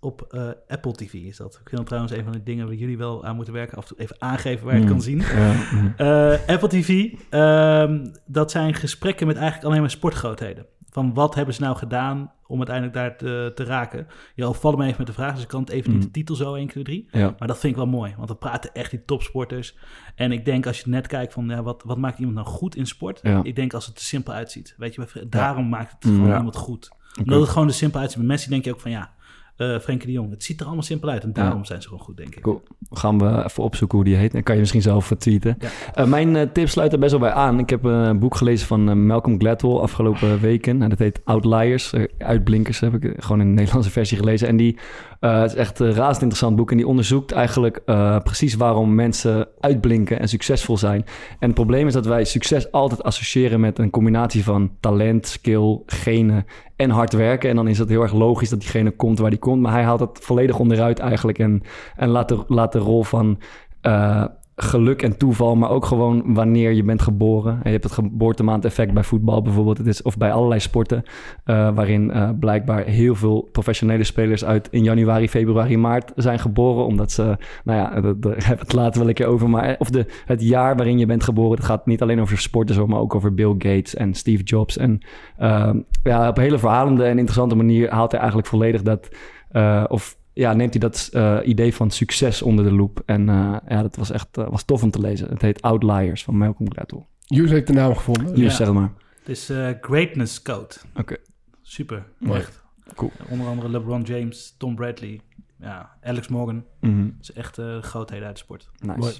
[0.00, 1.52] op eh, Apple TV is dat.
[1.54, 3.76] Ik vind dat trouwens een van de dingen waar jullie wel aan moeten werken.
[3.78, 4.94] Af en toe even aangeven waar je het Mm.
[4.94, 5.18] kan zien.
[5.18, 5.94] Ja, mm.
[5.96, 10.66] Eh, Apple TV, ehm, dat zijn gesprekken met eigenlijk alleen maar sportgrootheden.
[10.90, 14.06] Van wat hebben ze nou gedaan om uiteindelijk daar te, te raken?
[14.34, 16.04] Je vallen me even met de vraag, dus ik kan het even niet Mm.
[16.06, 17.08] de titel zo 1, 2, 3.
[17.10, 17.34] Ja.
[17.38, 19.76] Maar dat vind ik wel mooi, want we praten echt die topsporters.
[20.14, 22.76] En ik denk als je net kijkt van ja, wat, wat maakt iemand nou goed
[22.76, 23.20] in sport?
[23.22, 23.40] Ja.
[23.42, 24.74] Ik denk als het er simpel uitziet.
[24.76, 26.88] Weet je, daarom maakt het gewoon iemand goed.
[27.18, 28.18] Omdat het gewoon er simpel uitziet.
[28.18, 29.10] Met Messi denk je ook van ja,
[29.56, 30.30] eh Frenkie de Jong.
[30.30, 32.42] Het ziet er allemaal simpel uit en daarom zijn ze gewoon goed, denk ik.
[32.42, 32.62] Cool.
[32.90, 34.32] Gaan we even opzoeken hoe die heet.
[34.32, 35.56] Dan kan je misschien zelf tweeten.
[35.58, 35.68] Ja.
[35.94, 37.58] Eh, mijn eh, tips sluiten er best wel bij aan.
[37.58, 40.82] Ik heb een boek gelezen van Malcolm Gladwell afgelopen weken.
[40.82, 41.92] En dat heet Outliers.
[42.18, 44.48] uitblinkers heb ik gewoon in de Nederlandse versie gelezen.
[44.48, 44.78] En die
[45.20, 46.70] eh, het is echt een razend interessant boek.
[46.70, 51.04] En die onderzoekt eigenlijk eh, precies waarom mensen uitblinken en succesvol zijn.
[51.38, 55.80] En het probleem is dat wij succes altijd associëren met een combinatie van talent, skill,
[55.86, 56.44] genen
[56.76, 57.50] en hard werken.
[57.50, 59.62] En dan is het heel erg logisch dat diegene komt waar die komt.
[59.62, 61.38] Maar hij haalt het volledig onderuit eigenlijk.
[61.38, 61.62] En,
[61.96, 63.38] en laat, de, laat de rol van
[63.80, 64.24] eh,
[64.56, 67.52] geluk en toeval, maar ook gewoon wanneer je bent geboren.
[67.52, 69.78] En je hebt het geboortemaand-effect bij voetbal bijvoorbeeld.
[69.78, 71.02] Het is, of bij allerlei sporten.
[71.44, 76.84] eh, waarin eh, blijkbaar heel veel professionele spelers uit in januari, februari, maart zijn geboren.
[76.84, 79.50] Omdat ze, nou ja, daar hebben het later wel een keer over.
[79.50, 81.56] Maar of de, het jaar waarin je bent geboren.
[81.56, 84.76] Het gaat niet alleen over sporten, maar ook over Bill Gates en Steve Jobs.
[84.76, 85.00] En
[85.38, 89.08] ehm, ja, op een hele verhalende en interessante manier haalt hij eigenlijk volledig dat.
[89.50, 93.02] eh, of ja, neemt hij dat eh, idee van succes onder de loep.
[93.06, 95.28] En eh, ja, dat was echt eh, was tof om te lezen.
[95.28, 97.06] Het heet Outliers van Malcolm Gladwell.
[97.26, 98.34] Hughes heeft de naam gevonden.
[98.34, 98.92] Hughes, zeg het maar.
[99.18, 100.74] Het is eh, Greatness Code.
[100.94, 101.16] Oké.
[101.62, 102.40] Super, Mooi.
[102.40, 102.64] echt.
[102.94, 103.10] Cool.
[103.28, 105.20] Onder andere LeBron James, Tom Bradley,
[105.60, 106.64] ja, Alex Morgan.
[106.80, 107.04] Mhm.
[107.04, 108.70] Dat is echt eh grootheden uit de sport.
[108.80, 108.98] Nice.
[108.98, 109.14] Mooi.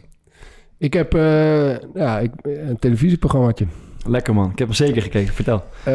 [0.78, 3.66] Ik heb eh, ja, ik, een televisieprogrammaatje.
[4.08, 4.50] Lekker man.
[4.50, 5.34] Ik heb hem zeker gekeken.
[5.34, 5.62] Vertel.
[5.84, 5.94] Eh,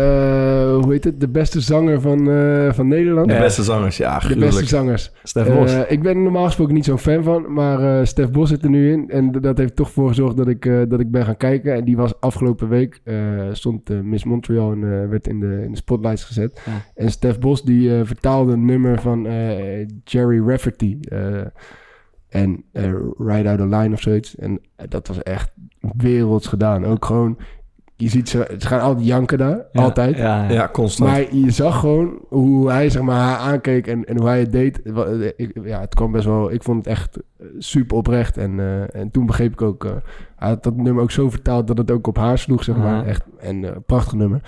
[0.75, 1.19] hoe heet het?
[1.19, 3.27] De beste zanger van, eh, van Nederland.
[3.29, 5.11] De beste zangers, ja, De beste zangers.
[5.23, 5.73] Stef Eh, Bos.
[5.87, 8.69] ik ben er normaal gesproken niet zo'n fan van, maar eh Stef Bos zit er
[8.69, 9.09] nu in.
[9.09, 11.73] En dat heeft toch voor gezorgd dat ik, eh, dat ik ben gaan kijken.
[11.73, 13.15] En die was afgelopen week, eh,
[13.51, 16.61] stond eh, Miss Montreal en eh, werd in de, in de spotlights gezet.
[16.65, 16.71] Ja.
[16.95, 20.97] En Stef Bos die eh, vertaalde een nummer van eh, Jerry Rafferty.
[21.01, 21.41] eh,
[22.29, 22.83] en eh,
[23.17, 24.35] Ride Out of Line of zoiets.
[24.35, 25.51] En eh, dat was echt
[25.97, 26.85] werelds gedaan.
[26.85, 27.37] Ook gewoon,
[28.01, 30.17] je ziet ze, ze gaan altijd janken daar, Ja, altijd.
[30.17, 30.51] Ja, ja.
[30.51, 31.09] Ja, constant.
[31.09, 34.51] Maar je zag gewoon hoe hij zeg maar, haar aankeek en, en hoe hij het
[34.51, 34.81] deed.
[35.35, 36.51] Ik, ja, het kwam best wel...
[36.51, 38.37] Ik vond het echt eh, super oprecht.
[38.37, 39.85] En, eh, en toen begreep ik ook...
[39.85, 39.91] eh,
[40.35, 43.05] hij had dat nummer ook zo vertaald dat het ook op haar sloeg, zeg maar.
[43.05, 44.41] Echt en eh, prachtig nummer.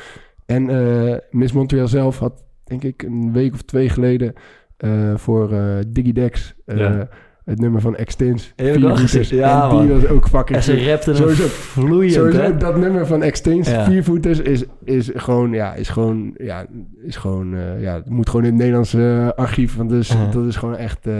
[0.46, 4.34] En eh, Miss Montreal zelf had, denk ik, een week of twee geleden...
[4.78, 6.56] eh, voor eh Digidex...
[6.66, 7.08] eh, Ja.
[7.46, 8.54] Het nummer van Extins.
[8.56, 9.30] Viervoeters.
[9.30, 10.02] Ja, en die man.
[10.02, 10.58] was ook fucking...
[10.58, 12.58] En ze rapte hem Sowieso- vloeiend, Sowieso hè?
[12.58, 13.84] dat nummer van Extins, Ja.
[13.86, 16.66] viervoeters, is, is gewoon, ja, is gewoon, ja,
[17.06, 20.32] is gewoon, eh, ja, het moet gewoon in het Nederlandse eh, archief, want dus, Uh-huh.
[20.32, 21.14] dat is gewoon echt eh,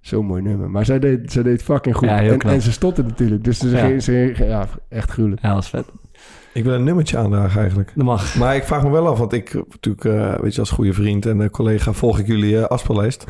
[0.00, 0.70] zo'n mooi nummer.
[0.70, 2.08] Maar zij deed, zij deed fucking goed.
[2.08, 2.52] Ja, heel en, knap.
[2.52, 3.86] en ze stotterde natuurlijk, dus ze, Ja.
[3.86, 5.42] ging- ze, ja, echt gruwelijk.
[5.42, 5.84] Ja, dat was vet.
[6.52, 7.92] Ik wil een nummertje aandragen eigenlijk.
[7.94, 8.34] Dat mag.
[8.36, 11.26] Maar ik vraag me wel af, want ik natuurlijk, eh, weet je, als goede vriend
[11.26, 13.24] en eh, collega volg ik jullie uh, afspeellijst.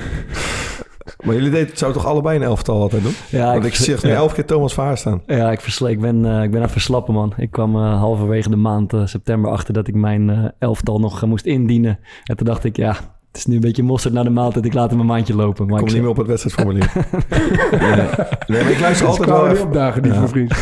[1.25, 3.15] Maar jullie deden, zou toch allebei een elftal altijd doen?
[3.29, 4.15] Ja, want ik, ik- zie nu ja.
[4.15, 5.23] elf keer Thomas Vaar staan.
[5.27, 7.33] Ja, ik, versle- ik, ben, eh, ik ben aan het verslappen, man.
[7.37, 11.27] Ik kwam eh, halverwege de maand eh, september achter dat ik mijn eh, elftal nog
[11.27, 11.99] moest indienen.
[12.25, 12.91] En toen dacht ik, ja,
[13.29, 14.65] het is nu een beetje mosterd naar de maaltijd.
[14.65, 15.67] Ik laat hem een maandje lopen.
[15.67, 16.93] Maar Ik kom ik niet meer op het wedstrijdformulier.
[17.71, 18.07] nee.
[18.47, 19.65] nee, maar ik luister Dus altijd wel die even.
[19.67, 20.19] opdagen, die Ja.
[20.19, 20.55] van vriend.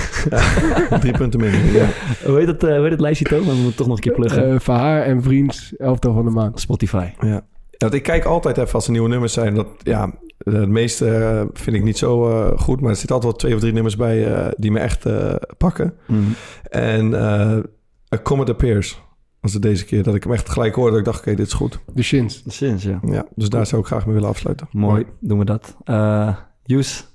[0.90, 1.72] Ja, Drie punten minder.
[1.72, 1.86] Ja.
[2.26, 3.44] Hoe heet het, eh, hoe heet het lijstje, Toon?
[3.46, 4.52] Dan moet ik toch nog een keer pluggen.
[4.52, 6.60] Eh van haar en vriends, elftal van de maand.
[6.60, 7.06] Spotify.
[7.20, 7.28] Ja.
[7.70, 9.54] Ja, want ik kijk altijd even als er nieuwe nummers zijn.
[9.54, 10.10] Dat, ja,
[10.44, 12.80] het meeste eh, vind ik niet zo eh, goed.
[12.80, 15.34] Maar er zitten altijd wel twee of drie nummers bij eh, die me echt eh,
[15.58, 15.94] pakken.
[16.06, 16.20] Mhm.
[16.70, 17.58] En eh
[18.14, 19.02] A Comet Appears
[19.40, 20.02] was het deze keer.
[20.02, 20.90] Dat ik hem echt gelijk hoorde.
[20.90, 21.78] Dat ik dacht, oké, dit is goed.
[21.94, 22.42] De Shins.
[22.46, 23.00] Sinds, ja.
[23.04, 24.68] Ja, dus daar zou ik graag mee willen afsluiten.
[24.72, 25.76] Mooi, doen we dat.
[25.84, 27.11] Eh Joes.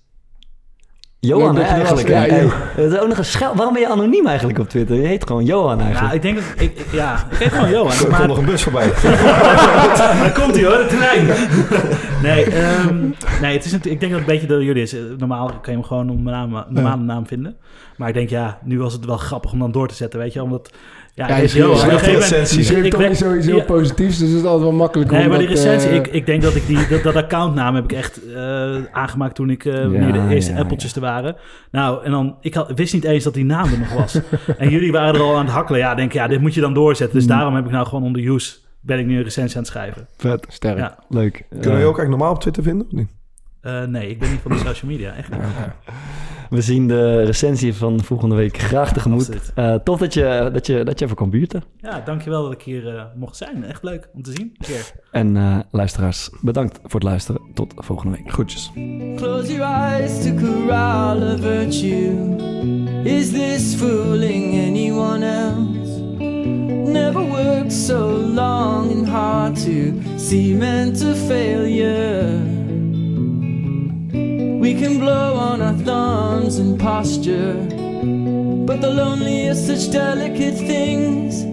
[1.20, 2.08] Johan, hè, eigenlijk.
[2.08, 2.50] Ja, Hey,
[2.86, 3.56] is ook nog een schel.
[3.56, 4.96] Waarom ben je anoniem eigenlijk op Twitter?
[4.96, 6.14] Je heet gewoon Johan Ja, eigenlijk.
[6.16, 6.46] ik denk dat...
[6.58, 7.92] Ik, ik- ja, ik heet gewoon Johan.
[7.92, 8.88] Er komt nog een bus voorbij.
[9.98, 11.26] Daar komt hij hoor, de trein.
[12.34, 12.98] nee, ehm,
[13.42, 14.94] nee het is natuurlijk, ik denk dat het een beetje door jullie is.
[14.94, 17.56] Eh, Normaal kan je hem gewoon naam, normale naam vinden.
[17.98, 20.34] Maar ik denk, ja, nu was het wel grappig om dan door te zetten, weet
[20.34, 20.44] je.
[20.44, 20.72] Omdat,
[21.18, 22.58] ja, Ja, hij je schreef Op een gegeven moment- recensie.
[22.58, 23.64] Je schreef ik toch ben- niet sowieso ja.
[23.64, 26.26] positiefs, dus het is altijd wel makkelijk Nee, om maar die recensie, eh, ik, ik
[26.26, 29.74] denk dat ik die, dat, dat accountnaam heb ik echt eh, aangemaakt toen ik, eh
[29.82, 31.36] wanneer de eerste ja, appeltjes er waren.
[31.72, 34.20] Nou, en dan, ik had, wist niet eens dat die naam er nog was.
[34.58, 35.80] en jullie waren er al aan het hakkelen.
[35.80, 37.18] Ja, denk ja, dit moet je dan doorzetten.
[37.18, 39.72] Dus daarom heb ik nou gewoon onder use, ben ik nu een recensie aan het
[39.72, 40.08] schrijven.
[40.18, 40.46] Vet.
[40.50, 40.78] Sterk.
[40.78, 40.98] Ja.
[41.10, 41.46] Leuk.
[41.50, 42.86] Kunnen we je ook eigenlijk normaal op Twitter vinden?
[42.86, 43.08] Of niet?
[43.62, 45.40] Eh, nee, ik ben niet van de social media, echt niet.
[46.50, 49.52] We zien de recensie van volgende week graag tegemoet.
[49.56, 51.64] Eh tof dat je, dat, je, dat je even kwam buurten.
[51.82, 53.64] Ja, dankjewel dat ik hier eh, mocht zijn.
[53.64, 54.56] Echt leuk om te zien.
[54.58, 54.92] Een keer.
[55.12, 57.42] En eh, luisteraars, bedankt voor het luisteren.
[57.54, 58.32] Tot volgende week.
[58.32, 58.72] Groetjes.
[59.16, 62.36] Close your eyes to corral a virtue.
[63.04, 66.00] Is this fooling anyone else?
[66.92, 72.67] Never worked so long and hard to cement a failure.
[74.60, 77.54] We can blow on our thumbs and posture,
[78.66, 81.44] but the lonely are such delicate things.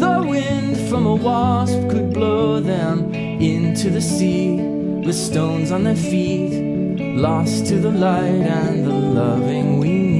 [0.00, 4.56] The wind from a wasp could blow them into the sea
[5.04, 6.52] with stones on their feet,
[7.16, 10.19] lost to the light and the loving we need.